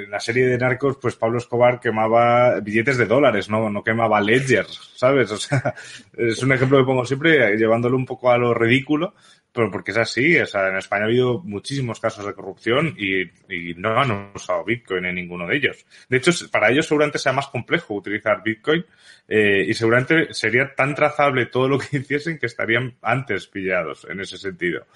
en 0.04 0.10
la 0.10 0.18
serie 0.18 0.46
de 0.46 0.58
narcos, 0.58 0.98
pues 1.00 1.14
Pablo 1.14 1.38
Escobar 1.38 1.78
quemaba 1.78 2.58
billetes 2.58 2.98
de 2.98 3.06
dólares, 3.06 3.48
no, 3.48 3.70
no 3.70 3.84
quemaba 3.84 4.20
ledgers, 4.20 4.92
¿sabes? 4.96 5.30
O 5.40 5.42
sea, 5.42 5.74
es 6.16 6.42
un 6.42 6.52
ejemplo 6.52 6.78
que 6.78 6.84
pongo 6.84 7.04
siempre 7.04 7.56
llevándolo 7.56 7.96
un 7.96 8.04
poco 8.04 8.30
a 8.30 8.36
lo 8.36 8.52
ridículo, 8.52 9.14
pero 9.52 9.70
porque 9.70 9.90
es 9.90 9.96
así, 9.96 10.36
o 10.38 10.46
sea, 10.46 10.68
en 10.68 10.76
España 10.76 11.02
ha 11.02 11.06
habido 11.06 11.40
muchísimos 11.40 11.98
casos 11.98 12.24
de 12.24 12.34
corrupción 12.34 12.94
y, 12.96 13.22
y, 13.48 13.74
no 13.76 13.98
han 13.98 14.32
usado 14.34 14.64
Bitcoin 14.64 15.06
en 15.06 15.16
ninguno 15.16 15.46
de 15.46 15.56
ellos. 15.56 15.84
De 16.08 16.18
hecho, 16.18 16.30
para 16.50 16.70
ellos 16.70 16.86
seguramente 16.86 17.18
sea 17.18 17.32
más 17.32 17.48
complejo 17.48 17.94
utilizar 17.94 18.42
Bitcoin 18.44 18.84
eh, 19.28 19.64
y 19.66 19.74
seguramente 19.74 20.32
sería 20.34 20.74
tan 20.74 20.94
trazable 20.94 21.46
todo 21.46 21.68
lo 21.68 21.78
que 21.78 21.96
hiciesen 21.98 22.38
que 22.38 22.46
estarían 22.46 22.96
antes 23.02 23.46
pillados 23.48 24.06
en 24.08 24.20
ese 24.20 24.38
sentido. 24.38 24.86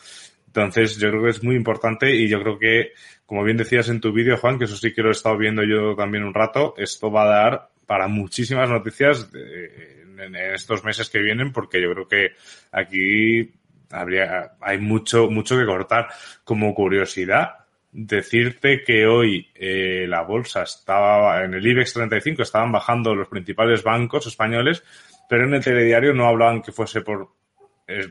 Entonces, 0.57 0.99
yo 0.99 1.11
creo 1.11 1.25
que 1.25 1.31
es 1.31 1.43
muy 1.43 1.57
importante 1.57 2.15
y 2.15 2.29
yo 2.29 2.41
creo 2.41 2.59
que, 2.61 2.93
como 3.27 3.43
bien 3.43 3.57
decías 3.57 3.89
en 3.89 4.01
tu 4.01 4.13
vídeo, 4.13 4.37
Juan, 4.37 4.57
que 4.57 4.67
eso 4.67 4.77
sí 4.77 4.93
que 4.95 5.03
lo 5.03 5.09
he 5.09 5.13
estado 5.13 5.37
viendo 5.37 5.65
yo 5.65 5.97
también 5.97 6.23
un 6.23 6.33
rato, 6.33 6.75
esto 6.79 7.11
va 7.11 7.25
a 7.25 7.27
dar 7.27 7.69
para 7.87 8.07
muchísimas 8.07 8.71
noticias 8.71 9.29
en 9.33 10.37
estos 10.37 10.85
meses 10.85 11.11
que 11.11 11.19
vienen, 11.19 11.53
porque 11.53 11.83
yo 11.83 11.93
creo 11.93 12.07
que 12.07 12.35
aquí 12.71 13.53
habría, 13.91 14.53
hay 14.61 14.79
mucho, 14.79 15.29
mucho 15.29 15.59
que 15.59 15.67
cortar. 15.67 16.07
Como 16.45 16.73
curiosidad, 16.73 17.57
decirte 17.91 18.85
que 18.85 19.07
hoy 19.07 19.49
eh, 19.57 20.07
la 20.09 20.23
bolsa 20.23 20.63
estaba, 20.63 21.45
en 21.45 21.55
el 21.55 21.67
IBEX 21.67 21.95
35 21.95 22.43
estaban 22.43 22.71
bajando 22.71 23.13
los 23.13 23.27
principales 23.27 23.83
bancos 23.83 24.29
españoles, 24.29 24.85
pero 25.29 25.47
en 25.49 25.55
el 25.55 25.65
telediario 25.65 26.15
no 26.15 26.27
hablaban 26.29 26.63
que 26.63 26.71
fuese 26.71 27.01
por 27.01 27.29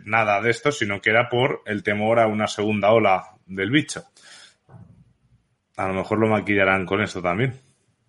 nada 0.05 0.41
de 0.41 0.51
esto, 0.51 0.71
sino 0.71 1.01
que 1.01 1.09
era 1.09 1.29
por 1.29 1.61
el 1.65 1.83
temor 1.83 2.19
a 2.19 2.27
una 2.27 2.47
segunda 2.47 2.91
ola 2.91 3.35
del 3.45 3.71
bicho. 3.71 4.03
A 5.77 5.87
lo 5.87 5.93
mejor 5.93 6.19
lo 6.19 6.27
maquillarán 6.27 6.85
con 6.85 7.01
esto 7.01 7.21
también. 7.21 7.59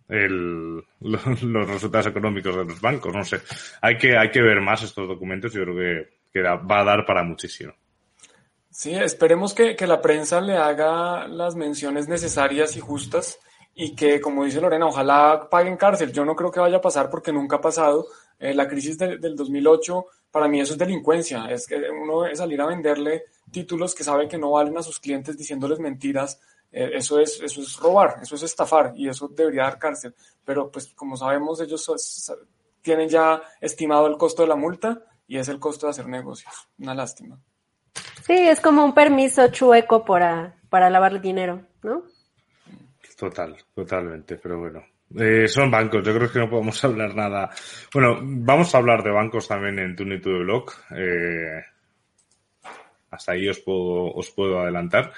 El, 0.09 0.77
los, 1.01 1.69
resultados 1.69 2.09
económicos 2.09 2.55
de 2.57 2.65
los 2.65 2.81
bancos, 2.81 3.15
no 3.15 3.25
sé. 3.25 3.41
Hay 3.81 3.97
que, 3.97 4.17
hay 4.17 4.31
que 4.31 4.43
ver 4.43 4.61
más 4.61 4.83
estos 4.83 5.09
documentos, 5.09 5.53
yo 5.53 5.63
creo 5.63 5.77
que, 5.77 6.09
que 6.33 6.43
va 6.43 6.81
a 6.81 6.85
dar 6.85 7.07
para 7.07 7.23
muchísimo. 7.23 7.73
Sí, 8.71 8.93
esperemos 8.93 9.55
que, 9.55 9.77
que 9.77 9.87
la 9.87 10.03
prensa 10.03 10.41
le 10.41 10.57
haga 10.57 11.29
las 11.29 11.55
menciones 11.55 12.09
necesarias 12.09 12.77
y 12.77 12.81
justas 12.81 13.39
y 13.73 13.95
que, 13.95 14.21
como 14.21 14.45
dice 14.45 14.61
Lorena, 14.61 14.87
ojalá 14.87 15.49
paguen 15.51 15.77
cárcel. 15.77 16.13
Yo 16.13 16.25
no 16.25 16.35
creo 16.35 16.51
que 16.51 16.61
vaya 16.61 16.79
a 16.79 16.83
pasar 16.83 17.09
porque 17.09 17.33
nunca 17.33 17.57
ha 17.57 17.61
pasado. 17.61 18.07
Eh, 18.39 18.53
la 18.53 18.67
crisis 18.67 18.99
de, 18.99 19.19
del 19.19 19.37
2008 19.37 20.07
para 20.35 20.49
mí 20.49 20.61
eso 20.61 20.73
es 20.73 20.79
delincuencia, 20.81 21.47
es 21.49 21.65
que 21.65 21.77
uno 21.77 22.27
es 22.27 22.39
salir 22.39 22.61
a 22.61 22.67
venderle 22.67 23.23
títulos 23.53 23.95
que 23.95 24.03
sabe 24.03 24.27
que 24.27 24.37
no 24.37 24.51
valen 24.51 24.77
a 24.77 24.83
sus 24.83 24.99
clientes 24.99 25.39
diciéndoles 25.39 25.79
mentiras, 25.79 26.41
eh, 26.73 26.91
eso, 26.95 27.21
es, 27.21 27.41
eso 27.41 27.61
es 27.61 27.77
robar, 27.77 28.17
eso 28.21 28.35
es 28.35 28.43
estafar 28.43 28.95
y 28.97 29.09
eso 29.09 29.29
debería 29.29 29.63
dar 29.63 29.79
cárcel. 29.79 30.13
Pero 30.45 30.73
pues 30.73 30.93
como 30.97 31.17
sabemos 31.17 31.61
ellos 31.61 31.89
tienen 32.83 33.09
ya 33.09 33.43
estimado 33.61 34.09
el 34.09 34.17
costo 34.17 34.43
de 34.43 34.49
la 34.49 34.57
multa 34.57 35.05
y 35.29 35.39
es 35.39 35.49
el 35.49 35.61
costo 35.61 35.87
de 35.87 35.91
hacer 35.91 36.09
negocios. 36.09 36.53
Una 36.81 36.97
lástima. 36.97 37.39
Sí, 38.27 38.33
es 38.33 38.61
como 38.61 38.85
un 38.85 38.93
permiso 38.93 39.47
chueco 39.53 40.05
para, 40.05 40.61
para 40.69 40.91
lavar 40.91 41.21
dinero, 41.21 41.65
¿no? 41.85 42.03
Total, 43.17 43.57
totalmente, 43.73 44.35
pero 44.35 44.59
bueno, 44.59 44.85
eh, 45.19 45.49
son 45.49 45.71
bancos, 45.71 46.05
yo 46.05 46.15
creo 46.15 46.31
que 46.31 46.39
no 46.39 46.51
podemos 46.51 46.83
hablar 46.85 47.15
nada. 47.15 47.51
Bueno, 47.93 48.19
vamos 48.23 48.75
a 48.75 48.79
hablar 48.79 49.03
de 49.03 49.11
bancos 49.11 49.49
también 49.49 49.79
en 49.79 49.97
Tune 49.97 50.19
to 50.19 50.31
the 50.31 50.39
Block. 50.39 50.75
Eh, 50.97 51.63
hasta 53.11 53.33
ahí 53.33 53.49
os 53.49 53.61
puedo, 53.61 54.13
os 54.13 54.31
puedo 54.31 54.61
adelantar. 54.61 55.13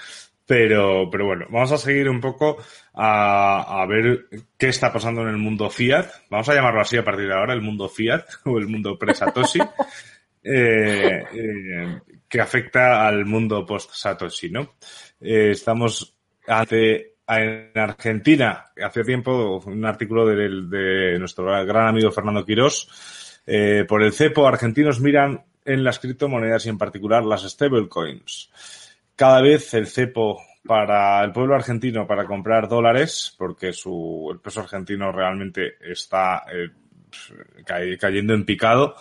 Pero, 0.46 1.10
pero 1.10 1.26
bueno, 1.26 1.46
vamos 1.50 1.72
a 1.72 1.78
seguir 1.78 2.08
un 2.08 2.20
poco 2.20 2.56
a, 2.94 3.82
a 3.82 3.86
ver 3.86 4.26
qué 4.56 4.68
está 4.68 4.92
pasando 4.92 5.22
en 5.22 5.28
el 5.28 5.38
mundo 5.38 5.68
Fiat. 5.68 6.06
Vamos 6.30 6.48
a 6.48 6.54
llamarlo 6.54 6.80
así 6.80 6.96
a 6.96 7.04
partir 7.04 7.26
de 7.26 7.34
ahora, 7.34 7.52
el 7.52 7.62
mundo 7.62 7.88
Fiat 7.88 8.24
o 8.44 8.58
el 8.58 8.68
mundo 8.68 8.96
pre-Satoshi. 8.96 9.58
eh, 10.46 11.24
eh, 11.32 12.00
que 12.28 12.40
afecta 12.40 13.06
al 13.06 13.24
mundo 13.24 13.64
post-Satoshi, 13.66 14.50
¿no? 14.50 14.76
Eh, 15.20 15.50
estamos 15.50 16.16
ante 16.46 17.15
en 17.28 17.70
Argentina, 17.74 18.66
hace 18.82 19.04
tiempo, 19.04 19.60
un 19.64 19.84
artículo 19.84 20.26
de, 20.26 20.36
de 20.68 21.18
nuestro 21.18 21.46
gran 21.66 21.88
amigo 21.88 22.12
Fernando 22.12 22.44
Quirós, 22.44 23.42
eh, 23.46 23.84
por 23.88 24.02
el 24.02 24.12
CEPO, 24.12 24.46
argentinos 24.46 25.00
miran 25.00 25.44
en 25.64 25.84
las 25.84 25.98
criptomonedas 25.98 26.66
y 26.66 26.68
en 26.68 26.78
particular 26.78 27.24
las 27.24 27.42
stablecoins. 27.42 28.50
Cada 29.14 29.40
vez 29.40 29.74
el 29.74 29.86
cepo 29.86 30.40
para 30.64 31.22
el 31.24 31.32
pueblo 31.32 31.54
argentino 31.54 32.06
para 32.06 32.26
comprar 32.26 32.68
dólares, 32.68 33.34
porque 33.38 33.72
su, 33.72 34.28
el 34.32 34.40
peso 34.40 34.60
argentino 34.60 35.12
realmente 35.12 35.76
está 35.80 36.44
eh, 36.52 36.70
cayendo 37.98 38.34
en 38.34 38.44
picado, 38.44 38.96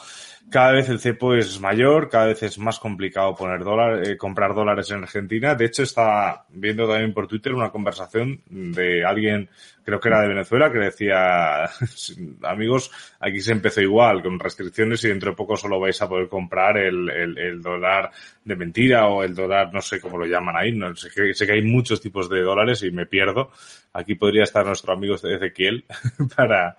cada 0.50 0.74
vez 0.74 0.90
el 0.90 1.00
cepo 1.00 1.34
es 1.34 1.60
mayor, 1.60 2.10
cada 2.10 2.28
vez 2.28 2.44
es 2.44 2.58
más 2.58 2.80
complicado 2.80 3.36
poner 3.36 3.64
dólar, 3.64 4.08
eh, 4.08 4.18
comprar 4.18 4.54
dólares 4.54 4.90
en 4.92 5.04
Argentina. 5.04 5.56
De 5.56 5.66
hecho, 5.66 5.84
estaba 5.84 6.46
viendo 6.50 6.88
también 6.88 7.14
por 7.14 7.28
Twitter 7.28 7.54
una 7.54 7.72
conversación 7.72 8.42
de 8.46 9.04
alguien, 9.04 9.50
creo 9.84 10.00
que 10.00 10.10
era 10.10 10.22
de 10.22 10.28
Venezuela, 10.28 10.72
que 10.72 10.80
decía, 10.80 11.66
amigos, 12.44 12.92
aquí 13.20 13.42
se 13.42 13.54
empezó 13.54 13.82
igual, 13.82 14.22
con 14.22 14.40
restricciones 14.40 15.04
y 15.04 15.10
dentro 15.10 15.32
de 15.32 15.38
poco 15.38 15.58
solo 15.58 15.80
vais 15.80 16.02
a 16.02 16.08
poder 16.08 16.30
comprar 16.30 16.78
el, 16.78 17.10
el, 17.10 17.38
el 17.38 17.62
dólar 17.62 18.12
de 18.44 18.56
mentira 18.56 19.08
o 19.08 19.24
el 19.24 19.34
dólar, 19.34 19.74
no 19.74 19.82
sé 19.82 20.00
cómo 20.00 20.18
lo 20.18 20.26
llaman 20.26 20.56
ahí. 20.56 20.72
No, 20.72 20.96
sé, 20.96 21.10
que, 21.10 21.34
sé 21.34 21.46
que 21.46 21.54
hay 21.54 21.64
muchos 21.64 22.00
tipos 22.02 22.30
de 22.30 22.42
dólares 22.42 22.84
y 22.84 22.92
me 22.92 23.08
pierdo. 23.08 23.52
Aquí 23.94 24.16
podría 24.16 24.44
estar 24.44 24.66
nuestro 24.66 24.94
amigo 24.94 25.16
Ezequiel 25.16 25.86
para, 26.36 26.78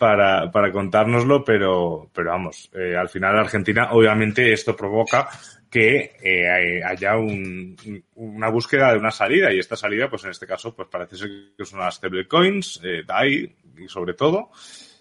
para, 0.00 0.50
para 0.50 0.72
contárnoslo, 0.72 1.44
pero, 1.44 2.08
pero 2.14 2.30
vamos, 2.30 2.70
eh, 2.72 2.96
al 2.96 3.10
final 3.10 3.38
Argentina, 3.38 3.90
obviamente 3.92 4.50
esto 4.50 4.74
provoca 4.74 5.28
que 5.70 6.16
eh, 6.22 6.82
haya 6.82 7.18
un, 7.18 7.76
una 8.14 8.48
búsqueda 8.48 8.92
de 8.92 8.98
una 8.98 9.10
salida 9.10 9.52
y 9.52 9.58
esta 9.58 9.76
salida, 9.76 10.08
pues 10.08 10.24
en 10.24 10.30
este 10.30 10.46
caso, 10.46 10.74
pues 10.74 10.88
parece 10.88 11.16
ser 11.16 11.28
que 11.54 11.66
son 11.66 11.80
las 11.80 11.96
stablecoins, 11.96 12.80
eh, 12.82 13.02
DAI 13.06 13.54
y 13.76 13.88
sobre 13.88 14.14
todo. 14.14 14.48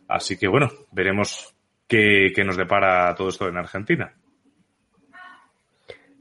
Así 0.10 0.38
que 0.38 0.50
bueno, 0.50 0.70
veremos 0.92 1.56
qué, 1.88 2.34
qué 2.36 2.44
nos 2.44 2.58
depara 2.58 3.16
todo 3.16 3.30
esto 3.30 3.48
en 3.48 3.56
Argentina. 3.56 4.14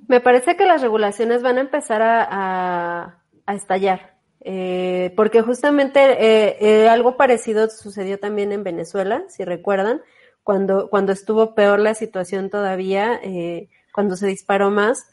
Me 0.07 0.21
parece 0.21 0.57
que 0.57 0.67
las 0.67 0.83
regulaciones 0.83 1.43
van 1.43 1.59
a 1.59 1.63
empezar 1.63 2.01
a, 2.01 2.29
a, 2.31 3.23
a 3.45 3.55
estallar. 3.55 4.18
Eh, 4.51 5.13
porque 5.15 5.43
justamente 5.43 6.01
eh, 6.01 6.57
eh, 6.61 6.89
algo 6.89 7.19
parecido 7.19 7.69
sucedió 7.69 8.19
también 8.19 8.51
en 8.51 8.65
Venezuela, 8.65 9.25
si 9.29 9.45
recuerdan, 9.45 10.01
cuando, 10.43 10.89
cuando 10.89 11.13
estuvo 11.13 11.55
peor 11.55 11.81
la 11.81 11.93
situación 11.93 12.49
todavía, 12.49 13.21
eh, 13.23 13.69
cuando 13.93 14.17
se 14.17 14.27
disparó 14.27 14.71
más. 14.71 15.07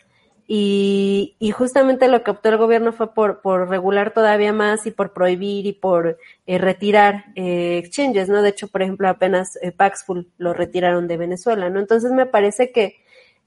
Y, 0.47 1.35
y, 1.39 1.51
justamente 1.51 2.07
lo 2.07 2.23
que 2.23 2.31
optó 2.31 2.47
el 2.47 2.57
gobierno 2.57 2.93
fue 2.93 3.13
por, 3.13 3.41
por 3.41 3.67
regular 3.67 4.13
todavía 4.13 4.53
más 4.53 4.85
y 4.85 4.91
por 4.91 5.11
prohibir 5.11 5.65
y 5.65 5.73
por 5.73 6.17
eh, 6.45 6.57
retirar 6.57 7.25
eh, 7.35 7.77
exchanges, 7.79 8.29
¿no? 8.29 8.41
De 8.41 8.49
hecho, 8.49 8.69
por 8.69 8.83
ejemplo, 8.83 9.09
apenas 9.09 9.57
eh, 9.61 9.73
Paxful 9.73 10.31
lo 10.37 10.53
retiraron 10.53 11.07
de 11.09 11.17
Venezuela, 11.17 11.69
¿no? 11.69 11.81
Entonces 11.81 12.13
me 12.13 12.25
parece 12.27 12.71
que 12.71 12.95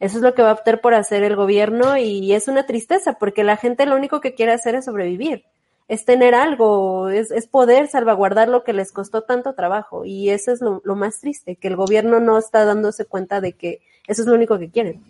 eso 0.01 0.19
es 0.19 0.23
lo 0.23 0.35
que 0.35 0.43
va 0.43 0.51
a 0.51 0.55
optar 0.55 0.83
por 0.83 0.93
hacer 0.93 1.23
el 1.23 1.37
gobierno 1.37 1.97
y 1.97 2.33
es 2.35 2.47
una 2.49 2.67
tristeza 2.67 3.15
porque 3.15 3.45
la 3.45 3.57
gente 3.57 3.87
lo 3.87 3.97
único 3.97 4.21
que 4.21 4.35
quiere 4.35 4.53
hacer 4.53 4.75
es 4.75 4.85
sobrevivir 4.85 5.47
es 5.89 6.05
tener 6.05 6.35
algo, 6.35 7.09
es, 7.09 7.31
es, 7.31 7.47
poder 7.47 7.89
salvaguardar 7.89 8.49
lo 8.49 8.63
que 8.63 8.75
les 8.75 8.93
costó 8.93 9.23
tanto 9.23 9.55
trabajo. 9.55 10.05
Y 10.05 10.29
eso 10.29 10.53
es 10.53 10.61
lo, 10.61 10.83
lo, 10.85 10.95
más 10.97 11.21
triste, 11.21 11.57
que 11.57 11.69
el 11.69 11.77
gobierno 11.77 12.21
no 12.21 12.39
está 12.39 12.67
dándose 12.67 13.07
cuenta 13.07 13.41
de 13.41 13.55
que 13.55 13.81
eso 14.07 14.23
es 14.23 14.29
lo 14.29 14.35
único 14.35 14.59
que 14.59 14.71
quieren. 14.71 15.03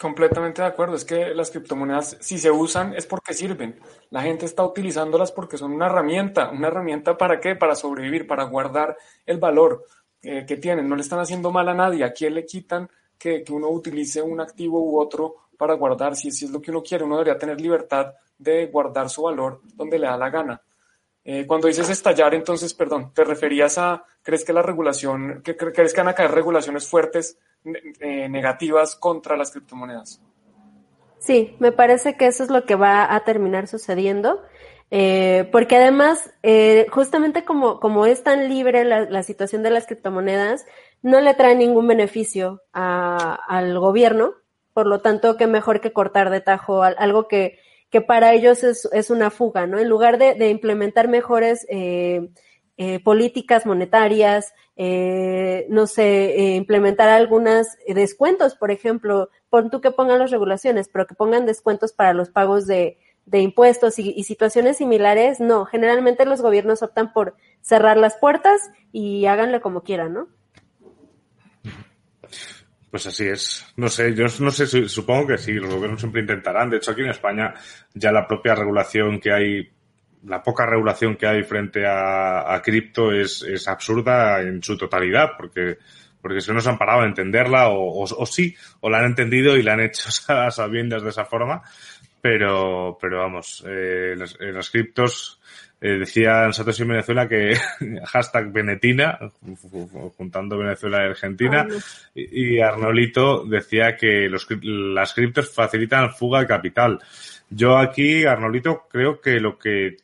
Completamente 0.00 0.62
de 0.62 0.68
acuerdo, 0.68 0.96
es 0.96 1.04
que 1.04 1.34
las 1.34 1.50
criptomonedas 1.50 2.16
si 2.20 2.38
se 2.38 2.50
usan 2.50 2.94
es 2.94 3.06
porque 3.06 3.34
sirven. 3.34 3.78
La 4.10 4.22
gente 4.22 4.46
está 4.46 4.64
utilizándolas 4.64 5.30
porque 5.30 5.58
son 5.58 5.72
una 5.72 5.86
herramienta, 5.86 6.50
una 6.50 6.68
herramienta 6.68 7.18
para 7.18 7.38
qué? 7.38 7.54
Para 7.54 7.74
sobrevivir, 7.74 8.26
para 8.26 8.44
guardar 8.44 8.96
el 9.26 9.38
valor 9.38 9.84
eh, 10.22 10.44
que 10.46 10.56
tienen. 10.56 10.88
No 10.88 10.96
le 10.96 11.02
están 11.02 11.18
haciendo 11.18 11.50
mal 11.50 11.68
a 11.68 11.74
nadie. 11.74 12.04
¿A 12.04 12.12
quién 12.12 12.34
le 12.34 12.44
quitan 12.44 12.90
que, 13.18 13.42
que 13.42 13.52
uno 13.52 13.68
utilice 13.68 14.20
un 14.20 14.40
activo 14.40 14.80
u 14.82 14.98
otro 15.00 15.45
para 15.56 15.74
guardar? 15.74 16.16
Si, 16.16 16.30
si 16.30 16.44
es 16.44 16.50
lo 16.50 16.60
que 16.60 16.70
uno 16.70 16.82
quiere, 16.82 17.04
uno 17.04 17.16
debería 17.16 17.38
tener 17.38 17.60
libertad 17.60 18.14
de 18.38 18.66
guardar 18.66 19.08
su 19.08 19.22
valor 19.22 19.60
donde 19.74 19.98
le 19.98 20.06
da 20.06 20.16
la 20.16 20.30
gana. 20.30 20.62
Eh, 21.24 21.44
cuando 21.46 21.66
dices 21.66 21.88
estallar, 21.90 22.34
entonces, 22.34 22.72
perdón, 22.72 23.12
¿te 23.12 23.24
referías 23.24 23.78
a, 23.78 24.04
crees 24.22 24.44
que 24.44 24.52
la 24.52 24.62
regulación, 24.62 25.42
que, 25.42 25.56
crees 25.56 25.92
que 25.92 26.00
van 26.00 26.08
a 26.08 26.14
caer 26.14 26.30
regulaciones 26.30 26.86
fuertes 26.86 27.38
eh, 27.64 28.28
negativas 28.28 28.94
contra 28.94 29.36
las 29.36 29.50
criptomonedas? 29.50 30.20
Sí, 31.18 31.56
me 31.58 31.72
parece 31.72 32.16
que 32.16 32.26
eso 32.26 32.44
es 32.44 32.50
lo 32.50 32.64
que 32.64 32.76
va 32.76 33.12
a 33.12 33.24
terminar 33.24 33.66
sucediendo. 33.66 34.40
Eh, 34.90 35.48
porque 35.50 35.76
además, 35.76 36.32
eh, 36.42 36.86
justamente 36.90 37.44
como, 37.44 37.80
como 37.80 38.06
es 38.06 38.22
tan 38.22 38.48
libre 38.48 38.84
la, 38.84 39.22
situación 39.22 39.62
de 39.62 39.70
las 39.70 39.86
criptomonedas, 39.86 40.64
no 41.02 41.20
le 41.20 41.34
trae 41.34 41.56
ningún 41.56 41.88
beneficio 41.88 42.62
al 42.72 43.78
gobierno, 43.78 44.34
por 44.76 44.86
lo 44.86 45.00
tanto, 45.00 45.38
que 45.38 45.46
mejor 45.46 45.80
que 45.80 45.94
cortar 45.94 46.28
de 46.28 46.42
tajo 46.42 46.82
algo 46.82 47.28
que, 47.28 47.58
que 47.88 48.02
para 48.02 48.34
ellos 48.34 48.62
es, 48.62 48.86
es 48.92 49.08
una 49.08 49.30
fuga, 49.30 49.66
¿no? 49.66 49.78
En 49.78 49.88
lugar 49.88 50.18
de, 50.18 50.34
de 50.34 50.50
implementar 50.50 51.08
mejores 51.08 51.64
eh, 51.70 52.28
eh, 52.76 53.02
políticas 53.02 53.64
monetarias, 53.64 54.52
eh, 54.76 55.64
no 55.70 55.86
sé, 55.86 56.26
eh, 56.38 56.56
implementar 56.56 57.08
algunas 57.08 57.78
descuentos, 57.88 58.54
por 58.54 58.70
ejemplo, 58.70 59.30
pon 59.48 59.70
tú 59.70 59.80
que 59.80 59.92
pongan 59.92 60.18
las 60.18 60.30
regulaciones, 60.30 60.90
pero 60.92 61.06
que 61.06 61.14
pongan 61.14 61.46
descuentos 61.46 61.94
para 61.94 62.12
los 62.12 62.28
pagos 62.28 62.66
de, 62.66 62.98
de 63.24 63.40
impuestos 63.40 63.98
y, 63.98 64.12
y, 64.14 64.24
situaciones 64.24 64.76
similares, 64.76 65.40
no, 65.40 65.64
generalmente 65.64 66.26
los 66.26 66.42
gobiernos 66.42 66.82
optan 66.82 67.14
por 67.14 67.34
cerrar 67.62 67.96
las 67.96 68.18
puertas 68.18 68.60
y 68.92 69.24
háganle 69.24 69.62
como 69.62 69.84
quieran, 69.84 70.12
¿no? 70.12 70.28
Pues 72.90 73.06
así 73.06 73.26
es. 73.26 73.66
No 73.76 73.88
sé, 73.88 74.14
yo 74.14 74.24
no 74.40 74.50
sé, 74.50 74.88
supongo 74.88 75.28
que 75.28 75.38
sí, 75.38 75.52
los 75.54 75.74
gobiernos 75.74 76.00
siempre 76.00 76.22
intentarán. 76.22 76.70
De 76.70 76.78
hecho, 76.78 76.92
aquí 76.92 77.02
en 77.02 77.10
España 77.10 77.52
ya 77.94 78.12
la 78.12 78.26
propia 78.26 78.54
regulación 78.54 79.20
que 79.20 79.32
hay, 79.32 79.68
la 80.24 80.42
poca 80.42 80.66
regulación 80.66 81.16
que 81.16 81.26
hay 81.26 81.42
frente 81.42 81.86
a, 81.86 82.54
a 82.54 82.62
cripto 82.62 83.12
es, 83.12 83.42
es 83.42 83.66
absurda 83.68 84.40
en 84.40 84.62
su 84.62 84.76
totalidad, 84.76 85.32
porque 85.36 85.78
porque 86.26 86.40
se 86.40 86.52
nos 86.52 86.66
han 86.66 86.76
parado 86.76 87.02
a 87.02 87.06
entenderla 87.06 87.68
o, 87.68 88.02
o, 88.02 88.02
o, 88.02 88.26
sí, 88.26 88.52
o 88.80 88.90
la 88.90 88.98
han 88.98 89.04
entendido 89.04 89.56
y 89.56 89.62
la 89.62 89.74
han 89.74 89.80
hecho 89.82 90.08
a 90.32 90.50
sabiendas 90.50 91.04
de 91.04 91.10
esa 91.10 91.24
forma, 91.24 91.62
pero, 92.20 92.98
pero 93.00 93.20
vamos, 93.20 93.64
eh, 93.64 94.14
los, 94.16 94.36
en 94.40 94.52
los 94.52 94.68
criptos 94.68 95.40
eh, 95.86 95.98
decía 95.98 96.52
Satoshi 96.52 96.82
en 96.82 96.88
Venezuela 96.88 97.28
que 97.28 97.54
hashtag 98.06 98.50
Venetina, 98.52 99.18
juntando 100.16 100.58
Venezuela 100.58 101.04
y 101.04 101.10
Argentina, 101.10 101.66
y, 102.12 102.56
y 102.56 102.60
Arnolito 102.60 103.44
decía 103.44 103.96
que 103.96 104.28
los, 104.28 104.48
las 104.62 105.14
criptos 105.14 105.54
facilitan 105.54 106.12
fuga 106.12 106.40
de 106.40 106.46
capital. 106.46 106.98
Yo 107.50 107.78
aquí, 107.78 108.24
Arnolito, 108.24 108.86
creo 108.90 109.20
que 109.20 109.38
lo 109.38 109.56
que 109.56 109.96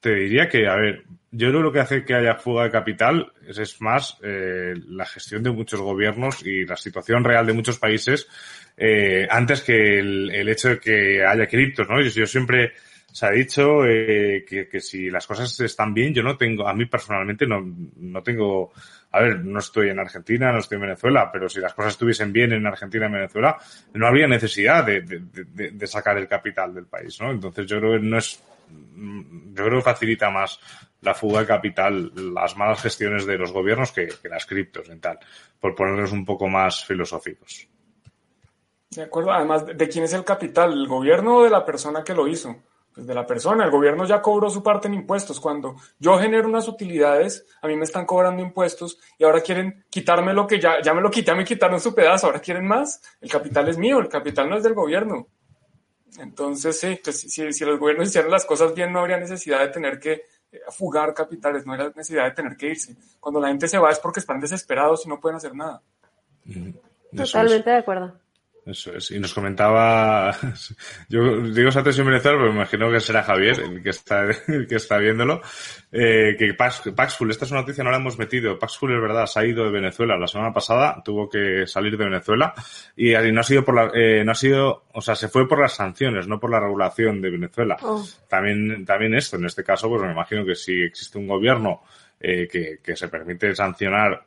te 0.00 0.14
diría 0.14 0.48
que, 0.48 0.68
a 0.68 0.76
ver, 0.76 1.04
yo 1.30 1.48
creo 1.48 1.60
que 1.60 1.64
lo 1.64 1.72
que 1.72 1.80
hace 1.80 2.04
que 2.04 2.14
haya 2.14 2.34
fuga 2.34 2.64
de 2.64 2.70
capital 2.70 3.32
es, 3.48 3.58
es 3.58 3.80
más 3.80 4.18
eh, 4.22 4.74
la 4.88 5.06
gestión 5.06 5.42
de 5.42 5.50
muchos 5.50 5.80
gobiernos 5.80 6.44
y 6.44 6.66
la 6.66 6.76
situación 6.76 7.24
real 7.24 7.46
de 7.46 7.54
muchos 7.54 7.78
países 7.78 8.28
eh, 8.76 9.26
antes 9.30 9.62
que 9.62 9.98
el, 9.98 10.30
el, 10.30 10.48
hecho 10.50 10.68
de 10.68 10.78
que 10.78 11.24
haya 11.24 11.46
criptos, 11.46 11.88
¿no? 11.88 12.02
Yo, 12.02 12.10
yo 12.10 12.26
siempre 12.26 12.74
se 13.16 13.24
ha 13.24 13.30
dicho 13.30 13.86
eh, 13.86 14.44
que, 14.44 14.78
si 14.78 15.08
las 15.08 15.26
cosas 15.26 15.58
están 15.60 15.94
bien, 15.94 16.12
yo 16.12 16.22
no 16.22 16.36
tengo, 16.36 16.68
a 16.68 16.74
mí 16.74 16.84
personalmente 16.84 17.46
no, 17.46 17.64
no 17.96 18.22
tengo, 18.22 18.74
a 19.10 19.20
ver, 19.20 19.42
no 19.42 19.58
estoy 19.58 19.88
en 19.88 19.98
Argentina, 19.98 20.52
no 20.52 20.58
estoy 20.58 20.76
en 20.76 20.82
Venezuela, 20.82 21.30
pero 21.32 21.48
si 21.48 21.58
las 21.60 21.72
cosas 21.72 21.92
estuviesen 21.92 22.30
bien 22.30 22.52
en 22.52 22.66
Argentina 22.66 23.06
y 23.06 23.12
Venezuela, 23.12 23.56
no 23.94 24.06
habría 24.06 24.28
necesidad 24.28 24.84
de, 24.84 25.86
sacar 25.86 26.18
el 26.18 26.28
capital 26.28 26.74
del 26.74 26.84
país, 26.84 27.18
¿no? 27.18 27.30
Entonces 27.30 27.66
yo 27.66 27.78
creo 27.78 27.92
que 27.92 28.00
no 28.00 28.18
es, 28.18 28.38
yo 28.68 29.64
creo 29.64 29.78
que 29.78 29.84
facilita 29.84 30.28
más 30.28 30.60
la 31.00 31.14
fuga 31.14 31.40
de 31.40 31.46
capital, 31.46 32.12
las 32.34 32.54
malas 32.58 32.82
gestiones 32.82 33.24
de 33.24 33.38
los 33.38 33.50
gobiernos 33.50 33.92
que, 33.92 34.08
que 34.08 34.28
las 34.28 34.44
criptos 34.44 34.90
y 34.94 34.96
tal, 34.98 35.18
por 35.58 35.74
ponerlos 35.74 36.12
un 36.12 36.26
poco 36.26 36.48
más 36.48 36.84
filosóficos. 36.84 37.66
De 38.90 39.04
acuerdo, 39.04 39.32
además, 39.32 39.64
¿de 39.66 39.88
quién 39.88 40.04
es 40.04 40.12
el 40.12 40.22
capital? 40.22 40.74
¿El 40.74 40.86
gobierno 40.86 41.36
o 41.36 41.44
de 41.44 41.50
la 41.50 41.64
persona 41.64 42.04
que 42.04 42.12
lo 42.12 42.28
hizo? 42.28 42.54
Pues 42.96 43.06
de 43.06 43.14
la 43.14 43.26
persona. 43.26 43.66
El 43.66 43.70
gobierno 43.70 44.06
ya 44.06 44.22
cobró 44.22 44.48
su 44.48 44.62
parte 44.62 44.88
en 44.88 44.94
impuestos. 44.94 45.38
Cuando 45.38 45.76
yo 45.98 46.18
genero 46.18 46.48
unas 46.48 46.66
utilidades, 46.66 47.44
a 47.60 47.68
mí 47.68 47.76
me 47.76 47.84
están 47.84 48.06
cobrando 48.06 48.40
impuestos 48.40 48.98
y 49.18 49.24
ahora 49.24 49.42
quieren 49.42 49.84
quitarme 49.90 50.32
lo 50.32 50.46
que 50.46 50.58
ya, 50.58 50.80
ya 50.80 50.94
me 50.94 51.02
lo 51.02 51.10
quité, 51.10 51.34
me 51.34 51.44
quitaron 51.44 51.78
su 51.78 51.94
pedazo, 51.94 52.26
ahora 52.26 52.40
quieren 52.40 52.66
más. 52.66 53.02
El 53.20 53.30
capital 53.30 53.68
es 53.68 53.76
mío, 53.76 53.98
el 53.98 54.08
capital 54.08 54.48
no 54.48 54.56
es 54.56 54.62
del 54.62 54.72
gobierno. 54.72 55.26
Entonces, 56.18 56.80
sí, 56.80 56.98
pues, 57.04 57.20
si, 57.20 57.52
si 57.52 57.64
los 57.66 57.78
gobiernos 57.78 58.08
hicieran 58.08 58.30
las 58.30 58.46
cosas 58.46 58.74
bien, 58.74 58.90
no 58.90 59.00
habría 59.00 59.18
necesidad 59.18 59.60
de 59.60 59.68
tener 59.68 60.00
que 60.00 60.12
eh, 60.50 60.60
fugar 60.70 61.12
capitales, 61.12 61.66
no 61.66 61.74
habría 61.74 61.90
necesidad 61.90 62.24
de 62.24 62.30
tener 62.30 62.56
que 62.56 62.68
irse. 62.68 62.96
Cuando 63.20 63.40
la 63.40 63.48
gente 63.48 63.68
se 63.68 63.78
va 63.78 63.90
es 63.90 63.98
porque 63.98 64.20
están 64.20 64.40
desesperados 64.40 65.04
y 65.04 65.10
no 65.10 65.20
pueden 65.20 65.36
hacer 65.36 65.54
nada. 65.54 65.82
Totalmente 67.14 67.68
de 67.68 67.76
acuerdo. 67.76 68.25
Eso 68.66 68.96
es. 68.96 69.12
Y 69.12 69.20
nos 69.20 69.32
comentaba, 69.32 70.36
yo 71.08 71.40
digo 71.40 71.70
Satoshi 71.70 72.00
en 72.00 72.08
Venezuela, 72.08 72.36
pero 72.36 72.50
me 72.50 72.56
imagino 72.56 72.90
que 72.90 72.98
será 72.98 73.22
Javier 73.22 73.60
el 73.60 73.80
que 73.80 73.90
está, 73.90 74.24
el 74.48 74.66
que 74.66 74.74
está 74.74 74.98
viéndolo, 74.98 75.40
eh, 75.92 76.34
que 76.36 76.52
Pax, 76.54 76.90
Paxful, 76.94 77.30
esta 77.30 77.44
es 77.44 77.52
una 77.52 77.60
noticia, 77.60 77.84
no 77.84 77.92
la 77.92 77.98
hemos 77.98 78.18
metido. 78.18 78.58
Paxful 78.58 78.92
es 78.92 79.00
verdad, 79.00 79.26
se 79.26 79.38
ha 79.38 79.46
ido 79.46 79.64
de 79.64 79.70
Venezuela. 79.70 80.18
La 80.18 80.26
semana 80.26 80.52
pasada 80.52 81.00
tuvo 81.04 81.28
que 81.28 81.64
salir 81.68 81.96
de 81.96 82.04
Venezuela 82.06 82.54
y, 82.96 83.12
no 83.12 83.40
ha 83.40 83.44
sido 83.44 83.64
por 83.64 83.76
la, 83.76 83.90
eh, 83.94 84.24
no 84.24 84.32
ha 84.32 84.34
sido, 84.34 84.86
o 84.92 85.00
sea, 85.00 85.14
se 85.14 85.28
fue 85.28 85.46
por 85.46 85.60
las 85.60 85.74
sanciones, 85.74 86.26
no 86.26 86.40
por 86.40 86.50
la 86.50 86.58
regulación 86.58 87.22
de 87.22 87.30
Venezuela. 87.30 87.76
Oh. 87.82 88.04
También, 88.28 88.84
también 88.84 89.14
esto, 89.14 89.36
en 89.36 89.44
este 89.44 89.62
caso, 89.62 89.88
pues 89.88 90.02
me 90.02 90.10
imagino 90.10 90.44
que 90.44 90.56
si 90.56 90.82
existe 90.82 91.18
un 91.18 91.28
gobierno 91.28 91.82
eh, 92.18 92.48
que, 92.50 92.78
que 92.82 92.96
se 92.96 93.06
permite 93.06 93.54
sancionar 93.54 94.24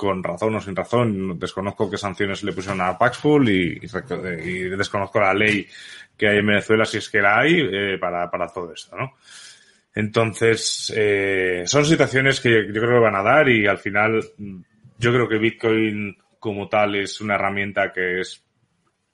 con 0.00 0.22
razón 0.22 0.54
o 0.54 0.60
sin 0.62 0.74
razón. 0.74 1.38
Desconozco 1.38 1.90
qué 1.90 1.98
sanciones 1.98 2.42
le 2.42 2.54
pusieron 2.54 2.80
a 2.80 2.96
Paxful 2.96 3.46
y, 3.50 3.78
desconozco 3.78 5.20
la 5.20 5.34
ley 5.34 5.66
que 6.16 6.26
hay 6.26 6.38
en 6.38 6.46
Venezuela, 6.46 6.86
si 6.86 6.96
es 6.96 7.10
que 7.10 7.20
la 7.20 7.40
hay, 7.40 7.60
eh, 7.60 7.98
para, 8.00 8.30
para 8.30 8.48
todo 8.48 8.72
esto, 8.72 8.96
¿no? 8.96 9.12
Entonces, 9.94 10.90
eh, 10.96 11.64
son 11.66 11.84
situaciones 11.84 12.40
que 12.40 12.66
yo 12.66 12.80
creo 12.80 12.94
que 12.94 13.04
van 13.04 13.16
a 13.16 13.22
dar 13.22 13.46
y 13.50 13.66
al 13.66 13.76
final 13.76 14.24
yo 14.98 15.12
creo 15.12 15.28
que 15.28 15.36
Bitcoin 15.36 16.16
como 16.38 16.66
tal 16.66 16.94
es 16.94 17.20
una 17.20 17.34
herramienta 17.34 17.92
que 17.92 18.20
es 18.20 18.42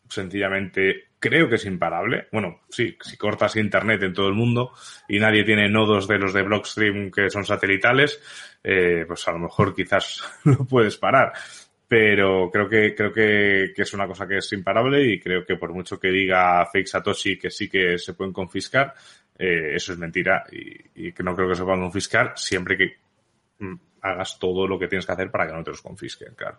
sencillamente 0.08 1.06
creo 1.18 1.48
que 1.48 1.56
es 1.56 1.64
imparable. 1.64 2.28
Bueno, 2.32 2.60
sí, 2.68 2.96
si 3.00 3.16
cortas 3.16 3.56
internet 3.56 4.02
en 4.02 4.12
todo 4.12 4.28
el 4.28 4.34
mundo 4.34 4.72
y 5.08 5.18
nadie 5.18 5.44
tiene 5.44 5.68
nodos 5.68 6.06
de 6.08 6.18
los 6.18 6.32
de 6.32 6.42
Blockstream 6.42 7.10
que 7.10 7.30
son 7.30 7.44
satelitales, 7.44 8.20
eh, 8.62 9.04
pues 9.06 9.26
a 9.28 9.32
lo 9.32 9.38
mejor 9.40 9.74
quizás 9.74 10.22
lo 10.44 10.64
puedes 10.64 10.96
parar. 10.96 11.32
Pero 11.88 12.50
creo 12.50 12.68
que, 12.68 12.94
creo 12.94 13.12
que, 13.12 13.72
es 13.76 13.94
una 13.94 14.08
cosa 14.08 14.26
que 14.26 14.38
es 14.38 14.52
imparable 14.52 15.04
y 15.04 15.20
creo 15.20 15.44
que 15.44 15.56
por 15.56 15.72
mucho 15.72 16.00
que 16.00 16.08
diga 16.08 16.66
Fake 16.66 16.88
Satoshi 16.88 17.38
que 17.38 17.50
sí 17.50 17.68
que 17.68 17.96
se 17.98 18.14
pueden 18.14 18.32
confiscar, 18.32 18.92
eh, 19.38 19.74
eso 19.74 19.92
es 19.92 19.98
mentira 19.98 20.44
y, 20.50 21.06
y, 21.06 21.12
que 21.12 21.22
no 21.22 21.36
creo 21.36 21.48
que 21.48 21.54
se 21.54 21.62
puedan 21.62 21.82
confiscar 21.82 22.32
siempre 22.36 22.76
que 22.76 22.96
mm, 23.60 23.74
hagas 24.00 24.38
todo 24.38 24.66
lo 24.66 24.78
que 24.78 24.88
tienes 24.88 25.06
que 25.06 25.12
hacer 25.12 25.30
para 25.30 25.46
que 25.46 25.52
no 25.52 25.62
te 25.62 25.70
los 25.70 25.82
confisquen, 25.82 26.34
claro. 26.34 26.58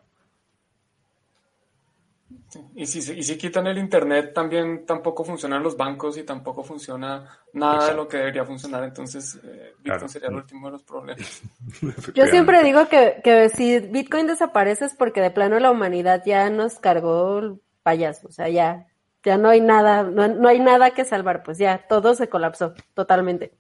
Y, 2.76 2.86
si, 2.86 3.00
y 3.12 3.24
si 3.24 3.38
quitan 3.38 3.68
el 3.68 3.78
Internet, 3.78 4.34
también 4.34 4.86
tampoco 4.86 5.24
funcionan 5.24 5.64
los 5.64 5.78
bancos 5.78 6.18
y 6.18 6.24
tampoco 6.24 6.64
funciona 6.64 7.26
nada 7.54 7.88
de 7.88 7.94
lo 7.94 8.08
que 8.08 8.18
debería 8.18 8.46
funcionar. 8.46 8.84
Entonces, 8.84 9.40
eh, 9.44 9.76
Bitcoin 9.80 10.10
sería 10.10 10.30
el 10.30 10.36
último 10.36 10.68
de 10.68 10.74
los 10.74 10.84
problemas. 10.84 11.42
Yo 12.14 12.26
siempre 12.28 12.64
digo 12.64 12.88
que, 12.88 13.22
que 13.24 13.50
si 13.50 13.80
Bitcoin 13.80 14.28
desaparece 14.28 14.86
es 14.86 14.96
porque 14.96 15.22
de 15.22 15.32
plano 15.32 15.60
la 15.60 15.72
humanidad 15.72 16.24
ya 16.26 16.50
nos 16.50 16.80
cargó 16.80 17.40
el 17.40 17.62
payaso. 17.84 18.28
O 18.28 18.32
sea, 18.32 18.50
ya, 18.50 18.88
ya 19.24 19.38
no 19.38 19.50
hay 19.50 19.62
nada, 19.62 20.04
no, 20.04 20.28
no 20.28 20.50
hay 20.50 20.60
nada 20.60 20.92
que 20.92 21.06
salvar. 21.06 21.44
Pues 21.44 21.58
ya, 21.58 21.86
todo 21.88 22.14
se 22.14 22.30
colapsó 22.30 22.74
totalmente. 22.94 23.54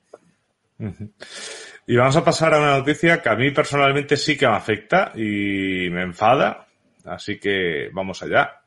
Y 1.88 1.95
vamos 1.95 2.15
a 2.18 2.24
pasar 2.24 2.53
a 2.53 2.59
una 2.59 2.78
noticia 2.78 3.22
que 3.22 3.30
a 3.30 3.36
mí 3.36 3.51
personalmente 3.51 4.18
sí 4.18 4.38
que 4.38 4.47
me 4.47 4.55
afecta 4.55 5.13
y 5.15 5.89
me 5.89 6.03
enfada. 6.03 6.66
Así 7.08 7.39
que 7.39 7.89
vamos 7.93 8.22
allá 8.22 8.62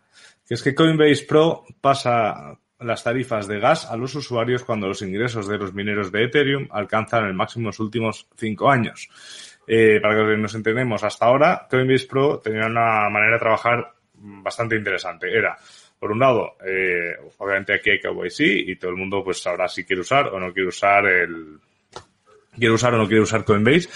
que 0.51 0.55
es 0.55 0.65
que 0.65 0.75
Coinbase 0.75 1.27
Pro 1.27 1.65
pasa 1.81 2.59
las 2.81 3.05
tarifas 3.05 3.47
de 3.47 3.61
gas 3.61 3.89
a 3.89 3.97
los 3.97 4.17
usuarios 4.17 4.65
cuando 4.65 4.89
los 4.89 5.01
ingresos 5.01 5.47
de 5.47 5.57
los 5.57 5.73
mineros 5.73 6.11
de 6.11 6.25
Ethereum 6.25 6.67
alcanzan 6.73 7.27
el 7.27 7.35
máximo 7.35 7.63
en 7.63 7.67
los 7.67 7.79
últimos 7.79 8.27
cinco 8.37 8.69
años. 8.69 9.09
Eh, 9.65 10.01
para 10.03 10.17
que 10.17 10.37
nos 10.37 10.53
entendemos, 10.57 11.05
hasta 11.05 11.27
ahora 11.27 11.69
Coinbase 11.71 12.09
Pro 12.09 12.41
tenía 12.41 12.67
una 12.67 13.09
manera 13.09 13.35
de 13.35 13.39
trabajar 13.39 13.93
bastante 14.15 14.75
interesante. 14.75 15.33
Era, 15.33 15.57
por 15.97 16.11
un 16.11 16.19
lado, 16.19 16.57
eh, 16.67 17.17
obviamente 17.39 17.75
aquí 17.75 17.91
hay 17.91 18.01
KYC 18.01 18.71
y 18.71 18.75
todo 18.75 18.91
el 18.91 18.97
mundo 18.97 19.23
pues 19.23 19.41
sabrá 19.41 19.69
si 19.69 19.85
quiere 19.85 20.01
usar 20.01 20.31
o 20.31 20.41
no 20.41 20.53
quiere 20.53 20.71
usar 20.71 21.07
el, 21.07 21.61
quiere 22.61 22.75
usar 22.75 22.95
o 22.95 22.99
no 22.99 23.09
quiere 23.09 23.23
usar 23.23 23.45
Coinbase, 23.45 23.89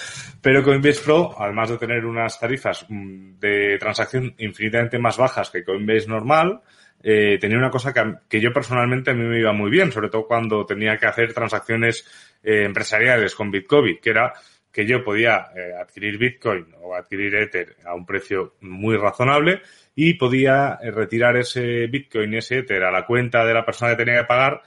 pero 0.43 0.65
Coinbase 0.65 1.03
Pro, 1.05 1.35
además 1.39 1.71
de 1.71 1.79
tener 1.79 2.05
unas 2.05 2.41
tarifas 2.41 2.85
mm, 2.89 3.39
de 3.39 3.79
transacción 3.79 4.35
infinitamente 4.39 4.99
más 4.99 5.17
bajas 5.17 5.51
que 5.51 5.63
Coinbase 5.63 6.09
normal, 6.09 6.63
eh, 7.07 7.37
tenía 7.39 7.59
una 7.59 7.71
cosa 7.71 7.93
que, 7.93 8.41
yo 8.41 8.51
personalmente 8.51 9.11
a 9.11 9.15
mí 9.15 9.25
me 9.25 9.39
iba 9.39 9.53
muy 9.53 9.71
bien, 9.71 9.93
sobre 9.93 10.09
todo 10.09 10.27
cuando 10.27 10.65
tenía 10.65 10.97
que 10.97 11.05
hacer 11.05 11.35
transacciones 11.35 12.07
eh, 12.43 12.65
empresariales 12.65 13.35
con 13.35 13.51
Bitcoin, 13.51 13.99
que 14.01 14.11
era 14.11 14.33
que 14.73 14.87
yo 14.87 15.05
podía 15.05 15.49
eh, 15.55 15.73
adquirir 15.79 16.17
Bitcoin 16.17 16.67
o 16.81 16.95
adquirir 16.95 17.35
Ether 17.37 17.77
a 17.85 17.95
un 17.95 18.07
precio 18.07 18.55
muy 18.63 18.97
razonable 18.97 19.61
y 19.95 20.15
podía 20.15 20.79
retirar 20.83 21.37
ese 21.37 21.87
Bitcoin 21.87 22.35
ese 22.35 22.59
Ether 22.59 22.83
a 22.83 22.91
la 22.91 23.05
cuenta 23.05 23.45
de 23.45 23.55
la 23.55 23.65
persona 23.65 23.93
que 23.93 24.05
tenía 24.05 24.23
que 24.23 24.27
pagar 24.27 24.63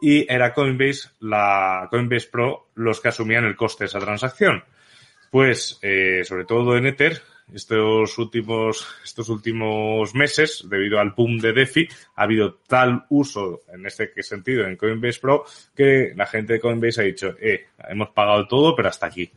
y 0.00 0.30
era 0.32 0.52
Coinbase, 0.52 1.10
la 1.20 1.88
Coinbase 1.90 2.28
Pro, 2.30 2.68
los 2.74 3.00
que 3.00 3.08
asumían 3.08 3.44
el 3.44 3.56
coste 3.56 3.84
de 3.84 3.88
esa 3.88 3.98
transacción. 3.98 4.62
Pues, 5.30 5.78
eh, 5.82 6.22
sobre 6.24 6.44
todo 6.44 6.76
en 6.76 6.86
Ether, 6.86 7.20
estos 7.52 8.18
últimos, 8.18 8.86
estos 9.04 9.28
últimos 9.28 10.14
meses, 10.14 10.66
debido 10.68 10.98
al 10.98 11.10
boom 11.10 11.38
de 11.38 11.52
DeFi, 11.52 11.88
ha 12.16 12.22
habido 12.22 12.60
tal 12.66 13.04
uso 13.10 13.62
en 13.72 13.86
este 13.86 14.10
sentido 14.22 14.66
en 14.66 14.76
Coinbase 14.76 15.20
Pro 15.20 15.44
que 15.74 16.12
la 16.14 16.26
gente 16.26 16.54
de 16.54 16.60
Coinbase 16.60 17.00
ha 17.00 17.04
dicho, 17.04 17.34
eh, 17.40 17.66
hemos 17.88 18.10
pagado 18.10 18.46
todo, 18.46 18.74
pero 18.76 18.88
hasta 18.88 19.06
aquí. 19.06 19.30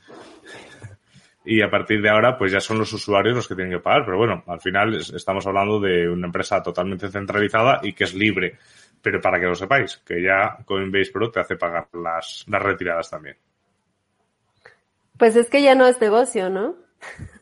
Y 1.43 1.61
a 1.61 1.71
partir 1.71 2.01
de 2.01 2.09
ahora, 2.09 2.37
pues 2.37 2.51
ya 2.51 2.59
son 2.59 2.77
los 2.77 2.93
usuarios 2.93 3.35
los 3.35 3.47
que 3.47 3.55
tienen 3.55 3.73
que 3.73 3.79
pagar. 3.79 4.05
Pero 4.05 4.17
bueno, 4.17 4.43
al 4.45 4.61
final 4.61 4.93
estamos 4.95 5.45
hablando 5.47 5.79
de 5.79 6.07
una 6.07 6.27
empresa 6.27 6.61
totalmente 6.61 7.09
centralizada 7.09 7.79
y 7.81 7.93
que 7.93 8.03
es 8.03 8.13
libre. 8.13 8.57
Pero 9.01 9.19
para 9.19 9.39
que 9.39 9.47
lo 9.47 9.55
sepáis, 9.55 9.97
que 9.97 10.21
ya 10.21 10.57
Coinbase 10.65 11.11
Pro 11.11 11.31
te 11.31 11.39
hace 11.39 11.55
pagar 11.55 11.87
las, 11.93 12.45
las 12.47 12.61
retiradas 12.61 13.09
también. 13.09 13.37
Pues 15.17 15.35
es 15.35 15.49
que 15.49 15.61
ya 15.61 15.75
no 15.75 15.87
es 15.87 15.99
negocio, 16.01 16.49
¿no? 16.49 16.75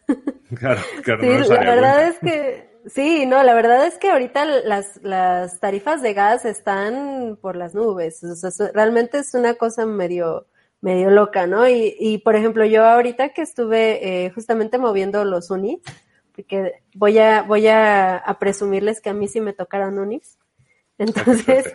Claro, 0.55 0.81
claro. 1.03 1.21
Sí, 1.21 1.49
la 1.49 1.59
verdad 1.59 2.07
es 2.07 2.17
que, 2.17 2.81
sí, 2.87 3.27
no, 3.27 3.43
la 3.43 3.53
verdad 3.53 3.85
es 3.85 3.99
que 3.99 4.09
ahorita 4.09 4.45
las, 4.45 4.99
las 5.03 5.59
tarifas 5.59 6.01
de 6.01 6.15
gas 6.15 6.43
están 6.43 7.37
por 7.39 7.55
las 7.55 7.75
nubes. 7.75 8.23
O 8.23 8.35
sea, 8.35 8.71
realmente 8.73 9.19
es 9.19 9.35
una 9.35 9.53
cosa 9.53 9.85
medio, 9.85 10.47
medio 10.81 11.11
loca, 11.11 11.45
¿no? 11.45 11.69
Y, 11.69 11.95
y 11.99 12.17
por 12.17 12.35
ejemplo, 12.35 12.65
yo 12.65 12.83
ahorita 12.83 13.29
que 13.29 13.43
estuve 13.43 14.25
eh, 14.25 14.31
justamente 14.31 14.79
moviendo 14.79 15.23
los 15.23 15.51
Unix, 15.51 15.83
porque 16.35 16.81
voy 16.95 17.19
a, 17.19 17.43
voy 17.43 17.67
a, 17.67 18.17
a 18.17 18.39
presumirles 18.39 19.01
que 19.01 19.11
a 19.11 19.13
mí 19.13 19.27
sí 19.27 19.39
me 19.39 19.53
tocaron 19.53 19.99
Unix. 19.99 20.39
Entonces, 20.99 21.73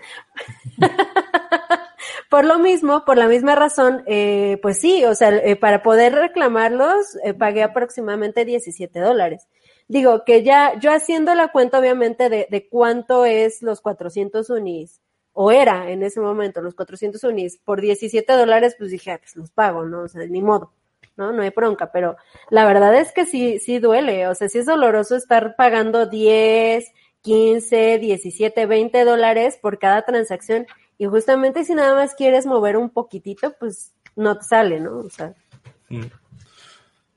por 2.31 2.45
lo 2.45 2.59
mismo, 2.59 3.05
por 3.05 3.17
la 3.17 3.27
misma 3.27 3.55
razón, 3.55 4.05
eh, 4.07 4.59
pues 4.63 4.79
sí, 4.79 5.05
o 5.05 5.15
sea, 5.15 5.31
eh, 5.31 5.57
para 5.57 5.83
poder 5.83 6.15
reclamarlos, 6.15 7.17
eh, 7.25 7.35
pagué 7.35 7.63
aproximadamente 7.63 8.45
17 8.45 9.01
dólares. 9.01 9.49
Digo 9.89 10.25
que 10.25 10.43
ya, 10.43 10.79
yo 10.79 10.93
haciendo 10.93 11.35
la 11.35 11.49
cuenta, 11.49 11.79
obviamente, 11.79 12.29
de, 12.29 12.47
de 12.51 12.69
cuánto 12.69 13.25
es 13.25 13.63
los 13.63 13.81
400 13.81 14.49
unis, 14.51 15.01
o 15.33 15.51
era 15.51 15.91
en 15.91 16.03
ese 16.03 16.21
momento 16.21 16.61
los 16.61 16.75
400 16.75 17.25
unis, 17.25 17.59
por 17.65 17.81
17 17.81 18.31
dólares, 18.35 18.77
pues 18.79 18.91
dije, 18.91 19.11
ah, 19.11 19.19
pues 19.19 19.37
los 19.37 19.51
pago, 19.51 19.85
¿no? 19.85 20.03
O 20.03 20.09
sea, 20.09 20.25
ni 20.27 20.43
modo. 20.43 20.73
¿no? 21.17 21.33
No 21.33 21.43
hay 21.43 21.51
bronca, 21.51 21.93
pero 21.93 22.17
la 22.51 22.67
verdad 22.67 22.95
es 22.97 23.13
que 23.13 23.25
sí, 23.25 23.59
sí 23.59 23.79
duele, 23.79 24.27
o 24.27 24.35
sea, 24.35 24.49
sí 24.49 24.59
es 24.59 24.67
doloroso 24.67 25.17
estar 25.17 25.55
pagando 25.57 26.07
10, 26.07 26.93
15, 27.25 27.99
17, 27.99 28.67
20 28.67 29.05
dólares 29.05 29.59
por 29.61 29.79
cada 29.79 30.03
transacción. 30.03 30.67
Y 30.99 31.07
justamente 31.07 31.65
si 31.65 31.75
nada 31.75 31.95
más 31.95 32.15
quieres 32.15 32.47
mover 32.47 32.77
un 32.77 32.91
poquitito, 32.91 33.55
pues 33.59 33.93
no 34.15 34.37
te 34.37 34.45
sale, 34.45 34.79
¿no? 34.79 34.99
O 34.99 35.11
sea. 35.11 35.33
Mm. 35.89 36.05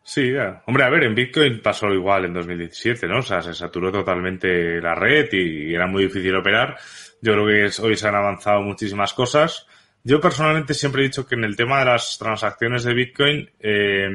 Sí, 0.02 0.32
hombre, 0.66 0.86
a 0.86 0.90
ver, 0.90 1.04
en 1.04 1.14
Bitcoin 1.14 1.62
pasó 1.62 1.94
igual 1.94 2.24
en 2.24 2.34
2017, 2.34 3.08
¿no? 3.08 3.20
O 3.20 3.22
sea, 3.22 3.42
se 3.42 3.54
saturó 3.54 3.92
totalmente 3.92 4.80
la 4.80 4.96
red 4.96 5.28
y, 5.34 5.76
era 5.76 5.86
muy 5.86 6.04
difícil 6.04 6.34
operar. 6.34 6.78
Yo 7.22 7.34
creo 7.34 7.46
que 7.46 7.82
hoy 7.82 7.98
se 7.98 8.08
han 8.08 8.16
avanzado 8.16 8.62
muchísimas 8.62 9.14
cosas. 9.14 9.68
Yo 10.06 10.22
personalmente 10.22 10.74
siempre 10.74 11.02
he 11.02 11.08
dicho 11.08 11.28
que 11.28 11.36
en 11.36 11.44
el 11.44 11.58
tema 11.58 11.80
de 11.80 11.86
las 11.86 12.18
transacciones 12.18 12.86
de 12.86 12.94
Bitcoin, 12.94 13.50
eh, 13.60 14.08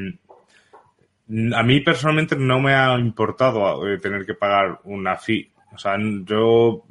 a 1.55 1.63
mí 1.63 1.81
personalmente 1.81 2.37
no 2.37 2.61
me 2.61 2.73
ha 2.73 2.99
importado 2.99 3.87
eh, 3.87 3.99
tener 3.99 4.25
que 4.25 4.33
pagar 4.33 4.81
una 4.85 5.19
fee 5.19 5.52
o 5.75 5.79
sea, 5.79 5.97
yo 6.25 6.85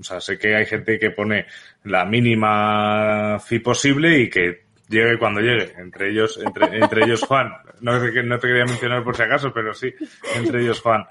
o 0.00 0.02
sea, 0.02 0.20
sé 0.20 0.38
que 0.38 0.54
hay 0.54 0.66
gente 0.66 0.98
que 0.98 1.10
pone 1.10 1.46
la 1.84 2.04
mínima 2.04 3.38
fee 3.40 3.60
posible 3.60 4.18
y 4.20 4.30
que 4.30 4.68
llegue 4.88 5.18
cuando 5.18 5.40
llegue. 5.40 5.72
Entre 5.76 6.10
ellos, 6.10 6.38
entre, 6.44 6.78
entre 6.78 7.04
ellos 7.04 7.22
Juan. 7.22 7.52
No, 7.80 7.92
no 7.98 8.38
te 8.38 8.48
quería 8.48 8.64
mencionar 8.64 9.04
por 9.04 9.16
si 9.16 9.22
acaso, 9.22 9.52
pero 9.52 9.74
sí, 9.74 9.92
entre 10.36 10.62
ellos 10.62 10.80
Juan. 10.80 11.04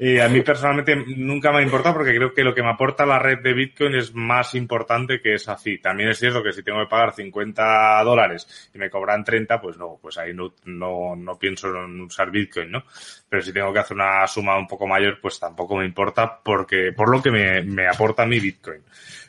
Y 0.00 0.20
a 0.20 0.28
mí 0.28 0.42
personalmente 0.42 0.94
nunca 1.16 1.50
me 1.50 1.58
ha 1.58 1.62
importado 1.62 1.96
porque 1.96 2.14
creo 2.14 2.32
que 2.32 2.44
lo 2.44 2.54
que 2.54 2.62
me 2.62 2.70
aporta 2.70 3.04
la 3.04 3.18
red 3.18 3.40
de 3.42 3.52
Bitcoin 3.52 3.96
es 3.96 4.14
más 4.14 4.54
importante 4.54 5.20
que 5.20 5.34
esa 5.34 5.56
fee. 5.56 5.78
También 5.78 6.10
es 6.10 6.20
cierto 6.20 6.40
que 6.40 6.52
si 6.52 6.62
tengo 6.62 6.78
que 6.78 6.86
pagar 6.86 7.12
50 7.12 8.04
dólares 8.04 8.70
y 8.72 8.78
me 8.78 8.90
cobran 8.90 9.24
30, 9.24 9.60
pues 9.60 9.76
no, 9.76 9.98
pues 10.00 10.16
ahí 10.18 10.32
no, 10.32 10.54
no, 10.66 11.16
no 11.16 11.36
pienso 11.36 11.68
en 11.84 12.00
usar 12.02 12.30
Bitcoin, 12.30 12.70
¿no? 12.70 12.84
Pero 13.28 13.42
si 13.42 13.52
tengo 13.52 13.72
que 13.72 13.80
hacer 13.80 13.96
una 13.96 14.24
suma 14.28 14.56
un 14.56 14.68
poco 14.68 14.86
mayor, 14.86 15.18
pues 15.20 15.40
tampoco 15.40 15.76
me 15.76 15.84
importa 15.84 16.40
porque, 16.44 16.92
por 16.96 17.10
lo 17.10 17.20
que 17.20 17.32
me, 17.32 17.62
me 17.62 17.88
aporta 17.88 18.24
mi 18.24 18.38
Bitcoin. 18.38 18.82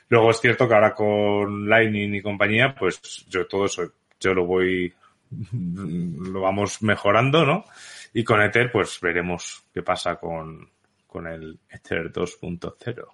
Luego 0.09 0.29
es 0.29 0.39
cierto 0.39 0.67
que 0.67 0.75
ahora 0.75 0.93
con 0.93 1.67
Lightning 1.67 2.13
y 2.13 2.21
compañía, 2.21 2.75
pues 2.77 3.25
yo 3.27 3.47
todo 3.47 3.65
eso, 3.65 3.91
yo 4.19 4.35
lo 4.35 4.45
voy, 4.45 4.93
lo 5.31 6.41
vamos 6.41 6.81
mejorando, 6.81 7.45
¿no? 7.45 7.65
Y 8.13 8.23
con 8.23 8.41
Ether, 8.41 8.71
pues 8.71 8.99
veremos 9.01 9.63
qué 9.73 9.83
pasa 9.83 10.15
con, 10.15 10.69
con 11.05 11.27
el 11.27 11.59
Ether 11.69 12.11
2.0. 12.11 13.05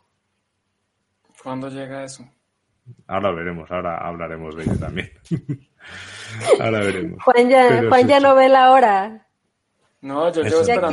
¿Cuándo 1.43 1.69
llega 1.69 2.03
eso? 2.03 2.27
Ahora 3.07 3.31
veremos, 3.31 3.69
ahora 3.71 3.97
hablaremos 3.97 4.55
de 4.55 4.63
ello 4.63 4.77
también. 4.79 5.11
ahora 6.59 6.79
veremos. 6.79 7.23
Juan 7.23 7.49
ya, 7.49 7.83
Juan 7.89 8.07
ya 8.07 8.19
no 8.19 8.35
ve 8.35 8.49
la 8.49 8.71
hora. 8.71 9.24
No, 10.05 10.31
yo 10.31 10.43
llevo 10.43 10.61
esperando. 10.61 10.91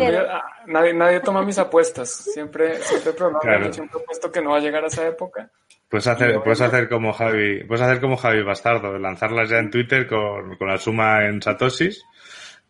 nadie, 0.66 0.94
nadie 0.94 1.20
toma 1.20 1.44
mis 1.44 1.58
apuestas. 1.58 2.08
Siempre, 2.10 2.76
siempre 2.82 3.12
programo, 3.12 3.70
siempre 3.70 4.00
he 4.00 4.04
puesto 4.06 4.32
que 4.32 4.40
no 4.40 4.52
va 4.52 4.56
a 4.56 4.60
llegar 4.60 4.82
a 4.82 4.86
esa 4.86 5.06
época. 5.06 5.50
Puedes 5.86 6.06
hacer, 6.06 6.40
puedes 6.42 6.62
hacer 6.62 6.88
como 6.88 7.12
Javi, 7.12 7.62
puedes 7.64 7.82
hacer 7.82 8.00
como 8.00 8.16
Javi 8.16 8.42
Bastardo, 8.42 8.98
lanzarlas 8.98 9.50
ya 9.50 9.58
en 9.58 9.70
Twitter 9.70 10.06
con, 10.06 10.56
con 10.56 10.66
la 10.66 10.78
suma 10.78 11.26
en 11.26 11.42
satoshis 11.42 12.02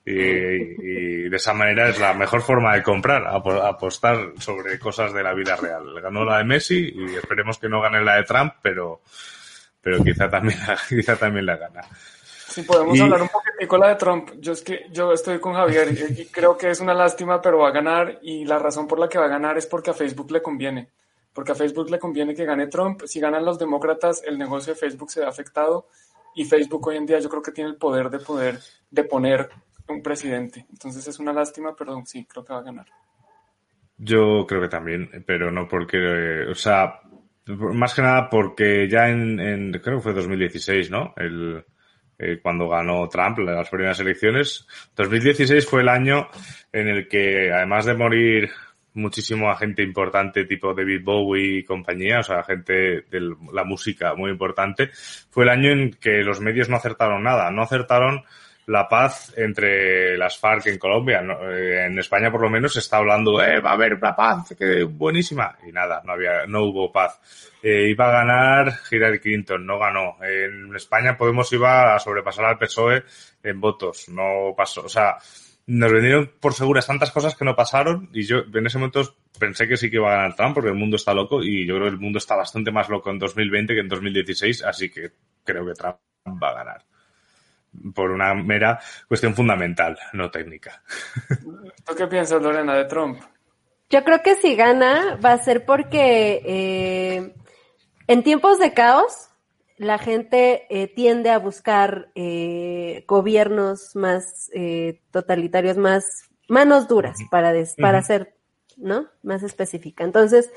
y, 0.05 1.29
de 1.29 1.37
esa 1.37 1.55
manera 1.55 1.89
es 1.89 2.01
la 2.01 2.13
mejor 2.13 2.43
forma 2.43 2.75
de 2.75 2.83
comprar, 2.83 3.25
apostar 3.25 4.33
sobre 4.39 4.81
cosas 4.81 5.13
de 5.13 5.23
la 5.23 5.35
vida 5.35 5.55
real. 5.55 6.01
Ganó 6.03 6.25
la 6.25 6.39
de 6.39 6.45
Messi 6.45 6.93
y 6.93 7.15
esperemos 7.15 7.59
que 7.59 7.69
no 7.69 7.81
gane 7.81 8.03
la 8.03 8.17
de 8.17 8.25
Trump, 8.25 8.55
pero, 8.61 9.03
pero 9.81 10.03
quizá 10.03 10.29
también 10.29 10.59
la, 10.67 10.77
quizá 10.89 11.15
también 11.15 11.47
la 11.47 11.57
gana. 11.57 11.83
Sí, 12.53 12.63
podemos 12.63 13.01
hablar 13.01 13.23
un 13.23 13.29
poquitico 13.29 13.79
la 13.79 13.89
de 13.89 13.95
Trump. 13.97 14.31
Yo 14.39 14.53
es 14.53 14.63
que 14.63 14.87
yo 14.91 15.13
estoy 15.13 15.41
con 15.41 15.55
Javier 15.55 15.89
y 16.19 16.27
creo 16.27 16.57
que 16.57 16.71
es 16.71 16.81
una 16.81 16.93
lástima, 16.93 17.41
pero 17.41 17.59
va 17.59 17.69
a 17.69 17.73
ganar 17.73 18.19
y 18.23 18.45
la 18.45 18.59
razón 18.59 18.87
por 18.87 18.99
la 18.99 19.09
que 19.09 19.19
va 19.19 19.25
a 19.25 19.29
ganar 19.29 19.57
es 19.57 19.67
porque 19.67 19.91
a 19.91 19.95
Facebook 19.95 20.31
le 20.31 20.43
conviene. 20.43 20.91
Porque 21.33 21.53
a 21.53 21.55
Facebook 21.55 21.91
le 21.91 21.99
conviene 21.99 22.35
que 22.35 22.45
gane 22.45 22.67
Trump. 22.67 23.03
Si 23.07 23.21
ganan 23.21 23.45
los 23.45 23.59
demócratas, 23.59 24.23
el 24.27 24.39
negocio 24.39 24.75
de 24.75 24.79
Facebook 24.79 25.11
se 25.11 25.21
ve 25.21 25.27
afectado 25.27 25.87
y 26.35 26.45
Facebook 26.45 26.87
hoy 26.87 26.97
en 26.97 27.07
día 27.07 27.21
yo 27.21 27.29
creo 27.29 27.43
que 27.43 27.53
tiene 27.53 27.71
el 27.71 27.77
poder 27.77 28.11
de 28.11 28.19
poder 28.19 28.59
de 28.91 29.05
poner 29.05 29.49
un 29.89 30.03
presidente. 30.03 30.67
Entonces 30.71 31.07
es 31.07 31.19
una 31.19 31.33
lástima, 31.33 31.75
pero 31.77 32.03
sí, 32.05 32.27
creo 32.27 32.45
que 32.45 32.53
va 32.53 32.61
a 32.61 32.65
ganar. 32.65 32.87
Yo 33.97 34.45
creo 34.47 34.61
que 34.61 34.69
también, 34.69 35.25
pero 35.27 35.51
no 35.51 35.69
porque, 35.69 36.47
o 36.51 36.55
sea, 36.55 37.01
más 37.47 37.95
que 37.95 38.03
nada 38.03 38.29
porque 38.29 38.89
ya 38.89 39.09
en, 39.09 39.73
creo 39.83 39.99
que 39.99 40.03
fue 40.03 40.13
2016, 40.13 40.91
¿no? 40.91 41.15
El, 41.17 41.65
eh, 42.19 42.39
cuando 42.43 42.69
ganó 42.69 43.09
Trump 43.09 43.39
las 43.39 43.69
primeras 43.69 44.01
elecciones. 44.01 44.67
2016 44.97 45.67
fue 45.67 45.83
el 45.83 45.89
año 45.89 46.29
en 46.73 46.89
el 46.89 47.09
que, 47.09 47.53
además 47.53 47.87
de 47.87 47.95
morir 47.95 48.51
muchísimo 48.95 49.55
gente 49.57 49.83
importante 49.83 50.45
tipo 50.45 50.75
David 50.75 51.03
Bowie 51.03 51.59
y 51.59 51.65
compañía, 51.65 52.21
o 52.21 52.23
sea, 52.23 52.43
gente 52.43 53.03
de 53.11 53.37
la 53.53 53.65
música 53.65 54.15
muy 54.15 54.31
importante, 54.31 54.91
fue 55.31 55.45
el 55.45 55.51
año 55.51 55.71
en 55.71 55.93
que 55.93 56.23
los 56.23 56.41
medios 56.41 56.69
no 56.69 56.77
acertaron 56.77 57.23
nada, 57.23 57.51
no 57.51 57.63
acertaron 57.63 58.23
la 58.67 58.89
paz 58.89 59.33
entre 59.37 60.17
las 60.17 60.39
FARC 60.39 60.67
en 60.67 60.79
Colombia. 60.79 61.21
Eh, 61.21 61.87
en 61.87 61.99
España, 61.99 62.31
por 62.31 62.43
lo 62.43 62.51
menos, 62.51 62.75
se 62.75 62.79
está 62.79 62.99
hablando, 62.99 63.43
eh, 63.43 63.61
va 63.61 63.71
a 63.71 63.75
haber 63.75 63.99
la 64.01 64.15
paz, 64.15 64.55
que 64.57 64.85
buenísima. 64.85 65.57
Y 65.67 65.73
nada, 65.73 66.03
no 66.05 66.13
había, 66.13 66.47
no 66.47 66.65
hubo 66.65 66.93
paz. 66.93 67.21
Eh, 67.63 67.89
iba 67.91 68.09
a 68.09 68.25
ganar 68.25 68.75
Hillary 68.91 69.21
Clinton, 69.21 69.67
no 69.67 69.79
ganó. 69.79 70.17
En 70.23 70.75
España 70.75 71.17
Podemos 71.17 71.53
iba 71.53 71.95
a 71.95 71.99
sobrepasar 71.99 72.45
al 72.45 72.59
PSOE 72.59 73.05
en 73.43 73.61
votos, 73.61 74.09
no 74.09 74.55
pasó. 74.57 74.83
O 74.85 74.89
sea, 74.89 75.17
nos 75.67 75.93
vendieron 75.93 76.33
por 76.41 76.55
seguras 76.55 76.87
tantas 76.87 77.11
cosas 77.11 77.37
que 77.37 77.45
no 77.45 77.55
pasaron 77.55 78.09
y 78.13 78.25
yo 78.25 78.39
en 78.53 78.67
ese 78.67 78.79
momento 78.79 79.17
pensé 79.39 79.69
que 79.69 79.77
sí 79.77 79.91
que 79.91 79.97
iba 79.97 80.13
a 80.13 80.17
ganar 80.17 80.35
Trump 80.35 80.55
porque 80.55 80.71
el 80.71 80.77
mundo 80.77 80.97
está 80.97 81.15
loco 81.15 81.43
y 81.43 81.67
yo 81.67 81.77
creo 81.77 81.87
que 81.87 81.95
el 81.95 82.01
mundo 82.01 82.19
está 82.19 82.35
bastante 82.35 82.73
más 82.73 82.89
loco 82.89 83.11
en 83.11 83.19
2020 83.21 83.75
que 83.75 83.81
en 83.81 83.89
2016, 83.89 84.65
así 84.65 84.91
que 84.91 85.13
creo 85.45 85.65
que 85.65 85.75
Trump 85.75 85.99
va 86.43 86.51
a 86.51 86.55
ganar 86.55 86.92
por 87.95 88.11
una 88.11 88.35
mera 88.35 88.81
cuestión 89.09 89.35
fundamental, 89.35 89.99
no 90.13 90.31
técnica. 90.31 90.83
¿Tú 91.87 91.95
qué 91.97 92.07
piensas, 92.07 92.43
Lorena, 92.43 92.75
de 92.75 92.85
Trump? 92.85 93.21
Yo 93.91 94.05
creo 94.05 94.23
que 94.23 94.37
si 94.37 94.57
gana 94.57 95.19
va 95.23 95.33
a 95.33 95.39
ser 95.39 95.65
porque 95.65 96.43
eh, 96.47 97.35
en 98.07 98.23
tiempos 98.23 98.59
de 98.59 98.73
caos 98.73 99.29
la 99.77 99.99
gente 99.99 100.67
eh, 100.71 100.87
tiende 100.87 101.31
a 101.31 101.39
buscar 101.39 102.11
eh, 102.15 103.05
gobiernos 103.07 103.97
más 103.97 104.51
totalitarios, 105.11 105.77
más 105.77 106.31
manos 106.49 106.89
duras 106.89 107.19
para, 107.31 107.53
para 107.79 108.03
ser 108.03 108.35
¿no? 108.79 109.07
Más 109.23 109.43
específica. 109.43 110.05
Entonces, 110.05 110.51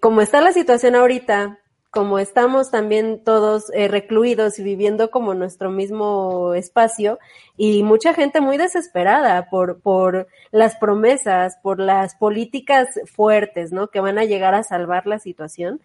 como 0.00 0.22
está 0.22 0.40
la 0.40 0.52
situación 0.52 0.94
ahorita, 0.94 1.58
como 1.94 2.18
estamos 2.18 2.72
también 2.72 3.22
todos 3.22 3.70
eh, 3.72 3.86
recluidos 3.86 4.58
y 4.58 4.64
viviendo 4.64 5.10
como 5.12 5.32
nuestro 5.32 5.70
mismo 5.70 6.52
espacio 6.54 7.20
y 7.56 7.84
mucha 7.84 8.12
gente 8.12 8.40
muy 8.40 8.56
desesperada 8.56 9.48
por, 9.48 9.80
por 9.80 10.26
las 10.50 10.74
promesas, 10.76 11.56
por 11.62 11.78
las 11.78 12.16
políticas 12.16 12.88
fuertes, 13.06 13.70
¿no? 13.70 13.88
Que 13.88 14.00
van 14.00 14.18
a 14.18 14.24
llegar 14.24 14.54
a 14.56 14.64
salvar 14.64 15.06
la 15.06 15.20
situación. 15.20 15.80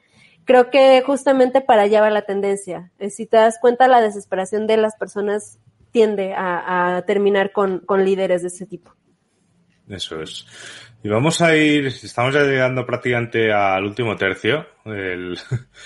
Creo 0.46 0.72
que 0.72 1.04
justamente 1.06 1.62
para 1.62 1.84
allá 1.84 2.02
va 2.02 2.10
la 2.10 2.24
tendencia. 2.24 2.92
Eh, 2.98 3.12
si 3.12 3.28
te 3.28 3.38
das 3.38 3.60
cuenta, 3.62 3.88
la 3.88 4.02
desesperación 4.02 4.66
de 4.66 4.78
las 4.78 4.96
personas 4.96 5.60
tiende 5.92 6.34
a, 6.34 6.98
a 6.98 7.02
terminar 7.04 7.52
con, 7.52 7.80
con 7.80 8.04
líderes 8.04 8.42
de 8.42 8.48
ese 8.48 8.66
tipo. 8.66 8.96
Eso 9.88 10.22
es. 10.22 10.46
Y 11.02 11.08
vamos 11.08 11.42
a 11.42 11.56
ir, 11.56 11.88
estamos 11.88 12.34
ya 12.34 12.44
llegando 12.44 12.86
prácticamente 12.86 13.54
al 13.54 13.86
último 13.86 14.18
tercio. 14.18 14.66
El, 14.84 15.38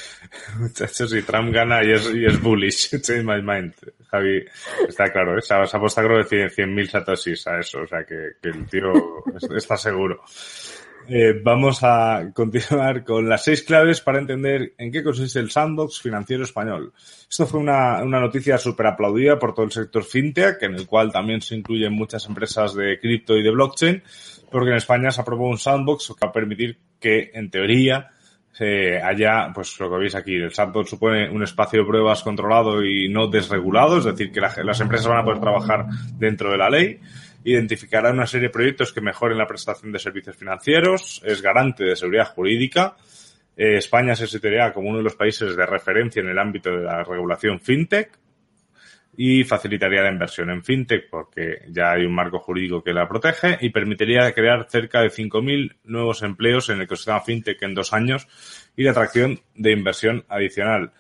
muchachos, 0.60 1.12
si 1.12 1.22
Trump 1.22 1.54
gana 1.54 1.84
y 1.84 1.92
es, 1.92 2.12
y 2.16 2.26
es 2.26 2.42
bullish, 2.42 2.90
change 3.02 3.24
my 3.24 3.40
mind. 3.44 3.76
Javi, 4.08 4.44
está 4.88 5.12
claro, 5.12 5.38
¿eh? 5.38 5.42
se 5.44 5.54
ha 5.54 5.62
apostado 5.62 6.08
creo 6.08 6.28
que 6.28 6.48
100.000 6.48 6.88
satoshis 6.88 7.46
a 7.46 7.60
eso, 7.60 7.82
o 7.82 7.88
sea 7.88 8.04
que, 8.04 8.32
que 8.42 8.50
el 8.50 8.66
tío 8.66 8.92
está 9.56 9.78
seguro. 9.78 10.24
Eh, 11.08 11.42
vamos 11.44 11.80
a 11.84 12.32
continuar 12.34 13.04
con 13.04 13.28
las 13.28 13.44
seis 13.44 13.64
claves 13.64 14.00
para 14.00 14.20
entender 14.20 14.74
en 14.78 14.92
qué 14.92 15.04
consiste 15.04 15.40
el 15.40 15.52
sandbox 15.52 16.02
financiero 16.02 16.44
español. 16.44 16.94
Esto 17.30 17.46
fue 17.46 17.60
una, 17.60 18.02
una 18.04 18.22
noticia 18.22 18.58
súper 18.58 18.88
aplaudida 18.88 19.38
por 19.38 19.54
todo 19.54 19.66
el 19.66 19.72
sector 19.72 20.04
fintech, 20.04 20.64
en 20.64 20.76
el 20.76 20.88
cual 20.88 21.12
también 21.12 21.42
se 21.42 21.56
incluyen 21.56 21.92
muchas 21.92 22.26
empresas 22.26 22.74
de 22.74 23.00
cripto 23.00 23.36
y 23.36 23.44
de 23.44 23.52
blockchain, 23.52 24.02
porque 24.54 24.70
en 24.70 24.78
España 24.78 25.12
se 25.12 25.20
aprobó 25.20 25.50
un 25.50 25.58
sandbox 25.58 26.14
que 26.18 26.26
va 26.26 26.30
a 26.30 26.34
permitir 26.34 26.78
que, 27.00 27.32
en 27.34 27.50
teoría, 27.50 28.10
haya, 29.04 29.52
pues 29.54 29.78
lo 29.80 29.90
que 29.90 29.98
veis 29.98 30.16
aquí, 30.16 30.36
el 30.36 30.54
sandbox 30.54 30.92
supone 30.92 31.30
un 31.30 31.44
espacio 31.44 31.80
de 31.80 31.86
pruebas 31.86 32.24
controlado 32.24 32.86
y 32.86 33.10
no 33.10 33.28
desregulado, 33.28 33.98
es 33.98 34.06
decir, 34.06 34.32
que 34.32 34.40
las 34.40 34.80
empresas 34.80 35.08
van 35.08 35.20
a 35.20 35.24
poder 35.26 35.42
trabajar 35.42 35.88
dentro 36.18 36.52
de 36.52 36.58
la 36.58 36.70
ley 36.70 37.00
identificará 37.44 38.12
una 38.12 38.26
serie 38.26 38.48
de 38.48 38.54
proyectos 38.54 38.94
que 38.94 39.02
mejoren 39.02 39.38
la 39.38 39.48
prestación 39.48 39.92
de 39.92 40.00
servicios 40.00 40.36
financieros, 40.36 41.22
es 41.26 41.42
garante 41.42 41.84
de 41.84 41.96
seguridad 41.96 42.28
jurídica. 42.34 42.96
Eh, 43.56 43.78
España 43.78 44.16
se 44.16 44.28
situaría 44.28 44.72
como 44.74 44.90
uno 44.90 45.00
de 45.00 45.04
los 45.04 45.16
países 45.16 45.56
de 45.56 45.66
referencia 45.66 46.22
en 46.22 46.30
el 46.30 46.40
ámbito 46.40 46.72
de 46.72 46.84
la 46.84 47.04
regulación 47.04 47.60
fintech 47.60 48.18
y 49.16 49.44
facilitaría 49.44 50.02
la 50.02 50.12
inversión 50.12 50.50
en 50.50 50.64
fintech 50.64 51.10
porque 51.10 51.66
ya 51.70 51.92
hay 51.92 52.06
un 52.06 52.16
marco 52.16 52.40
jurídico 52.40 52.84
que 52.84 52.94
la 52.94 53.08
protege 53.08 53.58
y 53.62 53.70
permitiría 53.70 54.32
crear 54.34 54.68
cerca 54.70 55.02
de 55.02 55.10
5.000 55.10 55.78
nuevos 55.84 56.24
empleos 56.24 56.70
en 56.70 56.78
el 56.78 56.84
ecosistema 56.84 57.22
fintech 57.22 57.62
en 57.62 57.76
dos 57.76 57.94
años 57.94 58.28
y 58.76 58.84
la 58.84 58.92
atracción 58.92 59.40
de 59.56 59.72
inversión 59.72 60.26
adicional. 60.30 60.92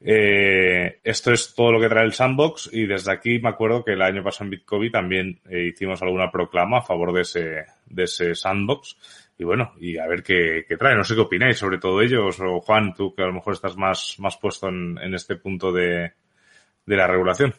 Eh, 0.00 1.00
esto 1.02 1.32
es 1.32 1.54
todo 1.54 1.72
lo 1.72 1.80
que 1.80 1.88
trae 1.88 2.04
el 2.04 2.12
sandbox 2.12 2.70
y 2.72 2.86
desde 2.86 3.10
aquí 3.10 3.40
me 3.40 3.48
acuerdo 3.48 3.82
que 3.82 3.92
el 3.92 4.02
año 4.02 4.22
pasado 4.22 4.44
en 4.44 4.50
Bitcoin 4.50 4.92
también 4.92 5.40
eh, 5.48 5.70
hicimos 5.72 6.00
alguna 6.02 6.30
proclama 6.30 6.78
a 6.78 6.82
favor 6.82 7.12
de 7.12 7.22
ese, 7.22 7.64
de 7.86 8.04
ese 8.04 8.34
sandbox 8.34 8.96
y 9.38 9.44
bueno, 9.44 9.72
y 9.80 9.98
a 9.98 10.06
ver 10.06 10.22
qué, 10.22 10.64
trae. 10.78 10.94
No 10.94 11.04
sé 11.04 11.14
qué 11.14 11.22
opináis 11.22 11.58
sobre 11.58 11.78
todo 11.78 12.00
ello, 12.00 12.26
o 12.28 12.60
Juan, 12.60 12.94
tú 12.94 13.14
que 13.14 13.22
a 13.22 13.26
lo 13.26 13.34
mejor 13.34 13.54
estás 13.54 13.76
más, 13.76 14.16
más 14.18 14.36
puesto 14.36 14.68
en, 14.68 14.98
en 14.98 15.14
este 15.14 15.36
punto 15.36 15.72
de, 15.72 16.12
de 16.86 16.96
la 16.96 17.06
regulación. 17.06 17.54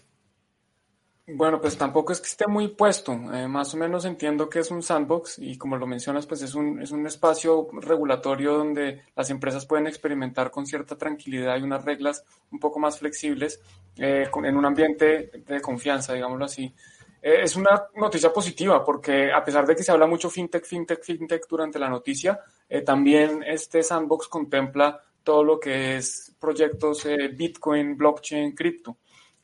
Bueno, 1.30 1.59
pues 1.59 1.78
tampoco 1.78 2.13
es 2.13 2.21
que 2.21 2.28
esté 2.28 2.47
muy 2.47 2.69
puesto. 2.69 3.11
Eh, 3.11 3.49
más 3.49 3.73
o 3.73 3.78
menos 3.78 4.05
entiendo 4.05 4.47
que 4.47 4.59
es 4.59 4.71
un 4.71 4.82
sandbox 4.82 5.39
y 5.39 5.57
como 5.57 5.75
lo 5.75 5.86
mencionas, 5.86 6.25
pues 6.25 6.41
es 6.41 6.55
un, 6.55 6.82
es 6.82 6.91
un 6.91 7.05
espacio 7.05 7.67
regulatorio 7.73 8.53
donde 8.53 9.01
las 9.13 9.30
empresas 9.30 9.65
pueden 9.65 9.88
experimentar 9.88 10.49
con 10.51 10.65
cierta 10.65 10.97
tranquilidad 10.97 11.57
y 11.57 11.63
unas 11.63 11.84
reglas 11.84 12.23
un 12.49 12.59
poco 12.59 12.80
más 12.80 12.99
flexibles 12.99 13.59
eh, 13.97 14.30
en 14.45 14.55
un 14.55 14.65
ambiente 14.65 15.30
de 15.45 15.59
confianza, 15.59 16.13
digámoslo 16.13 16.45
así. 16.45 16.73
eh, 17.21 17.41
es 17.43 17.57
una 17.57 17.88
noticia 17.95 18.32
positiva 18.32 18.82
porque 18.86 19.30
a 19.34 19.43
pesar 19.43 19.65
de 19.67 19.75
que 19.75 19.84
se 19.84 19.91
habla 19.91 20.07
mucho 20.07 20.30
fintech, 20.30 20.63
fintech, 20.65 21.03
fintech 21.03 21.45
durante 21.49 21.78
la 21.78 21.89
noticia, 21.89 22.39
eh, 22.69 22.84
también 22.84 23.43
este 23.43 23.84
sandbox 23.84 24.30
contempla 24.30 25.01
todo 25.23 25.43
lo 25.43 25.59
que 25.59 25.97
es 25.97 26.34
proyectos 26.39 27.05
Bitcoin, 27.36 27.97
blockchain, 27.97 28.55
cripto. 28.55 28.95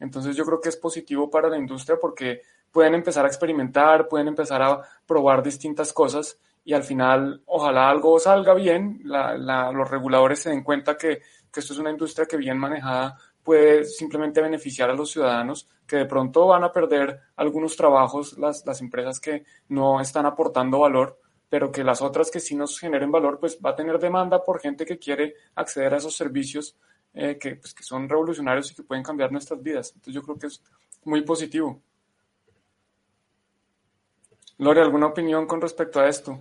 Entonces 0.03 0.35
yo 0.35 0.43
creo 0.43 0.59
que 0.59 0.67
es 0.67 0.75
positivo 0.75 1.29
para 1.29 1.47
la 1.47 1.57
industria 1.57 1.97
porque 1.99 2.41
pueden 2.69 2.93
empezar 2.93 3.23
a 3.23 3.29
experimentar, 3.29 4.09
pueden 4.09 4.27
empezar 4.27 4.61
a 4.61 4.81
probar 5.05 5.41
distintas 5.41 5.93
cosas 5.93 6.37
y 6.65 6.73
al 6.73 6.83
final 6.83 7.41
ojalá 7.45 7.89
algo 7.89 8.19
salga 8.19 8.53
bien, 8.53 8.99
los 9.05 9.89
reguladores 9.89 10.41
se 10.41 10.49
den 10.49 10.61
cuenta 10.61 10.97
que, 10.97 11.21
esto 11.55 11.73
es 11.73 11.79
una 11.79 11.91
industria 11.91 12.25
que 12.25 12.35
bien 12.35 12.57
manejada 12.57 13.15
puede 13.43 13.85
simplemente 13.85 14.41
beneficiar 14.41 14.89
a 14.89 14.93
los 14.93 15.11
ciudadanos 15.11 15.69
que 15.87 15.97
de 15.97 16.05
pronto 16.05 16.47
van 16.47 16.65
a 16.65 16.71
perder 16.71 17.19
algunos 17.37 17.77
trabajos 17.77 18.37
las, 18.37 18.65
las 18.65 18.81
empresas 18.81 19.21
que 19.21 19.45
no 19.69 20.01
están 20.01 20.25
aportando 20.25 20.79
valor, 20.79 21.17
pero 21.47 21.71
que 21.71 21.83
las 21.83 22.01
otras 22.01 22.29
que 22.29 22.41
sí 22.41 22.55
nos 22.55 22.77
generen 22.77 23.11
valor, 23.11 23.39
pues 23.39 23.57
va 23.63 23.69
a 23.69 23.75
tener 23.75 23.99
demanda 23.99 24.43
por 24.43 24.59
gente 24.59 24.85
que 24.85 24.97
quiere 24.97 25.35
acceder 25.55 25.93
a 25.93 25.97
esos 25.97 26.15
servicios 26.15 26.75
eh, 27.14 27.38
que, 27.38 27.55
pues, 27.55 27.74
que 27.74 27.84
son 27.84 28.09
revolucionarios 28.09 28.72
y 28.72 28.76
que 28.76 28.84
pueden 28.84 29.03
cambiar 29.03 29.32
nuestras 29.32 29.61
vidas. 29.61 29.91
Entonces 29.95 30.16
yo 30.16 30.24
creo 30.24 30.38
que 30.38 30.47
es 30.47 30.61
muy 31.03 31.22
positivo. 31.22 31.82
Lore, 34.57 34.82
¿alguna 34.82 35.07
opinión 35.07 35.45
con 35.45 35.61
respecto 35.61 35.99
a 35.99 36.07
esto? 36.07 36.39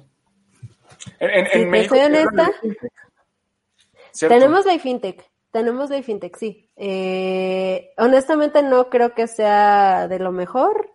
En, 1.19 1.47
en, 1.53 1.71
México, 1.71 1.95
tenemos 1.95 2.33
la 4.67 4.79
FinTech. 4.79 5.31
Tenemos 5.51 5.89
de 5.91 6.03
fintech, 6.03 6.37
sí. 6.37 6.71
Eh, 6.77 7.93
honestamente 7.99 8.63
no 8.63 8.89
creo 8.89 9.15
que 9.15 9.27
sea 9.27 10.09
de 10.09 10.19
lo 10.19 10.33
mejor. 10.33 10.91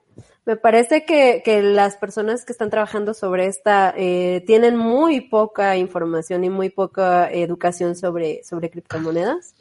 Me 0.47 0.55
parece 0.55 1.03
que, 1.03 1.41
que 1.43 1.61
las 1.61 1.97
personas 1.97 2.45
que 2.45 2.53
están 2.53 2.69
trabajando 2.69 3.13
sobre 3.13 3.47
esta 3.47 3.93
eh, 3.97 4.45
tienen 4.47 4.77
muy 4.77 5.19
poca 5.19 5.75
información 5.75 6.45
y 6.45 6.49
muy 6.49 6.69
poca 6.69 7.29
educación 7.29 7.97
sobre, 7.97 8.45
sobre 8.45 8.69
criptomonedas. 8.69 9.55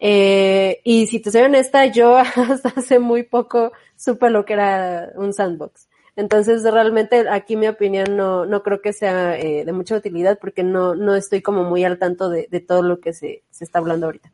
Eh, 0.00 0.80
y 0.82 1.06
si 1.06 1.20
te 1.20 1.30
soy 1.30 1.42
honesta, 1.42 1.86
yo 1.86 2.16
hasta 2.18 2.70
hace 2.70 2.98
muy 2.98 3.22
poco 3.22 3.70
supe 3.94 4.28
lo 4.28 4.44
que 4.44 4.54
era 4.54 5.12
un 5.14 5.32
sandbox. 5.32 5.88
Entonces, 6.16 6.64
realmente 6.64 7.28
aquí 7.28 7.54
mi 7.54 7.68
opinión 7.68 8.16
no, 8.16 8.46
no 8.46 8.64
creo 8.64 8.82
que 8.82 8.92
sea 8.92 9.38
eh, 9.38 9.64
de 9.64 9.72
mucha 9.72 9.94
utilidad 9.94 10.40
porque 10.40 10.64
no, 10.64 10.96
no 10.96 11.14
estoy 11.14 11.40
como 11.40 11.62
muy 11.62 11.84
al 11.84 12.00
tanto 12.00 12.30
de, 12.30 12.48
de 12.50 12.58
todo 12.58 12.82
lo 12.82 12.98
que 12.98 13.12
se, 13.12 13.44
se 13.50 13.62
está 13.62 13.78
hablando 13.78 14.06
ahorita. 14.06 14.32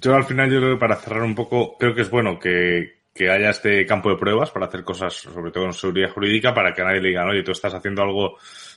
Yo 0.00 0.16
al 0.16 0.24
final, 0.24 0.50
yo 0.50 0.58
creo 0.58 0.74
que 0.74 0.80
para 0.80 0.96
cerrar 0.96 1.22
un 1.22 1.36
poco, 1.36 1.76
creo 1.78 1.94
que 1.94 2.02
es 2.02 2.10
bueno 2.10 2.40
que, 2.40 2.99
que 3.14 3.30
haya 3.30 3.50
este 3.50 3.84
campo 3.86 4.10
de 4.10 4.16
pruebas 4.16 4.50
para 4.50 4.66
hacer 4.66 4.84
cosas, 4.84 5.14
sobre 5.14 5.50
todo 5.50 5.64
en 5.64 5.72
seguridad 5.72 6.10
jurídica, 6.10 6.54
para 6.54 6.72
que 6.72 6.82
nadie 6.82 7.00
le 7.00 7.08
diga, 7.08 7.26
oye, 7.26 7.42
tú 7.42 7.52
estás 7.52 7.74
haciendo 7.74 8.02
algo 8.02 8.36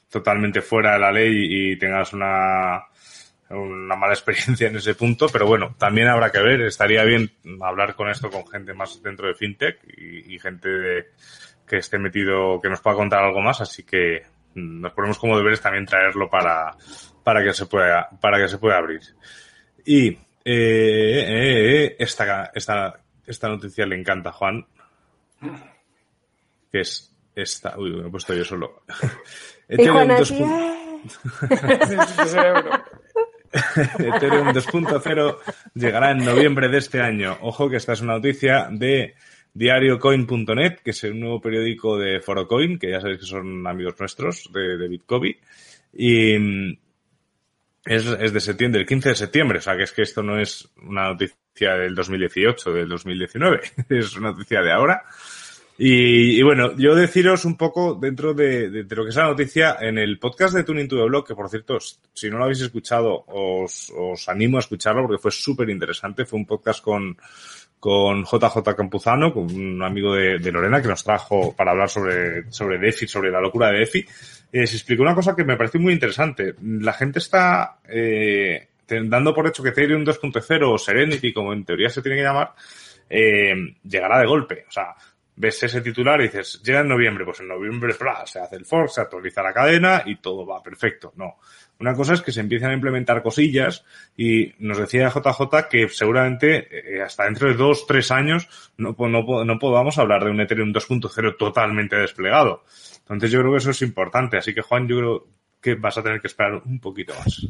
totalmente 0.09 0.61
fuera 0.61 0.93
de 0.93 0.99
la 0.99 1.11
ley 1.11 1.71
y 1.71 1.77
tengas 1.77 2.13
una, 2.13 2.83
una 3.49 3.95
mala 3.95 4.13
experiencia 4.13 4.67
en 4.67 4.75
ese 4.77 4.95
punto, 4.95 5.27
pero 5.31 5.45
bueno, 5.45 5.75
también 5.77 6.07
habrá 6.07 6.31
que 6.31 6.39
ver, 6.39 6.61
estaría 6.61 7.03
bien 7.03 7.31
hablar 7.61 7.95
con 7.95 8.09
esto 8.09 8.29
con 8.29 8.47
gente 8.47 8.73
más 8.73 9.01
dentro 9.01 9.27
de 9.27 9.35
FinTech 9.35 9.79
y, 9.97 10.39
gente 10.39 10.69
de, 10.69 11.05
que 11.67 11.77
esté 11.77 11.97
metido, 11.99 12.59
que 12.61 12.69
nos 12.69 12.81
pueda 12.81 12.95
contar 12.95 13.23
algo 13.23 13.41
más, 13.41 13.61
así 13.61 13.83
que 13.83 14.23
nos 14.55 14.93
ponemos 14.93 15.17
como 15.17 15.37
deberes 15.37 15.61
también 15.61 15.85
traerlo 15.85 16.29
para, 16.29 16.75
para 17.23 17.43
que 17.43 17.53
se 17.53 17.65
pueda, 17.65 18.09
para 18.21 18.39
que 18.39 18.47
se 18.47 18.57
pueda 18.57 18.77
abrir. 18.77 19.01
Y 19.85 20.09
eh, 20.09 20.17
eh, 20.45 21.85
eh, 21.85 21.95
esta, 21.99 22.51
esta, 22.53 22.99
esta 23.25 23.47
noticia 23.49 23.85
le 23.85 23.99
encanta 23.99 24.29
a 24.29 24.33
Juan, 24.33 24.65
que 26.71 26.81
es 26.81 27.15
esta, 27.35 27.77
uy, 27.77 27.95
me 27.95 28.07
he 28.07 28.11
puesto 28.11 28.33
yo 28.33 28.43
solo. 28.43 28.83
Ethereum 29.67 30.09
Ethereum 33.99 34.47
2.0 34.49 35.37
llegará 35.75 36.11
en 36.11 36.25
noviembre 36.25 36.69
de 36.69 36.77
este 36.77 37.01
año. 37.01 37.37
Ojo 37.41 37.69
que 37.69 37.77
esta 37.77 37.93
es 37.93 38.01
una 38.01 38.13
noticia 38.13 38.67
de 38.71 39.15
diariocoin.net, 39.53 40.79
que 40.83 40.91
es 40.91 41.03
el 41.03 41.19
nuevo 41.19 41.39
periódico 41.39 41.97
de 41.97 42.19
Forocoin, 42.21 42.79
que 42.79 42.91
ya 42.91 42.99
sabéis 42.99 43.19
que 43.19 43.25
son 43.25 43.65
amigos 43.67 43.99
nuestros 43.99 44.49
de, 44.51 44.77
de 44.77 44.87
Bitcoin. 44.87 45.35
Y 45.93 46.37
mm, 46.37 46.77
es, 47.85 48.05
es, 48.05 48.33
de 48.33 48.39
septiembre, 48.39 48.79
del 48.79 48.87
15 48.87 49.09
de 49.09 49.15
septiembre, 49.15 49.59
o 49.59 49.61
sea 49.61 49.77
que 49.77 49.83
es 49.83 49.91
que 49.91 50.01
esto 50.01 50.23
no 50.23 50.39
es 50.39 50.67
una 50.81 51.09
noticia 51.09 51.37
del 51.59 51.95
2018, 51.95 52.73
del 52.73 52.89
2019, 52.89 53.61
es 53.89 54.17
una 54.17 54.31
noticia 54.31 54.61
de 54.61 54.71
ahora. 54.71 55.03
Y, 55.75 56.39
y, 56.39 56.43
bueno, 56.43 56.77
yo 56.77 56.93
deciros 56.93 57.45
un 57.45 57.57
poco 57.57 57.95
dentro 57.95 58.35
de, 58.35 58.69
de, 58.69 58.83
de, 58.83 58.95
lo 58.95 59.03
que 59.03 59.09
es 59.09 59.15
la 59.15 59.25
noticia 59.25 59.77
en 59.81 59.97
el 59.97 60.19
podcast 60.19 60.53
de 60.53 60.63
Tuning 60.63 60.87
to 60.87 60.97
the 60.97 61.03
Blog, 61.03 61.25
que 61.25 61.33
por 61.33 61.49
cierto, 61.49 61.79
si 62.13 62.29
no 62.29 62.37
lo 62.37 62.43
habéis 62.43 62.61
escuchado, 62.61 63.23
os, 63.27 63.91
os 63.97 64.29
animo 64.29 64.57
a 64.57 64.59
escucharlo 64.59 65.01
porque 65.01 65.21
fue 65.21 65.31
súper 65.31 65.69
interesante. 65.71 66.25
Fue 66.25 66.37
un 66.37 66.45
podcast 66.45 66.83
con, 66.83 67.17
con 67.79 68.23
JJ 68.23 68.75
Campuzano, 68.77 69.33
con 69.33 69.45
un 69.45 69.81
amigo 69.81 70.13
de, 70.13 70.37
de, 70.37 70.51
Lorena 70.51 70.79
que 70.79 70.87
nos 70.87 71.03
trajo 71.03 71.55
para 71.55 71.71
hablar 71.71 71.89
sobre, 71.89 72.51
sobre 72.51 72.77
DeFi, 72.77 73.07
sobre 73.07 73.31
la 73.31 73.41
locura 73.41 73.71
de 73.71 73.79
DeFi. 73.79 74.05
Eh, 74.51 74.67
se 74.67 74.75
explicó 74.75 75.01
una 75.01 75.15
cosa 75.15 75.35
que 75.35 75.43
me 75.43 75.57
pareció 75.57 75.79
muy 75.79 75.93
interesante. 75.93 76.53
La 76.61 76.93
gente 76.93 77.17
está 77.17 77.79
eh, 77.89 78.67
dando 79.03 79.33
por 79.33 79.47
hecho 79.47 79.63
que 79.63 79.69
Ethereum 79.69 80.03
2.0 80.03 80.73
o 80.73 80.77
Serenity, 80.77 81.33
como 81.33 81.53
en 81.53 81.65
teoría 81.65 81.89
se 81.89 82.01
tiene 82.01 82.17
que 82.17 82.23
llamar, 82.23 82.53
eh, 83.09 83.53
llegará 83.83 84.19
de 84.19 84.25
golpe. 84.25 84.65
O 84.67 84.71
sea, 84.71 84.95
ves 85.35 85.63
ese 85.63 85.81
titular 85.81 86.19
y 86.21 86.25
dices, 86.25 86.61
llega 86.63 86.81
en 86.81 86.87
noviembre, 86.87 87.25
pues 87.25 87.39
en 87.39 87.47
noviembre 87.47 87.93
se 88.25 88.39
hace 88.39 88.55
el 88.55 88.65
fork, 88.65 88.89
se 88.89 89.01
actualiza 89.01 89.41
la 89.41 89.53
cadena 89.53 90.03
y 90.05 90.17
todo 90.17 90.45
va 90.45 90.61
perfecto. 90.61 91.13
No. 91.15 91.37
Una 91.79 91.95
cosa 91.95 92.13
es 92.13 92.21
que 92.21 92.31
se 92.31 92.39
empiezan 92.39 92.71
a 92.71 92.75
implementar 92.75 93.23
cosillas 93.23 93.83
y 94.15 94.53
nos 94.59 94.77
decía 94.77 95.09
JJ 95.09 95.67
que 95.69 95.89
seguramente 95.89 96.95
eh, 96.95 97.01
hasta 97.01 97.25
dentro 97.25 97.47
de 97.47 97.55
dos, 97.55 97.87
tres 97.87 98.11
años 98.11 98.47
no, 98.77 98.95
no, 98.97 99.43
no 99.43 99.59
podamos 99.59 99.97
hablar 99.97 100.23
de 100.23 100.31
un 100.31 100.39
Ethereum 100.39 100.71
2.0 100.71 101.37
totalmente 101.37 101.95
desplegado. 101.95 102.63
Entonces 102.99 103.31
yo 103.31 103.39
creo 103.39 103.51
que 103.51 103.57
eso 103.57 103.71
es 103.71 103.81
importante. 103.81 104.37
Así 104.37 104.53
que 104.53 104.61
Juan, 104.61 104.87
yo 104.87 104.97
creo 104.97 105.27
que 105.59 105.75
vas 105.75 105.97
a 105.97 106.03
tener 106.03 106.21
que 106.21 106.27
esperar 106.27 106.61
un 106.65 106.79
poquito 106.79 107.13
más. 107.15 107.47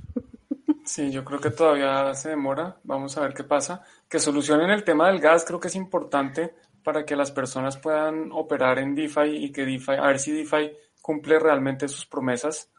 Sí, 0.85 1.11
yo 1.11 1.23
creo 1.23 1.39
que 1.39 1.51
todavía 1.51 2.13
se 2.13 2.29
demora. 2.29 2.77
Vamos 2.83 3.17
a 3.17 3.21
ver 3.21 3.33
qué 3.33 3.43
pasa. 3.43 3.83
Que 4.09 4.19
solucionen 4.19 4.69
el 4.69 4.83
tema 4.83 5.07
del 5.07 5.19
gas 5.19 5.45
creo 5.45 5.59
que 5.59 5.69
es 5.69 5.75
importante 5.75 6.53
para 6.83 7.05
que 7.05 7.15
las 7.15 7.31
personas 7.31 7.77
puedan 7.77 8.31
operar 8.31 8.79
en 8.79 8.93
DeFi 8.93 9.45
y 9.45 9.51
que 9.51 9.65
DeFi, 9.65 9.93
a 9.93 10.07
ver 10.07 10.19
si 10.19 10.31
DeFi 10.31 10.71
cumple 11.01 11.39
realmente 11.39 11.87
sus 11.87 12.05
promesas. 12.05 12.69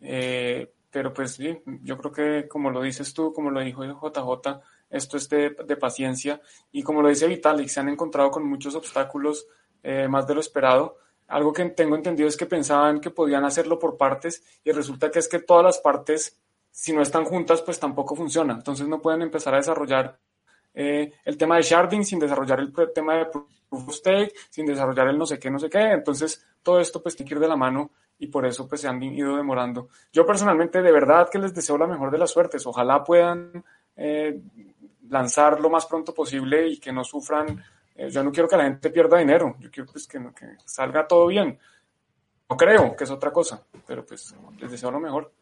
Eh, 0.00 0.72
pero 0.90 1.12
pues 1.12 1.32
sí, 1.32 1.60
yo 1.82 1.98
creo 1.98 2.12
que 2.12 2.48
como 2.48 2.70
lo 2.70 2.82
dices 2.82 3.12
tú, 3.12 3.32
como 3.32 3.50
lo 3.50 3.60
dijo 3.60 3.84
JJ, 3.84 4.60
esto 4.90 5.16
es 5.16 5.28
de, 5.28 5.50
paciencia 5.78 6.40
y 6.72 6.82
como 6.82 7.02
lo 7.02 7.08
dice 7.08 7.26
Vitalik, 7.26 7.68
se 7.68 7.80
han 7.80 7.88
encontrado 7.88 8.30
con 8.30 8.48
muchos 8.48 8.74
obstáculos 8.74 9.46
eh, 9.82 10.08
más 10.08 10.26
de 10.26 10.34
lo 10.34 10.40
esperado. 10.40 10.96
Algo 11.26 11.52
que 11.52 11.64
tengo 11.66 11.94
entendido 11.94 12.28
es 12.28 12.38
que 12.38 12.46
pensaban 12.46 13.00
que 13.00 13.10
podían 13.10 13.44
hacerlo 13.44 13.78
por 13.78 13.98
partes 13.98 14.42
y 14.64 14.72
resulta 14.72 15.10
que 15.10 15.18
es 15.18 15.28
que 15.28 15.40
todas 15.40 15.64
las 15.64 15.78
partes, 15.78 16.38
si 16.70 16.92
no 16.92 17.02
están 17.02 17.24
juntas, 17.24 17.62
pues 17.62 17.78
tampoco 17.78 18.14
funciona. 18.14 18.54
Entonces 18.54 18.86
no 18.86 19.00
pueden 19.00 19.22
empezar 19.22 19.54
a 19.54 19.58
desarrollar 19.58 20.18
eh, 20.74 21.12
el 21.24 21.36
tema 21.36 21.56
de 21.56 21.62
sharding 21.62 22.04
sin 22.04 22.18
desarrollar 22.18 22.60
el 22.60 22.72
tema 22.94 23.14
de 23.14 23.26
proof 23.26 23.88
of 23.88 23.94
stake, 23.94 24.32
sin 24.48 24.66
desarrollar 24.66 25.08
el 25.08 25.18
no 25.18 25.26
sé 25.26 25.38
qué, 25.38 25.50
no 25.50 25.58
sé 25.58 25.68
qué. 25.68 25.80
Entonces, 25.80 26.46
todo 26.62 26.80
esto 26.80 27.02
pues 27.02 27.16
tiene 27.16 27.28
que 27.28 27.34
ir 27.34 27.40
de 27.40 27.48
la 27.48 27.56
mano 27.56 27.90
y 28.18 28.28
por 28.28 28.46
eso 28.46 28.68
pues 28.68 28.80
se 28.80 28.88
han 28.88 29.02
ido 29.02 29.36
demorando. 29.36 29.88
Yo 30.12 30.26
personalmente 30.26 30.82
de 30.82 30.92
verdad 30.92 31.28
que 31.30 31.38
les 31.38 31.54
deseo 31.54 31.78
la 31.78 31.86
mejor 31.86 32.10
de 32.10 32.18
las 32.18 32.30
suertes. 32.30 32.66
Ojalá 32.66 33.02
puedan 33.02 33.64
eh, 33.96 34.40
lanzar 35.08 35.60
lo 35.60 35.70
más 35.70 35.86
pronto 35.86 36.14
posible 36.14 36.68
y 36.68 36.78
que 36.78 36.92
no 36.92 37.04
sufran. 37.04 37.62
Eh, 37.94 38.10
yo 38.10 38.22
no 38.22 38.30
quiero 38.30 38.48
que 38.48 38.56
la 38.56 38.64
gente 38.64 38.90
pierda 38.90 39.18
dinero. 39.18 39.56
Yo 39.58 39.70
quiero 39.70 39.90
pues 39.90 40.06
que, 40.06 40.18
que 40.18 40.46
salga 40.64 41.06
todo 41.06 41.26
bien. 41.26 41.58
No 42.48 42.56
creo 42.56 42.96
que 42.96 43.04
es 43.04 43.10
otra 43.10 43.30
cosa, 43.30 43.62
pero 43.86 44.06
pues 44.06 44.34
les 44.58 44.70
deseo 44.70 44.90
lo 44.90 45.00
mejor. 45.00 45.32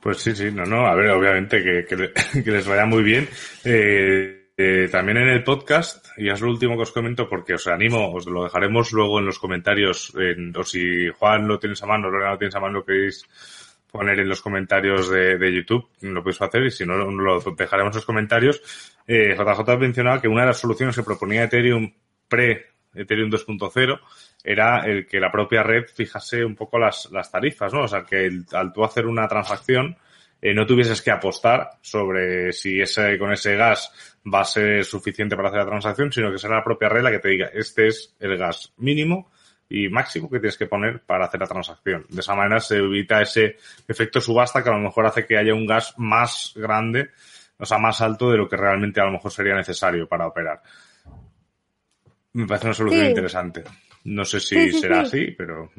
Pues 0.00 0.18
sí, 0.18 0.34
sí, 0.34 0.50
no, 0.52 0.64
no, 0.64 0.86
a 0.86 0.94
ver, 0.94 1.10
obviamente 1.10 1.62
que, 1.62 1.84
que, 2.44 2.50
les 2.50 2.66
vaya 2.66 2.86
muy 2.86 3.02
bien. 3.02 3.28
Eh, 3.64 4.38
eh, 4.56 4.88
también 4.90 5.18
en 5.18 5.28
el 5.28 5.44
podcast, 5.44 6.06
y 6.16 6.28
es 6.30 6.40
lo 6.40 6.50
último 6.50 6.76
que 6.76 6.82
os 6.82 6.92
comento 6.92 7.28
porque 7.28 7.54
os 7.54 7.66
animo, 7.68 8.12
os 8.12 8.26
lo 8.26 8.44
dejaremos 8.44 8.92
luego 8.92 9.20
en 9.20 9.26
los 9.26 9.38
comentarios, 9.38 10.12
en, 10.16 10.52
o 10.56 10.64
si 10.64 11.08
Juan 11.10 11.46
lo 11.46 11.58
tienes 11.58 11.80
a 11.82 11.86
mano, 11.86 12.10
Lorena 12.10 12.32
lo 12.32 12.38
tienes 12.38 12.56
a 12.56 12.60
mano, 12.60 12.78
lo 12.78 12.84
queréis 12.84 13.24
poner 13.90 14.18
en 14.18 14.28
los 14.28 14.42
comentarios 14.42 15.10
de, 15.10 15.38
de 15.38 15.54
YouTube, 15.54 15.88
lo 16.00 16.22
podéis 16.22 16.42
hacer 16.42 16.64
y 16.64 16.70
si 16.70 16.84
no, 16.84 16.96
lo 16.96 17.40
dejaremos 17.56 17.92
en 17.92 17.98
los 17.98 18.04
comentarios. 18.04 18.60
Eh, 19.06 19.34
JJ 19.36 19.78
mencionaba 19.78 20.20
que 20.20 20.28
una 20.28 20.42
de 20.42 20.48
las 20.48 20.58
soluciones 20.58 20.96
que 20.96 21.02
proponía 21.02 21.44
Ethereum 21.44 21.92
pre 22.28 22.66
Ethereum 22.94 23.30
2.0 23.30 24.00
era 24.42 24.84
el 24.86 25.06
que 25.06 25.20
la 25.20 25.30
propia 25.30 25.62
red 25.62 25.86
fijase 25.86 26.44
un 26.44 26.54
poco 26.54 26.78
las, 26.78 27.10
las 27.10 27.30
tarifas, 27.30 27.72
¿no? 27.72 27.82
O 27.82 27.88
sea, 27.88 28.04
que 28.04 28.26
el, 28.26 28.46
al 28.52 28.72
tú 28.72 28.84
hacer 28.84 29.06
una 29.06 29.26
transacción, 29.26 29.96
eh, 30.40 30.54
no 30.54 30.66
tuvieses 30.66 31.02
que 31.02 31.10
apostar 31.10 31.70
sobre 31.80 32.52
si 32.52 32.80
ese, 32.80 33.18
con 33.18 33.32
ese 33.32 33.56
gas 33.56 33.92
va 34.32 34.42
a 34.42 34.44
ser 34.44 34.84
suficiente 34.84 35.36
para 35.36 35.48
hacer 35.48 35.60
la 35.60 35.66
transacción, 35.66 36.12
sino 36.12 36.30
que 36.30 36.38
será 36.38 36.56
la 36.56 36.64
propia 36.64 36.88
regla 36.88 37.10
que 37.10 37.18
te 37.18 37.28
diga, 37.28 37.50
este 37.52 37.88
es 37.88 38.14
el 38.20 38.36
gas 38.36 38.72
mínimo 38.76 39.30
y 39.68 39.88
máximo 39.88 40.30
que 40.30 40.38
tienes 40.38 40.56
que 40.56 40.66
poner 40.66 41.00
para 41.00 41.26
hacer 41.26 41.40
la 41.40 41.46
transacción. 41.46 42.06
De 42.08 42.20
esa 42.20 42.34
manera 42.34 42.60
se 42.60 42.76
evita 42.76 43.20
ese 43.20 43.56
efecto 43.86 44.20
subasta 44.20 44.62
que 44.62 44.70
a 44.70 44.72
lo 44.72 44.78
mejor 44.78 45.06
hace 45.06 45.26
que 45.26 45.36
haya 45.36 45.54
un 45.54 45.66
gas 45.66 45.94
más 45.98 46.52
grande, 46.54 47.10
o 47.58 47.66
sea, 47.66 47.78
más 47.78 48.00
alto 48.00 48.30
de 48.30 48.38
lo 48.38 48.48
que 48.48 48.56
realmente 48.56 49.00
a 49.00 49.04
lo 49.04 49.12
mejor 49.12 49.32
sería 49.32 49.54
necesario 49.54 50.08
para 50.08 50.28
operar. 50.28 50.62
Me 52.32 52.46
parece 52.46 52.66
una 52.66 52.74
solución 52.74 53.06
interesante. 53.06 53.64
No 54.04 54.24
sé 54.24 54.40
si 54.40 54.72
será 54.72 55.00
así, 55.00 55.32
pero... 55.36 55.70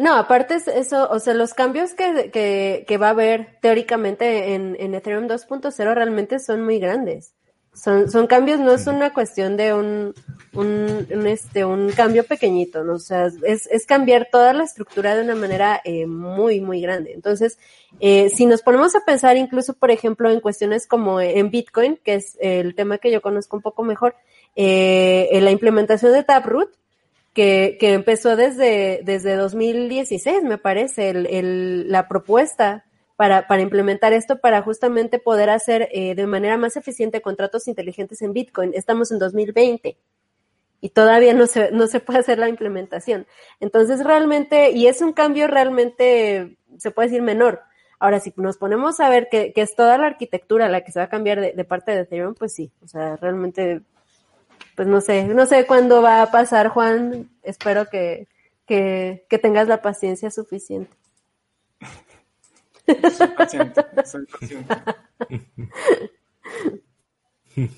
No, 0.00 0.14
aparte 0.14 0.58
eso, 0.74 1.08
o 1.10 1.18
sea, 1.18 1.34
los 1.34 1.52
cambios 1.54 1.94
que, 1.94 2.30
que, 2.30 2.84
que 2.86 2.98
va 2.98 3.08
a 3.08 3.10
haber 3.10 3.58
teóricamente 3.60 4.54
en, 4.54 4.76
en 4.78 4.94
Ethereum 4.94 5.26
2.0 5.26 5.94
realmente 5.94 6.38
son 6.38 6.64
muy 6.64 6.78
grandes. 6.78 7.34
Son, 7.72 8.10
son 8.10 8.26
cambios, 8.26 8.58
no 8.58 8.72
es 8.72 8.86
una 8.88 9.12
cuestión 9.12 9.56
de 9.56 9.72
un, 9.72 10.12
un, 10.54 11.26
este, 11.26 11.64
un 11.64 11.90
cambio 11.92 12.24
pequeñito, 12.24 12.82
¿no? 12.82 12.94
O 12.94 12.98
sea, 12.98 13.26
es, 13.44 13.68
es 13.68 13.86
cambiar 13.86 14.28
toda 14.30 14.52
la 14.52 14.64
estructura 14.64 15.14
de 15.14 15.22
una 15.22 15.36
manera 15.36 15.80
eh, 15.84 16.06
muy, 16.06 16.60
muy 16.60 16.80
grande. 16.80 17.12
Entonces, 17.12 17.58
eh, 18.00 18.28
si 18.30 18.46
nos 18.46 18.62
ponemos 18.62 18.96
a 18.96 19.04
pensar 19.04 19.36
incluso, 19.36 19.74
por 19.74 19.92
ejemplo, 19.92 20.30
en 20.30 20.40
cuestiones 20.40 20.88
como 20.88 21.20
en 21.20 21.50
Bitcoin, 21.50 21.96
que 22.02 22.14
es 22.14 22.36
el 22.40 22.74
tema 22.74 22.98
que 22.98 23.12
yo 23.12 23.22
conozco 23.22 23.56
un 23.56 23.62
poco 23.62 23.84
mejor, 23.84 24.16
eh, 24.56 25.28
en 25.32 25.44
la 25.44 25.50
implementación 25.50 26.12
de 26.12 26.24
Taproot, 26.24 26.70
que, 27.32 27.76
que 27.78 27.92
empezó 27.92 28.36
desde, 28.36 29.00
desde 29.04 29.36
2016, 29.36 30.42
me 30.42 30.58
parece, 30.58 31.10
el, 31.10 31.26
el, 31.26 31.90
la 31.90 32.08
propuesta 32.08 32.84
para, 33.16 33.46
para 33.46 33.62
implementar 33.62 34.12
esto, 34.12 34.40
para 34.40 34.62
justamente 34.62 35.18
poder 35.18 35.50
hacer 35.50 35.88
eh, 35.92 36.14
de 36.14 36.26
manera 36.26 36.56
más 36.56 36.76
eficiente 36.76 37.20
contratos 37.20 37.68
inteligentes 37.68 38.22
en 38.22 38.32
Bitcoin. 38.32 38.72
Estamos 38.74 39.12
en 39.12 39.18
2020 39.18 39.96
y 40.80 40.88
todavía 40.88 41.34
no 41.34 41.46
se, 41.46 41.70
no 41.70 41.86
se 41.86 42.00
puede 42.00 42.20
hacer 42.20 42.38
la 42.38 42.48
implementación. 42.48 43.26
Entonces, 43.60 44.02
realmente, 44.02 44.70
y 44.70 44.86
es 44.86 45.02
un 45.02 45.12
cambio 45.12 45.46
realmente, 45.46 46.56
se 46.78 46.90
puede 46.90 47.08
decir 47.08 47.22
menor. 47.22 47.60
Ahora, 47.98 48.18
si 48.20 48.32
nos 48.36 48.56
ponemos 48.56 48.98
a 49.00 49.10
ver 49.10 49.28
que, 49.30 49.52
que 49.52 49.60
es 49.60 49.76
toda 49.76 49.98
la 49.98 50.06
arquitectura 50.06 50.70
la 50.70 50.80
que 50.80 50.90
se 50.90 50.98
va 50.98 51.04
a 51.04 51.10
cambiar 51.10 51.40
de, 51.40 51.52
de 51.52 51.64
parte 51.64 51.92
de 51.92 52.00
Ethereum, 52.00 52.34
pues 52.34 52.54
sí, 52.54 52.72
o 52.82 52.88
sea, 52.88 53.16
realmente 53.16 53.82
pues 54.80 54.88
no 54.88 55.02
sé, 55.02 55.24
no 55.24 55.44
sé 55.44 55.66
cuándo 55.66 56.00
va 56.00 56.22
a 56.22 56.30
pasar, 56.30 56.68
Juan. 56.68 57.28
Espero 57.42 57.84
que, 57.90 58.28
que, 58.64 59.26
que 59.28 59.38
tengas 59.38 59.68
la 59.68 59.82
paciencia 59.82 60.30
suficiente. 60.30 60.96
Soy 63.14 63.28
paciente, 63.36 63.84
soy 64.06 64.24
paciente. 64.24 64.74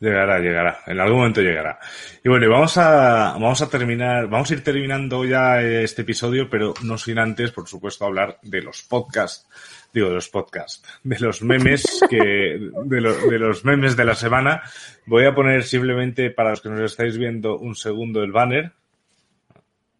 Llegará, 0.00 0.40
llegará. 0.40 0.80
En 0.86 1.00
algún 1.00 1.18
momento 1.18 1.40
llegará. 1.40 1.78
Y 2.22 2.28
bueno, 2.28 2.50
vamos 2.50 2.76
a, 2.76 3.32
vamos 3.34 3.62
a 3.62 3.70
terminar, 3.70 4.26
vamos 4.26 4.50
a 4.50 4.54
ir 4.54 4.62
terminando 4.62 5.24
ya 5.24 5.62
este 5.62 6.02
episodio, 6.02 6.50
pero 6.50 6.74
no 6.82 6.98
sin 6.98 7.18
antes, 7.18 7.50
por 7.50 7.66
supuesto, 7.66 8.04
hablar 8.04 8.38
de 8.42 8.60
los 8.60 8.82
podcasts 8.82 9.48
digo, 9.96 10.08
de 10.10 10.16
los 10.16 10.28
podcasts, 10.28 10.82
de 11.02 11.18
los 11.20 11.42
memes 11.42 12.04
que, 12.10 12.18
de, 12.18 13.00
de, 13.00 13.38
los 13.38 13.64
memes 13.64 13.96
de 13.96 14.04
la 14.04 14.14
semana. 14.14 14.62
Voy 15.06 15.24
a 15.24 15.34
poner 15.34 15.64
simplemente 15.64 16.30
para 16.30 16.50
los 16.50 16.60
que 16.60 16.68
nos 16.68 16.80
estáis 16.80 17.16
viendo 17.16 17.56
un 17.58 17.74
segundo 17.74 18.22
el 18.22 18.30
banner. 18.30 18.72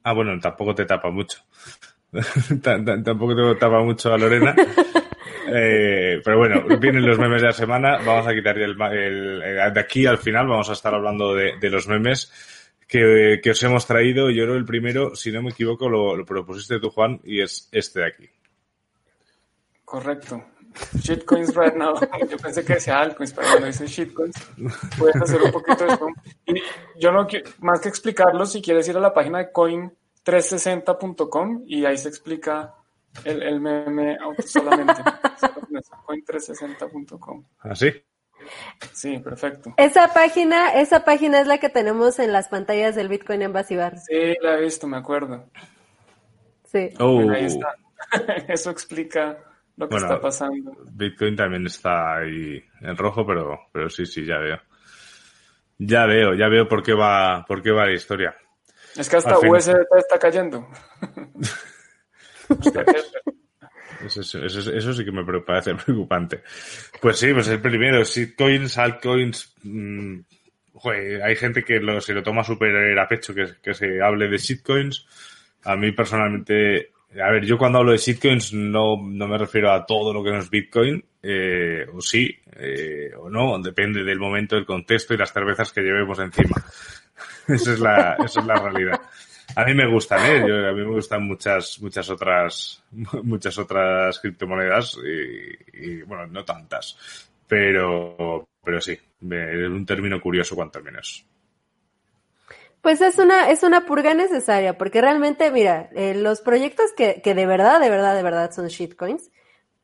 Ah, 0.02 0.12
bueno, 0.12 0.38
tampoco 0.38 0.74
te 0.74 0.84
tapa 0.84 1.10
mucho. 1.10 1.38
tampoco 2.62 3.34
te 3.34 3.58
tapa 3.58 3.82
mucho 3.82 4.12
a 4.12 4.18
Lorena. 4.18 4.54
Eh, 5.48 6.20
pero 6.24 6.38
bueno, 6.38 6.64
vienen 6.80 7.06
los 7.06 7.18
memes 7.18 7.40
de 7.40 7.46
la 7.46 7.52
semana. 7.52 7.98
Vamos 8.04 8.26
a 8.26 8.34
quitar 8.34 8.58
el, 8.58 8.76
el, 8.92 9.42
el, 9.42 9.72
de 9.72 9.80
aquí 9.80 10.04
al 10.04 10.18
final. 10.18 10.48
Vamos 10.48 10.68
a 10.68 10.72
estar 10.72 10.92
hablando 10.92 11.34
de, 11.34 11.70
los 11.70 11.86
memes 11.86 12.32
que, 12.86 13.40
que, 13.42 13.50
os 13.50 13.62
hemos 13.62 13.86
traído. 13.86 14.28
Yo 14.28 14.42
creo 14.42 14.56
el 14.56 14.64
primero, 14.64 15.14
si 15.14 15.30
no 15.30 15.42
me 15.42 15.50
equivoco, 15.50 15.88
lo, 15.88 16.16
lo 16.16 16.24
propusiste 16.26 16.80
tú, 16.80 16.90
Juan, 16.90 17.20
y 17.24 17.40
es 17.40 17.68
este 17.70 18.00
de 18.00 18.06
aquí. 18.06 18.28
Correcto. 19.86 20.44
Shitcoins 21.00 21.54
right 21.56 21.74
now. 21.74 21.94
Yo 22.28 22.36
pensé 22.36 22.62
que 22.64 22.74
decía 22.74 22.98
altcoins, 22.98 23.32
pero 23.32 23.46
cuando 23.48 23.68
dice 23.68 23.86
shitcoins, 23.86 24.36
puedes 24.98 25.16
hacer 25.16 25.40
un 25.42 25.50
poquito 25.52 25.86
de 25.86 25.92
esto. 25.92 26.08
Y 26.46 26.60
yo 27.00 27.12
no 27.12 27.26
quiero, 27.26 27.48
más 27.60 27.80
que 27.80 27.88
explicarlo, 27.88 28.44
si 28.44 28.60
quieres 28.60 28.86
ir 28.88 28.96
a 28.96 29.00
la 29.00 29.14
página 29.14 29.38
de 29.38 29.52
coin360.com 29.52 31.62
y 31.66 31.84
ahí 31.84 31.96
se 31.96 32.08
explica 32.08 32.74
el, 33.24 33.44
el 33.44 33.60
meme 33.60 34.18
solamente. 34.44 35.02
coin360.com. 36.06 37.44
¿Ah, 37.60 37.76
sí? 37.76 37.92
Sí, 38.92 39.18
perfecto. 39.20 39.72
Esa 39.76 40.12
página, 40.12 40.74
esa 40.74 41.04
página 41.04 41.40
es 41.40 41.46
la 41.46 41.58
que 41.58 41.68
tenemos 41.68 42.18
en 42.18 42.32
las 42.32 42.48
pantallas 42.48 42.96
del 42.96 43.08
Bitcoin 43.08 43.42
Embassy 43.42 43.76
Bar. 43.76 44.00
Sí, 44.00 44.34
la 44.42 44.58
he 44.58 44.62
visto, 44.62 44.88
me 44.88 44.96
acuerdo. 44.96 45.48
Sí. 46.64 46.90
Oh. 46.98 47.20
Ahí 47.30 47.44
está. 47.44 47.76
Eso 48.48 48.70
explica 48.70 49.38
lo 49.76 49.88
que 49.88 49.94
Bueno, 49.94 50.06
está 50.06 50.20
pasando. 50.20 50.72
Bitcoin 50.92 51.36
también 51.36 51.66
está 51.66 52.18
ahí 52.18 52.62
en 52.80 52.96
rojo, 52.96 53.26
pero, 53.26 53.68
pero 53.72 53.88
sí, 53.88 54.06
sí, 54.06 54.24
ya 54.24 54.38
veo. 54.38 54.58
Ya 55.78 56.06
veo, 56.06 56.34
ya 56.34 56.48
veo 56.48 56.66
por 56.66 56.82
qué 56.82 56.94
va, 56.94 57.44
por 57.46 57.62
qué 57.62 57.70
va 57.70 57.86
la 57.86 57.92
historia. 57.92 58.34
Es 58.96 59.08
que 59.08 59.16
hasta. 59.16 59.38
USDT 59.38 59.96
está 59.98 60.18
cayendo. 60.18 60.66
Eso, 64.04 64.20
eso, 64.20 64.44
eso, 64.44 64.72
eso 64.72 64.92
sí 64.92 65.04
que 65.04 65.10
me 65.10 65.24
parece 65.40 65.74
preocupante. 65.74 66.42
Pues 67.00 67.18
sí, 67.18 67.32
pues 67.32 67.48
el 67.48 67.60
primero, 67.60 68.04
shitcoins, 68.04 68.78
altcoins, 68.78 69.54
mmm, 69.62 70.18
joder, 70.74 71.22
hay 71.22 71.36
gente 71.36 71.64
que 71.64 71.80
lo, 71.80 72.00
se 72.00 72.12
lo 72.12 72.22
toma 72.22 72.44
súper 72.44 72.98
a 72.98 73.08
pecho 73.08 73.34
que, 73.34 73.46
que 73.62 73.74
se 73.74 74.00
hable 74.02 74.28
de 74.28 74.38
shitcoins. 74.38 75.06
A 75.64 75.76
mí 75.76 75.92
personalmente, 75.92 76.92
a 77.22 77.30
ver, 77.30 77.44
yo 77.44 77.56
cuando 77.56 77.78
hablo 77.78 77.92
de 77.92 77.98
shitcoins 77.98 78.52
no, 78.52 78.96
no 79.02 79.28
me 79.28 79.38
refiero 79.38 79.72
a 79.72 79.86
todo 79.86 80.12
lo 80.12 80.22
que 80.22 80.30
no 80.30 80.38
es 80.38 80.50
Bitcoin, 80.50 81.04
eh, 81.22 81.86
o 81.92 82.00
sí, 82.00 82.34
eh, 82.56 83.10
o 83.18 83.30
no, 83.30 83.58
depende 83.60 84.04
del 84.04 84.18
momento, 84.18 84.56
del 84.56 84.66
contexto 84.66 85.14
y 85.14 85.16
las 85.16 85.32
cervezas 85.32 85.72
que 85.72 85.82
llevemos 85.82 86.18
encima. 86.18 86.56
esa 87.48 87.72
es 87.72 87.80
la, 87.80 88.16
esa 88.24 88.40
es 88.40 88.46
la 88.46 88.54
realidad. 88.56 89.00
A 89.54 89.64
mí 89.64 89.74
me 89.74 89.90
gustan, 89.90 90.20
¿eh? 90.26 90.68
A 90.68 90.72
mí 90.72 90.80
me 90.80 90.94
gustan 90.94 91.22
muchas, 91.24 91.80
muchas 91.80 92.10
otras, 92.10 92.84
muchas 93.22 93.56
otras 93.58 94.18
criptomonedas 94.20 94.98
y, 95.04 95.86
y, 95.86 96.02
bueno, 96.02 96.26
no 96.26 96.44
tantas, 96.44 97.30
pero, 97.46 98.48
pero 98.62 98.80
sí, 98.80 98.92
es 98.92 99.68
un 99.68 99.86
término 99.86 100.20
curioso 100.20 100.54
cuanto 100.54 100.82
menos. 100.82 101.24
Pues 102.86 103.00
es 103.00 103.18
una, 103.18 103.50
es 103.50 103.64
una 103.64 103.84
purga 103.84 104.14
necesaria, 104.14 104.78
porque 104.78 105.00
realmente, 105.00 105.50
mira, 105.50 105.90
eh, 105.96 106.14
los 106.14 106.40
proyectos 106.40 106.92
que, 106.96 107.20
que 107.20 107.34
de 107.34 107.44
verdad, 107.44 107.80
de 107.80 107.90
verdad, 107.90 108.14
de 108.14 108.22
verdad 108.22 108.52
son 108.52 108.68
shitcoins, 108.68 109.32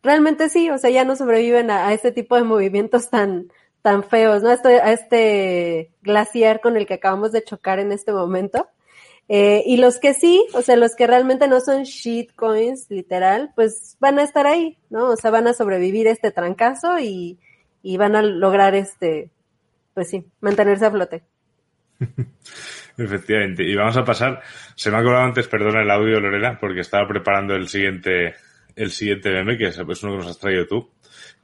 realmente 0.05 0.49
sí, 0.49 0.71
o 0.71 0.79
sea, 0.79 0.89
ya 0.89 1.05
no 1.05 1.17
sobreviven 1.17 1.73
a, 1.73 1.93
este 1.93 2.13
tipo 2.13 2.37
de 2.37 2.45
movimientos 2.45 3.11
tan, 3.11 3.51
tan 3.83 4.05
feos, 4.05 4.45
¿no? 4.45 4.51
A 4.51 4.55
este, 4.55 4.81
a 4.81 4.93
este 4.93 5.91
glaciar 6.03 6.61
con 6.61 6.77
el 6.77 6.87
que 6.87 6.95
acabamos 6.95 7.33
de 7.33 7.43
chocar 7.43 7.81
en 7.81 7.91
este 7.91 8.13
momento. 8.13 8.69
Eh, 9.27 9.65
y 9.67 9.79
los 9.79 9.99
que 9.99 10.15
sí, 10.15 10.47
o 10.55 10.63
sea, 10.63 10.77
los 10.77 10.95
que 10.95 11.09
realmente 11.09 11.49
no 11.49 11.59
son 11.59 11.83
shitcoins, 11.83 12.89
literal, 12.89 13.51
pues 13.57 13.97
van 13.99 14.21
a 14.21 14.23
estar 14.23 14.47
ahí, 14.47 14.79
¿no? 14.91 15.09
O 15.09 15.17
sea, 15.17 15.33
van 15.33 15.49
a 15.49 15.55
sobrevivir 15.55 16.07
este 16.07 16.31
trancazo 16.31 17.01
y, 17.01 17.41
y 17.83 17.97
van 17.97 18.15
a 18.15 18.23
lograr 18.23 18.77
este, 18.77 19.29
pues 19.93 20.09
sí, 20.09 20.25
mantenerse 20.41 20.87
a 20.87 20.93
flote. 20.93 21.25
Efectivamente. 22.97 23.65
Y 23.65 23.75
vamos 23.75 23.97
a 23.97 24.05
pasar, 24.05 24.43
se 24.75 24.91
me 24.91 24.97
ha 24.97 25.01
acordado 25.01 25.25
antes, 25.25 25.49
perdona 25.49 25.83
el 25.83 25.91
audio, 25.91 26.21
Lorena, 26.21 26.59
porque 26.59 26.81
estaba 26.81 27.07
preparando 27.09 27.55
el 27.55 27.69
siguiente, 27.69 28.35
el 28.77 28.91
siguiente 28.91 29.31
meme, 29.31 29.57
que 29.57 29.67
es, 29.67 29.79
uno 29.79 30.13
que 30.13 30.19
nos 30.19 30.27
has 30.27 30.39
traído 30.39 30.67
tú, 30.67 30.91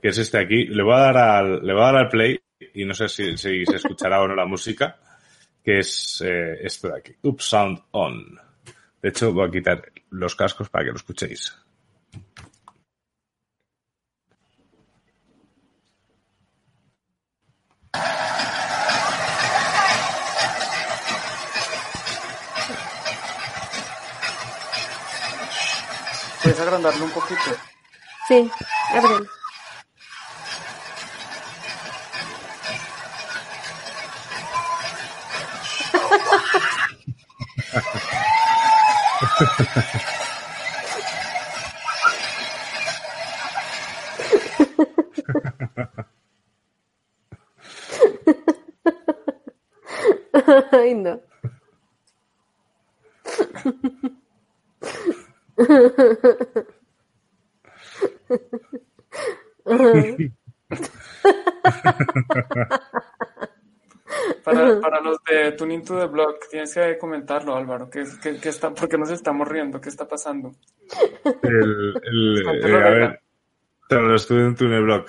que 0.00 0.08
es 0.08 0.18
este 0.18 0.38
aquí. 0.38 0.66
Le 0.66 0.82
voy 0.82 0.94
a 0.94 0.98
dar 0.98 1.16
al, 1.16 1.66
le 1.66 1.72
voy 1.72 1.82
a 1.82 1.86
dar 1.86 1.96
al 1.96 2.08
play, 2.08 2.38
y 2.74 2.84
no 2.84 2.94
sé 2.94 3.08
si, 3.08 3.36
si 3.36 3.64
se 3.64 3.76
escuchará 3.76 4.20
o 4.20 4.28
no 4.28 4.34
la 4.34 4.46
música, 4.46 4.96
que 5.64 5.78
es 5.78 6.22
eh, 6.24 6.58
esto 6.62 6.88
de 6.88 6.98
aquí. 6.98 7.12
Up 7.22 7.40
Sound 7.40 7.78
On. 7.92 8.38
De 9.00 9.08
hecho, 9.08 9.32
voy 9.32 9.48
a 9.48 9.50
quitar 9.50 9.82
los 10.10 10.34
cascos 10.34 10.68
para 10.68 10.84
que 10.84 10.90
lo 10.90 10.96
escuchéis. 10.96 11.56
¿Puedes 26.48 26.62
agrandarlo 26.62 27.04
un 27.04 27.10
poquito? 27.10 27.42
Sí, 28.26 28.50
ábrelo. 28.94 29.26
Ay, 50.72 50.94
no. 50.94 51.20
Para, 64.44 64.80
para, 64.80 65.00
los 65.00 65.18
de 65.24 65.52
Tuning 65.52 65.84
to 65.84 65.98
the 65.98 66.06
Blog, 66.06 66.36
tienes 66.50 66.72
que 66.72 66.96
comentarlo, 66.96 67.54
Álvaro. 67.56 67.90
¿Qué, 67.90 68.04
qué, 68.22 68.38
qué 68.40 68.48
está, 68.48 68.70
¿Por 68.70 68.88
qué 68.88 68.96
nos 68.96 69.10
estamos 69.10 69.46
riendo? 69.46 69.80
¿Qué 69.80 69.90
está 69.90 70.08
pasando? 70.08 70.52
El, 71.42 71.94
el, 72.02 72.46
eh, 72.64 72.74
a 72.74 72.90
ver, 72.90 73.20
los 73.90 74.26
Tuning 74.26 74.54
to 74.54 74.68
the 74.68 74.80
Blog. 74.80 75.06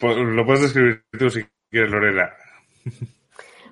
Lo 0.00 0.44
puedes 0.44 0.62
describir 0.62 1.04
tú 1.18 1.30
si 1.30 1.46
quieres, 1.70 1.90
Lorena. 1.90 2.30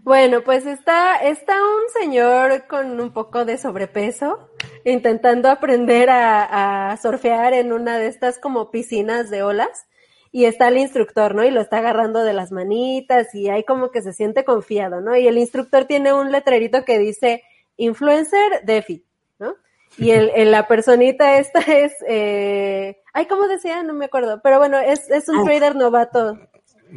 Bueno, 0.03 0.43
pues 0.43 0.67
está, 0.67 1.17
está 1.17 1.55
un 1.63 1.89
señor 2.01 2.67
con 2.67 3.01
un 3.01 3.13
poco 3.13 3.45
de 3.45 3.57
sobrepeso 3.59 4.51
intentando 4.85 5.49
aprender 5.49 6.11
a, 6.11 6.91
a 6.91 6.97
surfear 6.97 7.55
en 7.55 7.73
una 7.73 7.99
de 7.99 8.07
estas 8.07 8.39
como 8.39 8.71
piscinas 8.71 9.31
de 9.31 9.43
olas 9.43 9.87
y 10.35 10.47
está 10.47 10.67
el 10.67 10.79
instructor, 10.79 11.35
¿no? 11.35 11.45
Y 11.45 11.51
lo 11.51 11.61
está 11.61 11.79
agarrando 11.79 12.25
de 12.25 12.33
las 12.33 12.51
manitas 12.51 13.33
y 13.37 13.49
ahí 13.51 13.63
como 13.65 13.93
que 13.93 14.03
se 14.03 14.13
siente 14.13 14.45
confiado, 14.45 15.01
¿no? 15.01 15.17
Y 15.17 15.29
el 15.29 15.39
instructor 15.39 15.85
tiene 15.85 16.13
un 16.13 16.33
letrerito 16.33 16.85
que 16.85 16.99
dice 16.99 17.43
influencer 17.77 18.65
DeFi, 18.65 19.05
¿no? 19.39 19.55
Y 19.97 20.11
el, 20.11 20.51
la 20.51 20.67
personita 20.67 21.39
esta 21.39 21.61
es, 21.61 21.93
eh, 22.09 23.01
ay, 23.13 23.27
¿cómo 23.27 23.47
decía? 23.47 23.85
No 23.85 23.95
me 23.95 24.07
acuerdo, 24.07 24.41
pero 24.43 24.59
bueno, 24.59 24.79
es, 24.79 25.09
es 25.09 25.29
un 25.29 25.45
trader 25.45 25.77
novato. 25.77 26.37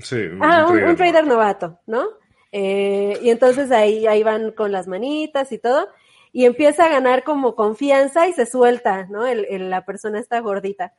Sí, 0.01 0.15
un, 0.15 0.43
ah, 0.43 0.65
un, 0.67 0.83
un 0.83 0.95
trader 0.95 1.27
novato, 1.27 1.79
¿no? 1.85 2.07
Eh, 2.51 3.19
y 3.21 3.29
entonces 3.29 3.71
ahí, 3.71 4.07
ahí 4.07 4.23
van 4.23 4.51
con 4.51 4.71
las 4.71 4.88
manitas 4.88 5.51
y 5.51 5.59
todo, 5.59 5.89
y 6.32 6.45
empieza 6.45 6.86
a 6.86 6.89
ganar 6.89 7.23
como 7.23 7.55
confianza 7.55 8.28
y 8.28 8.34
se 8.34 8.45
suelta, 8.45 9.05
¿no? 9.09 9.25
El, 9.25 9.45
el, 9.49 9.69
la 9.69 9.86
persona 9.86 10.19
está 10.19 10.39
gordita. 10.39 10.93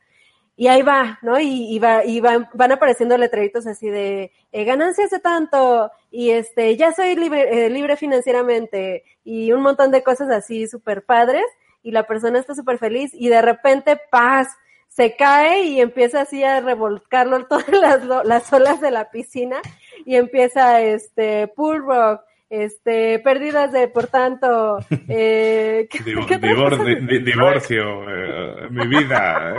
Y 0.59 0.67
ahí 0.67 0.81
va, 0.81 1.19
¿no? 1.21 1.39
Y, 1.39 1.73
y, 1.73 1.79
va, 1.79 2.03
y 2.03 2.19
van, 2.19 2.49
van 2.53 2.73
apareciendo 2.73 3.17
letreritos 3.17 3.65
así 3.65 3.87
de 3.87 4.33
eh, 4.51 4.65
ganancias 4.65 5.09
de 5.09 5.19
tanto, 5.19 5.89
y 6.11 6.31
este, 6.31 6.75
ya 6.75 6.91
soy 6.91 7.15
libre, 7.15 7.65
eh, 7.65 7.69
libre 7.69 7.95
financieramente, 7.95 9.05
y 9.23 9.53
un 9.53 9.61
montón 9.61 9.89
de 9.89 10.03
cosas 10.03 10.29
así 10.29 10.67
súper 10.67 11.05
padres, 11.05 11.45
y 11.81 11.91
la 11.91 12.05
persona 12.05 12.39
está 12.39 12.55
súper 12.55 12.77
feliz, 12.77 13.11
y 13.13 13.29
de 13.29 13.41
repente, 13.41 14.01
paz, 14.11 14.49
se 14.89 15.15
cae 15.15 15.63
y 15.63 15.79
empieza 15.79 16.21
así 16.21 16.43
a 16.43 16.59
revolcarlo 16.59 17.45
todas 17.47 17.69
las, 17.69 18.03
las 18.25 18.51
olas 18.51 18.81
de 18.81 18.91
la 18.91 19.11
piscina, 19.11 19.61
y 20.05 20.17
empieza 20.17 20.81
este 20.81 21.47
pool 21.47 21.85
rock, 21.85 22.21
este 22.49 23.19
pérdidas 23.19 23.71
de 23.71 23.87
por 23.87 24.07
tanto 24.07 24.79
eh, 25.07 25.87
¿qué, 25.89 26.03
Div 26.03 26.25
¿qué 26.25 26.37
divor 26.37 26.83
di 27.07 27.19
divorcio 27.23 28.09
eh, 28.09 28.69
mi 28.71 28.87
vida 28.87 29.53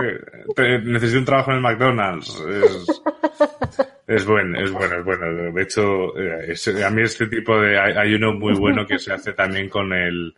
eh, 0.56 0.80
necesito 0.84 1.20
un 1.20 1.24
trabajo 1.24 1.52
en 1.52 1.58
el 1.58 1.62
McDonald's 1.62 2.44
es, 2.48 3.02
es 4.08 4.26
bueno 4.26 4.60
es 4.60 4.72
bueno 4.72 4.96
es 4.96 5.04
bueno 5.04 5.52
de 5.52 5.62
hecho 5.62 6.16
eh, 6.18 6.52
es, 6.52 6.66
a 6.82 6.90
mí 6.90 7.02
este 7.02 7.26
tipo 7.28 7.58
de 7.60 7.78
hay, 7.78 7.94
hay, 7.96 8.14
uno 8.14 8.32
muy 8.32 8.54
bueno 8.54 8.84
que 8.86 8.98
se 8.98 9.12
hace 9.12 9.32
también 9.34 9.68
con 9.68 9.92
el 9.92 10.34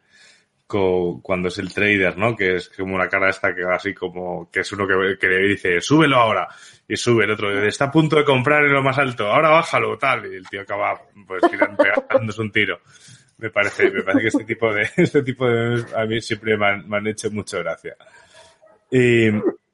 cuando 1.23 1.49
es 1.49 1.59
el 1.59 1.73
trader 1.73 2.17
no 2.17 2.37
que 2.37 2.57
es 2.57 2.69
como 2.71 2.95
una 2.95 3.09
cara 3.09 3.31
esta 3.31 3.55
que 3.55 3.63
así 3.65 3.93
como 3.95 4.51
que 4.51 4.61
es 4.61 4.73
uno 4.73 4.87
que, 4.87 5.29
le 5.29 5.49
dice 5.49 5.81
súbelo 5.81 6.17
ahora 6.17 6.49
y 6.89 6.97
sube 6.97 7.25
el 7.25 7.31
otro, 7.31 7.67
está 7.67 7.87
a 7.87 7.91
punto 7.91 8.17
de 8.17 8.25
comprar 8.25 8.65
en 8.65 8.73
lo 8.73 8.83
más 8.83 8.99
alto, 8.99 9.27
ahora 9.27 9.51
bájalo, 9.51 9.97
tal, 9.97 10.27
y 10.31 10.37
el 10.37 10.49
tío 10.49 10.61
acaba 10.61 11.01
pues 11.27 11.43
pegándose 11.49 12.43
un 12.43 12.53
tiro. 12.53 12.81
Me 13.39 13.51
parece, 13.51 13.91
me 13.91 14.03
parece 14.03 14.21
que 14.21 14.29
este 14.29 14.45
tipo 14.45 14.73
de, 14.73 14.83
este 14.97 15.23
tipo 15.23 15.49
de 15.49 15.85
a 15.97 16.05
mí 16.05 16.21
siempre 16.21 16.57
me 16.57 16.67
han, 16.67 16.89
me 16.89 16.99
han 16.99 17.07
hecho 17.07 17.31
mucha 17.31 17.59
gracia. 17.59 17.97
Y 18.91 19.31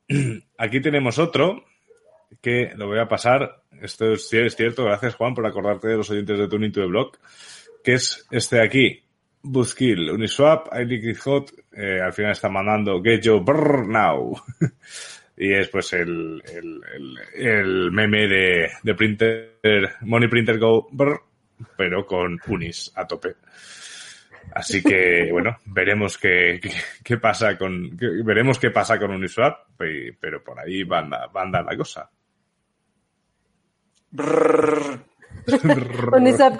aquí 0.58 0.80
tenemos 0.80 1.18
otro 1.18 1.64
que 2.40 2.72
lo 2.76 2.86
voy 2.86 2.98
a 2.98 3.08
pasar. 3.08 3.62
Esto 3.82 4.12
es, 4.12 4.32
es 4.32 4.56
cierto, 4.56 4.84
gracias 4.84 5.16
Juan 5.16 5.34
por 5.34 5.46
acordarte 5.46 5.88
de 5.88 5.96
los 5.96 6.10
oyentes 6.10 6.38
de 6.38 6.48
Tuning 6.48 6.72
to 6.72 6.80
the 6.80 6.86
Blog, 6.86 7.18
que 7.82 7.94
es 7.94 8.26
este 8.30 8.56
de 8.56 8.62
aquí. 8.62 9.07
Buzzkill, 9.42 10.10
Uniswap, 10.10 10.68
iLiquid 10.74 11.18
Hot, 11.24 11.52
eh, 11.72 12.00
al 12.00 12.12
final 12.12 12.32
está 12.32 12.48
mandando 12.48 13.00
Get 13.02 13.22
Your 13.22 13.44
Brr 13.44 13.86
Now. 13.86 14.34
y 15.36 15.54
es 15.54 15.68
pues 15.68 15.92
el, 15.92 16.42
el, 16.52 16.80
el, 16.94 17.18
el 17.34 17.92
meme 17.92 18.26
de, 18.26 18.68
de, 18.82 18.94
printer, 18.94 19.60
Money 20.00 20.28
Printer 20.28 20.58
Go, 20.58 20.88
brr, 20.90 21.20
pero 21.76 22.04
con 22.04 22.38
Unis 22.48 22.90
a 22.96 23.06
tope. 23.06 23.36
Así 24.54 24.82
que, 24.82 25.28
bueno, 25.32 25.56
veremos 25.66 26.18
qué, 26.18 26.58
qué, 26.60 26.72
qué 27.04 27.18
pasa 27.18 27.56
con, 27.56 27.96
qué, 27.96 28.08
veremos 28.24 28.58
qué 28.58 28.70
pasa 28.70 28.98
con 28.98 29.12
Uniswap, 29.12 29.68
pero 29.76 30.42
por 30.42 30.58
ahí 30.58 30.82
va 30.82 30.98
a 30.98 31.30
andar 31.40 31.64
la 31.64 31.76
cosa. 31.76 32.10
Uniswap 36.12 36.58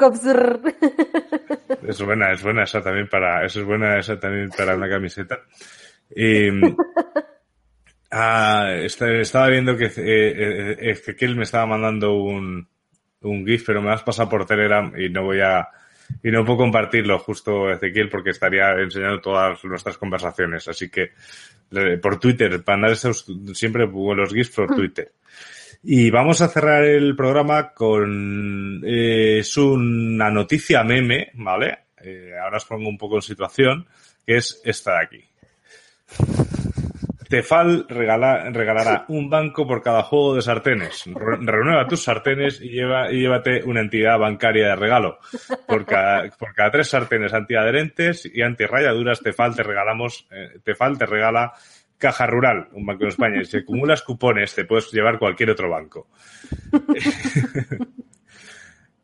Es 1.89 2.03
buena, 2.03 2.33
es 2.33 2.43
buena 2.43 2.65
esa 2.65 2.83
también 2.83 3.09
para, 3.09 3.45
eso 3.45 3.61
es 3.61 3.67
buena 3.67 3.99
esa 3.99 4.21
también 4.21 4.51
para 4.51 4.77
una 4.77 4.89
camiseta. 4.89 5.41
Y, 6.15 6.51
Ah, 8.11 8.73
estaba 8.81 9.49
viendo 9.49 9.77
que 9.77 9.91
eh, 9.97 10.77
Ezequiel 10.91 11.37
me 11.37 11.43
estaba 11.43 11.67
mandando 11.67 12.15
un, 12.15 12.67
un 13.21 13.47
GIF, 13.47 13.65
pero 13.67 13.83
me 13.83 13.93
has 13.93 14.03
pasado 14.03 14.31
por 14.31 14.47
Telegram 14.47 14.91
y 14.99 15.11
no 15.11 15.25
voy 15.25 15.41
a, 15.41 15.69
y 16.23 16.31
no 16.31 16.43
puedo 16.45 16.61
compartirlo 16.61 17.19
justo 17.19 17.71
Ezequiel 17.71 18.09
porque 18.09 18.31
estaría 18.31 18.73
enseñando 18.81 19.21
todas 19.21 19.63
nuestras 19.65 19.99
conversaciones. 19.99 20.67
Así 20.69 20.89
que 20.89 21.13
por 22.01 22.19
Twitter, 22.19 22.65
para 22.65 22.77
andar 22.77 22.93
estos, 22.93 23.27
siempre 23.53 23.87
los 23.87 24.33
GIFs 24.33 24.55
por 24.55 24.67
Twitter. 24.75 25.13
Y 25.83 26.11
vamos 26.11 26.41
a 26.41 26.49
cerrar 26.49 26.85
el 26.85 27.15
programa 27.15 27.73
con, 27.73 28.83
eh, 28.85 29.39
es 29.39 29.57
una 29.57 30.31
noticia 30.31 30.83
meme, 30.83 31.31
¿vale? 31.35 31.79
Eh, 32.01 32.33
ahora 32.43 32.57
os 32.57 32.65
pongo 32.65 32.89
un 32.89 32.99
poco 32.99 33.17
en 33.17 33.23
situación, 33.23 33.87
que 34.27 34.37
es 34.37 34.61
esta 34.65 34.95
de 34.95 35.05
aquí. 35.05 35.25
Tefal 37.29 37.87
regala, 37.89 38.51
regalará 38.51 39.05
un 39.09 39.29
banco 39.29 39.67
por 39.67 39.83
cada 39.83 40.03
juego 40.03 40.35
de 40.35 40.43
sartenes. 40.43 41.05
Renueva 41.15 41.87
tus 41.87 42.03
sartenes 42.03 42.61
y, 42.61 42.71
lleva, 42.71 43.13
y 43.13 43.21
llévate 43.21 43.63
una 43.65 43.81
entidad 43.81 44.19
bancaria 44.19 44.69
de 44.69 44.77
regalo. 44.77 45.19
Por 45.67 45.85
cada, 45.85 46.29
por 46.31 46.55
cada 46.55 46.71
tres 46.71 46.89
sartenes 46.89 47.35
antiadherentes 47.35 48.29
y 48.33 48.43
antirrayaduras, 48.43 49.21
Tefal 49.21 49.55
te 49.55 49.63
regalamos, 49.63 50.27
eh, 50.31 50.59
Tefal 50.65 50.97
te 50.99 51.07
regala 51.07 51.53
Caja 51.99 52.27
Rural, 52.27 52.69
un 52.73 52.87
banco 52.87 53.03
en 53.03 53.09
España. 53.09 53.45
Si 53.45 53.59
acumulas 53.59 54.03
cupones, 54.03 54.55
te 54.55 54.65
puedes 54.65 54.91
llevar 54.93 55.19
cualquier 55.19 55.51
otro 55.51 55.69
banco. 55.69 56.09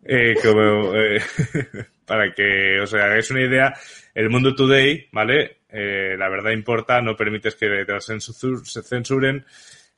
eh, 0.04 0.34
eh, 0.34 1.20
para 2.06 2.32
que 2.32 2.80
os 2.80 2.94
hagáis 2.94 3.30
una 3.30 3.42
idea, 3.42 3.74
el 4.14 4.30
Mundo 4.30 4.54
Today, 4.54 5.08
¿vale? 5.10 5.58
Eh, 5.68 6.14
la 6.16 6.28
verdad 6.28 6.52
importa, 6.52 7.00
no 7.00 7.16
permites 7.16 7.56
que 7.56 7.84
te 7.84 8.00
se 8.00 8.82
censuren. 8.82 9.44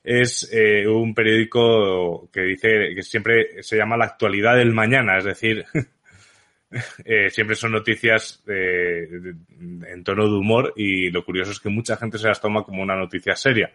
Es 0.03 0.49
un 0.87 1.13
periódico 1.13 2.29
que 2.31 2.41
dice 2.41 2.95
que 2.95 3.03
siempre 3.03 3.61
se 3.61 3.75
llama 3.75 3.97
la 3.97 4.05
actualidad 4.05 4.55
del 4.55 4.71
mañana, 4.71 5.17
es 5.17 5.25
decir, 5.25 5.65
eh, 7.05 7.29
siempre 7.29 7.55
son 7.55 7.71
noticias 7.71 8.43
eh, 8.47 9.07
en 9.59 10.03
tono 10.03 10.25
de 10.25 10.37
humor 10.37 10.73
y 10.75 11.09
lo 11.09 11.23
curioso 11.23 11.51
es 11.51 11.59
que 11.59 11.69
mucha 11.69 11.97
gente 11.97 12.17
se 12.17 12.27
las 12.27 12.41
toma 12.41 12.63
como 12.63 12.81
una 12.81 12.95
noticia 12.95 13.35
seria. 13.35 13.71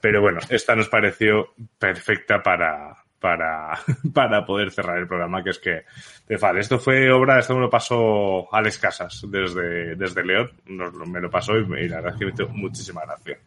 Pero 0.00 0.20
bueno, 0.20 0.40
esta 0.48 0.74
nos 0.74 0.88
pareció 0.88 1.54
perfecta 1.78 2.42
para, 2.42 2.96
para, 3.18 3.78
para 4.14 4.44
poder 4.44 4.70
cerrar 4.70 4.98
el 4.98 5.06
programa, 5.06 5.42
que 5.44 5.50
es 5.50 5.58
que 5.58 5.84
te 6.26 6.38
fal. 6.38 6.58
Esto 6.58 6.78
fue 6.78 7.10
obra, 7.10 7.38
esto 7.38 7.54
me 7.54 7.60
lo 7.60 7.70
pasó 7.70 8.52
Alex 8.52 8.78
Casas 8.78 9.22
desde, 9.28 9.94
desde 9.96 10.24
León, 10.24 10.50
nos, 10.66 10.94
me 11.06 11.20
lo 11.20 11.30
pasó 11.30 11.52
y, 11.58 11.84
y 11.84 11.88
la 11.88 11.96
verdad 11.96 12.14
es 12.14 12.18
que 12.18 12.26
me 12.26 12.32
hizo 12.32 12.48
muchísima 12.48 13.02
gracia. 13.04 13.38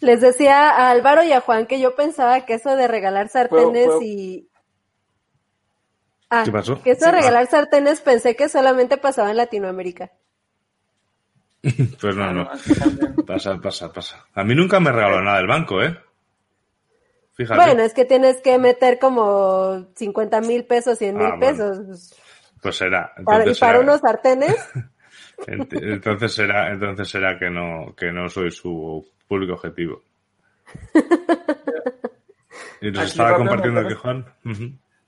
Les 0.00 0.20
decía 0.20 0.70
a 0.70 0.90
Álvaro 0.90 1.22
y 1.22 1.32
a 1.32 1.42
Juan 1.42 1.66
que 1.66 1.78
yo 1.78 1.94
pensaba 1.94 2.46
que 2.46 2.54
eso 2.54 2.74
de 2.74 2.88
regalar 2.88 3.28
sartenes 3.28 3.86
¿Puedo, 3.86 3.98
puedo? 3.98 4.02
y... 4.02 4.49
Ah, 6.30 6.42
¿Qué 6.44 6.52
pasó? 6.52 6.80
que 6.82 6.92
eso 6.92 7.06
de 7.06 7.12
regalar 7.12 7.46
sartenes 7.48 8.00
pensé 8.00 8.36
que 8.36 8.48
solamente 8.48 8.96
pasaba 8.98 9.30
en 9.30 9.36
Latinoamérica. 9.36 10.10
Pues 12.00 12.16
no, 12.16 12.32
no. 12.32 12.48
Pasa, 13.26 13.58
pasa, 13.60 13.92
pasa. 13.92 14.24
A 14.34 14.44
mí 14.44 14.54
nunca 14.54 14.80
me 14.80 14.90
regaló 14.92 15.20
nada 15.22 15.40
el 15.40 15.46
banco, 15.46 15.82
¿eh? 15.82 15.94
Fíjate. 17.34 17.60
Bueno, 17.60 17.82
es 17.82 17.92
que 17.94 18.04
tienes 18.06 18.38
que 18.40 18.58
meter 18.58 18.98
como 18.98 19.86
50 19.94 20.40
mil 20.40 20.64
pesos, 20.64 20.96
100 20.98 21.16
mil 21.16 21.26
Ah, 21.26 21.36
bueno. 21.36 21.40
pesos. 21.58 22.14
Pues 22.62 22.76
será. 22.76 23.12
Para, 23.14 23.18
y 23.18 23.20
Entonces 23.40 23.58
para 23.58 23.72
será, 23.72 23.80
unos 23.84 24.00
sartenes, 24.00 24.56
ent- 25.46 25.92
entonces 25.92 26.32
será, 26.32 26.70
entonces 26.72 27.08
será 27.08 27.38
que 27.38 27.50
no, 27.50 27.94
que 27.96 28.10
no 28.12 28.28
soy 28.28 28.50
su 28.50 29.06
público 29.28 29.54
objetivo. 29.54 30.02
Y 32.82 32.90
nos 32.90 33.00
Aquí 33.02 33.10
estaba 33.10 33.36
compartiendo 33.36 33.80
aquí 33.80 33.92
Juan. 33.94 34.24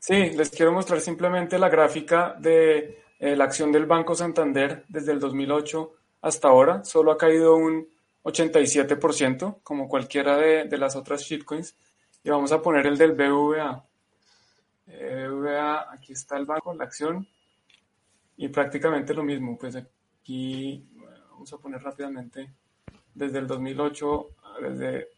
Sí, 0.05 0.31
les 0.31 0.51
quiero 0.51 0.73
mostrar 0.73 1.01
simplemente 1.01 1.61
la 1.61 1.69
gráfica 1.69 2.35
de 2.37 3.05
eh, 3.21 3.37
la 3.37 3.45
acción 3.45 3.71
del 3.71 3.87
Banco 3.87 4.17
Santander 4.17 4.85
desde 4.89 5.13
el 5.13 5.21
2008 5.21 5.93
hasta 6.23 6.49
ahora. 6.49 6.83
Solo 6.83 7.13
ha 7.13 7.17
caído 7.17 7.55
un 7.55 7.87
87%, 8.25 9.61
como 9.63 9.89
cualquiera 9.89 10.37
de, 10.37 10.77
las 10.77 10.97
otras 10.97 11.23
shitcoins. 11.23 11.77
Y 12.25 12.31
vamos 12.31 12.51
a 12.51 12.61
poner 12.61 12.89
el 12.89 12.99
del 12.99 13.13
BVA. 13.13 13.87
BVA, 14.89 15.93
aquí 15.93 16.15
está 16.15 16.37
el 16.37 16.47
banco, 16.47 16.75
la 16.75 16.83
acción. 16.83 17.25
Y 18.39 18.49
prácticamente 18.49 19.15
lo 19.15 19.23
mismo. 19.23 19.57
Pues 19.57 19.77
aquí 19.77 20.85
vamos 21.31 21.53
a 21.53 21.59
poner 21.59 21.81
rápidamente 21.81 22.51
desde 23.15 23.39
el 23.39 23.47
2008 23.47 24.31
desde 24.63 25.11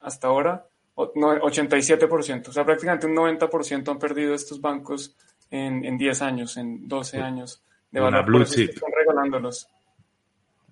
hasta 0.00 0.28
ahora 0.28 0.69
87%, 1.08 2.48
o 2.48 2.52
sea, 2.52 2.64
prácticamente 2.64 3.06
un 3.06 3.16
90% 3.16 3.90
han 3.90 3.98
perdido 3.98 4.34
estos 4.34 4.60
bancos 4.60 5.16
en, 5.50 5.84
en 5.84 5.98
10 5.98 6.22
años, 6.22 6.56
en 6.56 6.86
12 6.88 7.20
años 7.20 7.62
de 7.90 8.00
Una 8.00 8.22
blue 8.22 8.44
chip. 8.44 8.70
Están 8.70 8.90
regalándolos. 8.96 9.68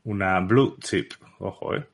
Una 0.05 0.41
blue 0.41 0.77
chip, 0.81 1.13
ojo, 1.41 1.75
¿eh? 1.75 1.87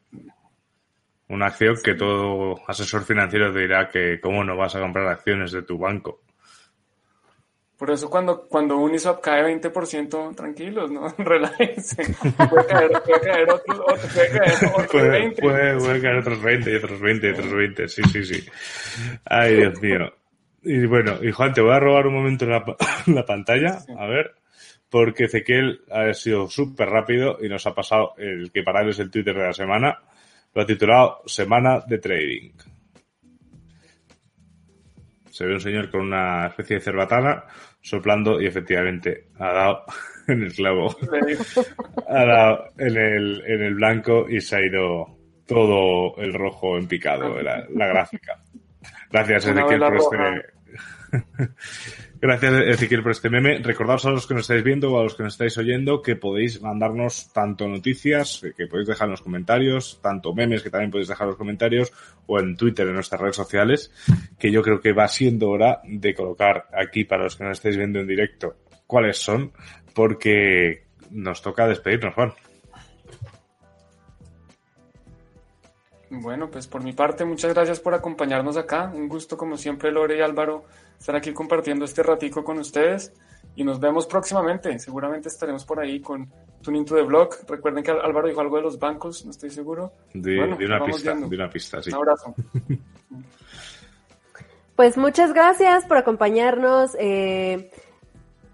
Una 1.28 1.46
acción 1.46 1.76
que 1.82 1.94
todo 1.94 2.56
asesor 2.68 3.02
financiero 3.04 3.52
te 3.52 3.60
dirá 3.60 3.88
que 3.88 4.20
cómo 4.20 4.44
no 4.44 4.56
vas 4.56 4.74
a 4.76 4.80
comprar 4.80 5.08
acciones 5.08 5.52
de 5.52 5.62
tu 5.62 5.78
banco. 5.78 6.20
Por 7.84 7.92
eso 7.92 8.08
cuando, 8.08 8.48
cuando 8.48 8.78
Uniswap 8.78 9.20
cae 9.20 9.42
20%, 9.60 10.34
tranquilos, 10.34 10.90
¿no? 10.90 11.06
Relájense. 11.18 12.14
Puede 12.48 12.66
caer, 12.66 12.90
puede 13.04 13.20
caer 13.20 13.50
otro, 13.50 13.84
puede 13.84 14.28
caer 14.30 14.54
otros 14.74 15.10
20. 15.10 15.42
Puede, 15.42 16.00
caer 16.00 16.16
otros 16.16 16.42
20 16.42 16.72
y 16.72 16.74
otros 16.76 17.00
20 17.02 17.26
y 17.26 17.30
otros 17.30 17.52
20. 17.52 17.88
Sí, 17.88 18.02
sí, 18.04 18.24
sí. 18.24 18.50
Ay, 19.26 19.56
Dios 19.56 19.82
mío. 19.82 20.14
Y 20.62 20.86
bueno, 20.86 21.18
y 21.22 21.30
Juan, 21.30 21.52
te 21.52 21.60
voy 21.60 21.72
a 21.72 21.78
robar 21.78 22.06
un 22.06 22.14
momento 22.14 22.46
la, 22.46 22.64
la 23.06 23.26
pantalla, 23.26 23.80
a 23.98 24.06
ver, 24.06 24.32
porque 24.88 25.24
Ezequiel 25.24 25.82
ha 25.90 26.10
sido 26.14 26.48
súper 26.48 26.88
rápido 26.88 27.36
y 27.42 27.50
nos 27.50 27.66
ha 27.66 27.74
pasado 27.74 28.14
el 28.16 28.50
que 28.50 28.62
para 28.62 28.80
él 28.80 28.88
es 28.88 28.98
el 28.98 29.10
Twitter 29.10 29.36
de 29.36 29.44
la 29.44 29.52
semana. 29.52 29.98
Lo 30.54 30.62
ha 30.62 30.66
titulado 30.66 31.20
Semana 31.26 31.80
de 31.86 31.98
Trading. 31.98 32.52
Se 35.30 35.44
ve 35.44 35.52
un 35.52 35.60
señor 35.60 35.90
con 35.90 36.00
una 36.00 36.46
especie 36.46 36.76
de 36.76 36.80
cerbatana 36.80 37.44
soplando 37.84 38.40
y 38.40 38.46
efectivamente 38.46 39.28
ha 39.38 39.52
dado 39.52 39.84
en 40.28 40.42
el 40.42 40.52
clavo. 40.52 40.96
ha 42.08 42.24
dado 42.24 42.64
en 42.78 42.96
el, 42.96 43.42
en 43.46 43.62
el 43.62 43.74
blanco 43.74 44.26
y 44.28 44.40
se 44.40 44.56
ha 44.56 44.60
ido 44.60 45.18
todo 45.46 46.16
el 46.16 46.32
rojo 46.32 46.78
en 46.78 46.88
picado, 46.88 47.40
la, 47.42 47.66
la 47.68 47.86
gráfica. 47.86 48.42
Gracias, 49.10 49.46
Ezequiel, 49.46 49.80
por 49.80 49.96
este, 49.96 50.16
Gracias, 52.20 52.52
Ezequiel, 52.66 53.02
por 53.02 53.12
este 53.12 53.30
meme. 53.30 53.58
Recordaos 53.58 54.04
a 54.06 54.10
los 54.10 54.26
que 54.26 54.34
nos 54.34 54.42
estáis 54.42 54.64
viendo 54.64 54.92
o 54.92 55.00
a 55.00 55.04
los 55.04 55.14
que 55.14 55.22
nos 55.22 55.34
estáis 55.34 55.56
oyendo 55.58 56.02
que 56.02 56.16
podéis 56.16 56.60
mandarnos 56.60 57.32
tanto 57.32 57.68
noticias, 57.68 58.42
que 58.56 58.66
podéis 58.66 58.88
dejar 58.88 59.06
en 59.06 59.12
los 59.12 59.22
comentarios, 59.22 60.00
tanto 60.02 60.34
memes 60.34 60.62
que 60.62 60.70
también 60.70 60.90
podéis 60.90 61.08
dejar 61.08 61.26
en 61.26 61.30
los 61.30 61.38
comentarios, 61.38 61.92
o 62.26 62.40
en 62.40 62.56
Twitter, 62.56 62.86
en 62.88 62.94
nuestras 62.94 63.20
redes 63.20 63.36
sociales, 63.36 63.92
que 64.38 64.50
yo 64.50 64.62
creo 64.62 64.80
que 64.80 64.92
va 64.92 65.08
siendo 65.08 65.50
hora 65.50 65.80
de 65.84 66.14
colocar 66.14 66.68
aquí 66.72 67.04
para 67.04 67.24
los 67.24 67.36
que 67.36 67.44
nos 67.44 67.58
estáis 67.58 67.76
viendo 67.76 68.00
en 68.00 68.06
directo 68.06 68.56
cuáles 68.86 69.18
son, 69.18 69.52
porque 69.94 70.84
nos 71.10 71.42
toca 71.42 71.68
despedirnos, 71.68 72.14
Juan. 72.14 72.32
Pues 76.50 76.66
por 76.66 76.82
mi 76.82 76.92
parte, 76.92 77.24
muchas 77.24 77.54
gracias 77.54 77.80
por 77.80 77.94
acompañarnos 77.94 78.56
acá. 78.56 78.90
Un 78.94 79.08
gusto, 79.08 79.36
como 79.36 79.56
siempre, 79.56 79.90
Lore 79.90 80.18
y 80.18 80.20
Álvaro, 80.20 80.64
estar 80.98 81.16
aquí 81.16 81.32
compartiendo 81.32 81.84
este 81.84 82.02
ratico 82.02 82.44
con 82.44 82.58
ustedes. 82.58 83.12
Y 83.56 83.64
nos 83.64 83.78
vemos 83.78 84.06
próximamente. 84.06 84.76
Seguramente 84.78 85.28
estaremos 85.28 85.64
por 85.64 85.80
ahí 85.80 86.00
con 86.00 86.30
Tuning 86.62 86.84
to 86.84 86.96
the 86.96 87.02
Blog. 87.02 87.30
Recuerden 87.48 87.84
que 87.84 87.90
Álvaro 87.90 88.26
dijo 88.26 88.40
algo 88.40 88.56
de 88.56 88.62
los 88.62 88.78
bancos, 88.78 89.24
no 89.24 89.30
estoy 89.30 89.50
seguro. 89.50 89.92
De, 90.12 90.40
una, 90.40 90.84
pista, 90.84 91.14
de 91.14 91.36
una 91.36 91.50
pista, 91.50 91.82
sí. 91.82 91.90
Un 91.90 91.96
abrazo. 91.96 92.34
Pues 94.76 94.96
muchas 94.96 95.32
gracias 95.32 95.84
por 95.84 95.98
acompañarnos. 95.98 96.96
Eh, 96.98 97.70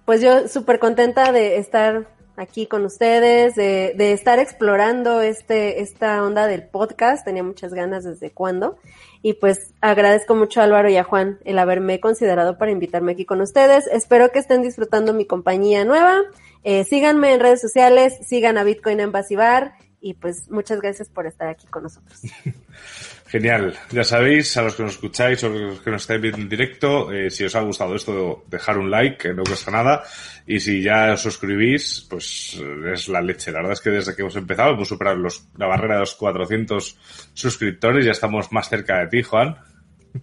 pues 0.05 0.21
yo 0.21 0.49
súper 0.49 0.79
contenta 0.79 1.33
de 1.33 1.57
estar 1.57 2.09
aquí 2.37 2.67
con 2.67 2.85
ustedes, 2.85 3.55
de, 3.55 3.95
de, 3.97 4.13
estar 4.13 4.39
explorando 4.39 5.21
este, 5.21 5.81
esta 5.83 6.23
onda 6.23 6.47
del 6.47 6.63
podcast. 6.63 7.25
Tenía 7.25 7.43
muchas 7.43 7.75
ganas 7.75 8.05
desde 8.05 8.31
cuando. 8.31 8.79
Y 9.23 9.35
pues 9.35 9.75
agradezco 9.81 10.35
mucho 10.35 10.61
a 10.61 10.65
Álvaro 10.65 10.89
y 10.89 10.97
a 10.97 11.05
Juan 11.05 11.39
el 11.45 11.59
haberme 11.59 12.01
considerado 12.01 12.57
para 12.57 12.71
invitarme 12.71 13.13
aquí 13.13 13.25
con 13.25 13.41
ustedes. 13.41 13.87
Espero 13.87 14.31
que 14.33 14.39
estén 14.39 14.63
disfrutando 14.63 15.13
mi 15.13 15.27
compañía 15.27 15.85
nueva. 15.85 16.23
Eh, 16.63 16.85
síganme 16.85 17.35
en 17.35 17.41
redes 17.41 17.61
sociales, 17.61 18.19
sigan 18.27 18.59
a 18.59 18.65
Bitcoin 18.65 19.01
en 19.01 19.13
Basibar 19.13 19.75
y 20.01 20.15
pues 20.15 20.51
muchas 20.51 20.81
gracias 20.81 21.09
por 21.09 21.27
estar 21.27 21.49
aquí 21.49 21.67
con 21.67 21.83
nosotros. 21.83 22.21
Genial. 23.31 23.79
Ya 23.93 24.03
sabéis, 24.03 24.57
a 24.57 24.63
los 24.63 24.75
que 24.75 24.83
nos 24.83 24.95
escucháis 24.95 25.45
o 25.45 25.47
a 25.47 25.51
los 25.51 25.81
que 25.81 25.91
nos 25.93 26.03
estáis 26.03 26.21
viendo 26.21 26.41
en 26.41 26.49
directo, 26.49 27.13
eh, 27.13 27.31
si 27.31 27.45
os 27.45 27.55
ha 27.55 27.61
gustado 27.61 27.95
esto, 27.95 28.43
dejar 28.49 28.77
un 28.77 28.91
like, 28.91 29.19
que 29.19 29.33
no 29.33 29.45
cuesta 29.45 29.71
nada. 29.71 30.03
Y 30.49 30.59
si 30.59 30.83
ya 30.83 31.13
os 31.13 31.23
suscribís, 31.23 32.09
pues 32.11 32.61
es 32.93 33.09
la 33.09 33.23
leche. 33.23 33.53
La 33.53 33.59
verdad 33.59 33.75
es 33.75 33.81
que 33.81 33.91
desde 33.91 34.17
que 34.17 34.23
hemos 34.23 34.35
empezado 34.35 34.73
hemos 34.73 34.89
superado 34.89 35.17
los, 35.17 35.47
la 35.57 35.69
barrera 35.69 35.95
de 35.95 36.01
los 36.01 36.17
400 36.17 36.99
suscriptores. 37.33 38.05
Ya 38.05 38.11
estamos 38.11 38.51
más 38.51 38.69
cerca 38.69 38.99
de 38.99 39.07
ti, 39.07 39.23
Juan. 39.23 39.57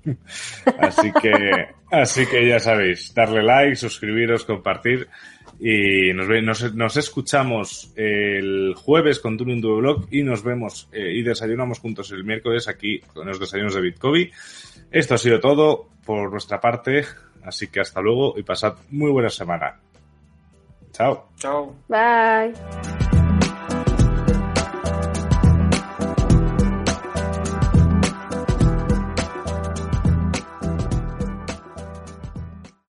así 0.80 1.14
que, 1.14 1.68
así 1.89 2.26
que 2.26 2.45
ya 2.45 2.60
sabéis, 2.60 3.14
darle 3.14 3.41
like, 3.41 3.78
suscribiros, 3.78 4.43
compartir 4.43 5.08
y 5.60 6.14
nos, 6.14 6.74
nos, 6.76 6.97
escuchamos 6.97 7.91
el 7.95 8.76
jueves 8.76 9.20
con 9.20 9.38
Tuning 9.38 9.62
Duo 9.62 9.78
Blog 9.78 10.08
y 10.12 10.22
nos 10.24 10.43
vemos 10.43 10.88
eh, 10.91 11.14
y 11.14 11.24
desayunamos 11.24 11.80
juntos 11.80 12.12
el 12.12 12.24
miércoles 12.24 12.68
aquí 12.68 12.99
con 12.99 13.28
los 13.28 13.39
desayunos 13.39 13.74
de 13.74 13.82
Bitcoin. 13.82 14.30
Esto 14.91 15.16
ha 15.16 15.18
sido 15.18 15.39
todo 15.39 15.89
por 16.05 16.32
nuestra 16.32 16.62
parte, 16.62 17.05
así 17.43 17.68
que 17.68 17.80
hasta 17.80 18.01
luego 18.01 18.38
y 18.38 18.43
pasad 18.43 18.76
muy 18.91 19.12
buena 19.12 19.30
semana. 19.30 19.80
Chao. 20.91 21.30
Chao. 21.38 21.76
Bye. 21.88 23.07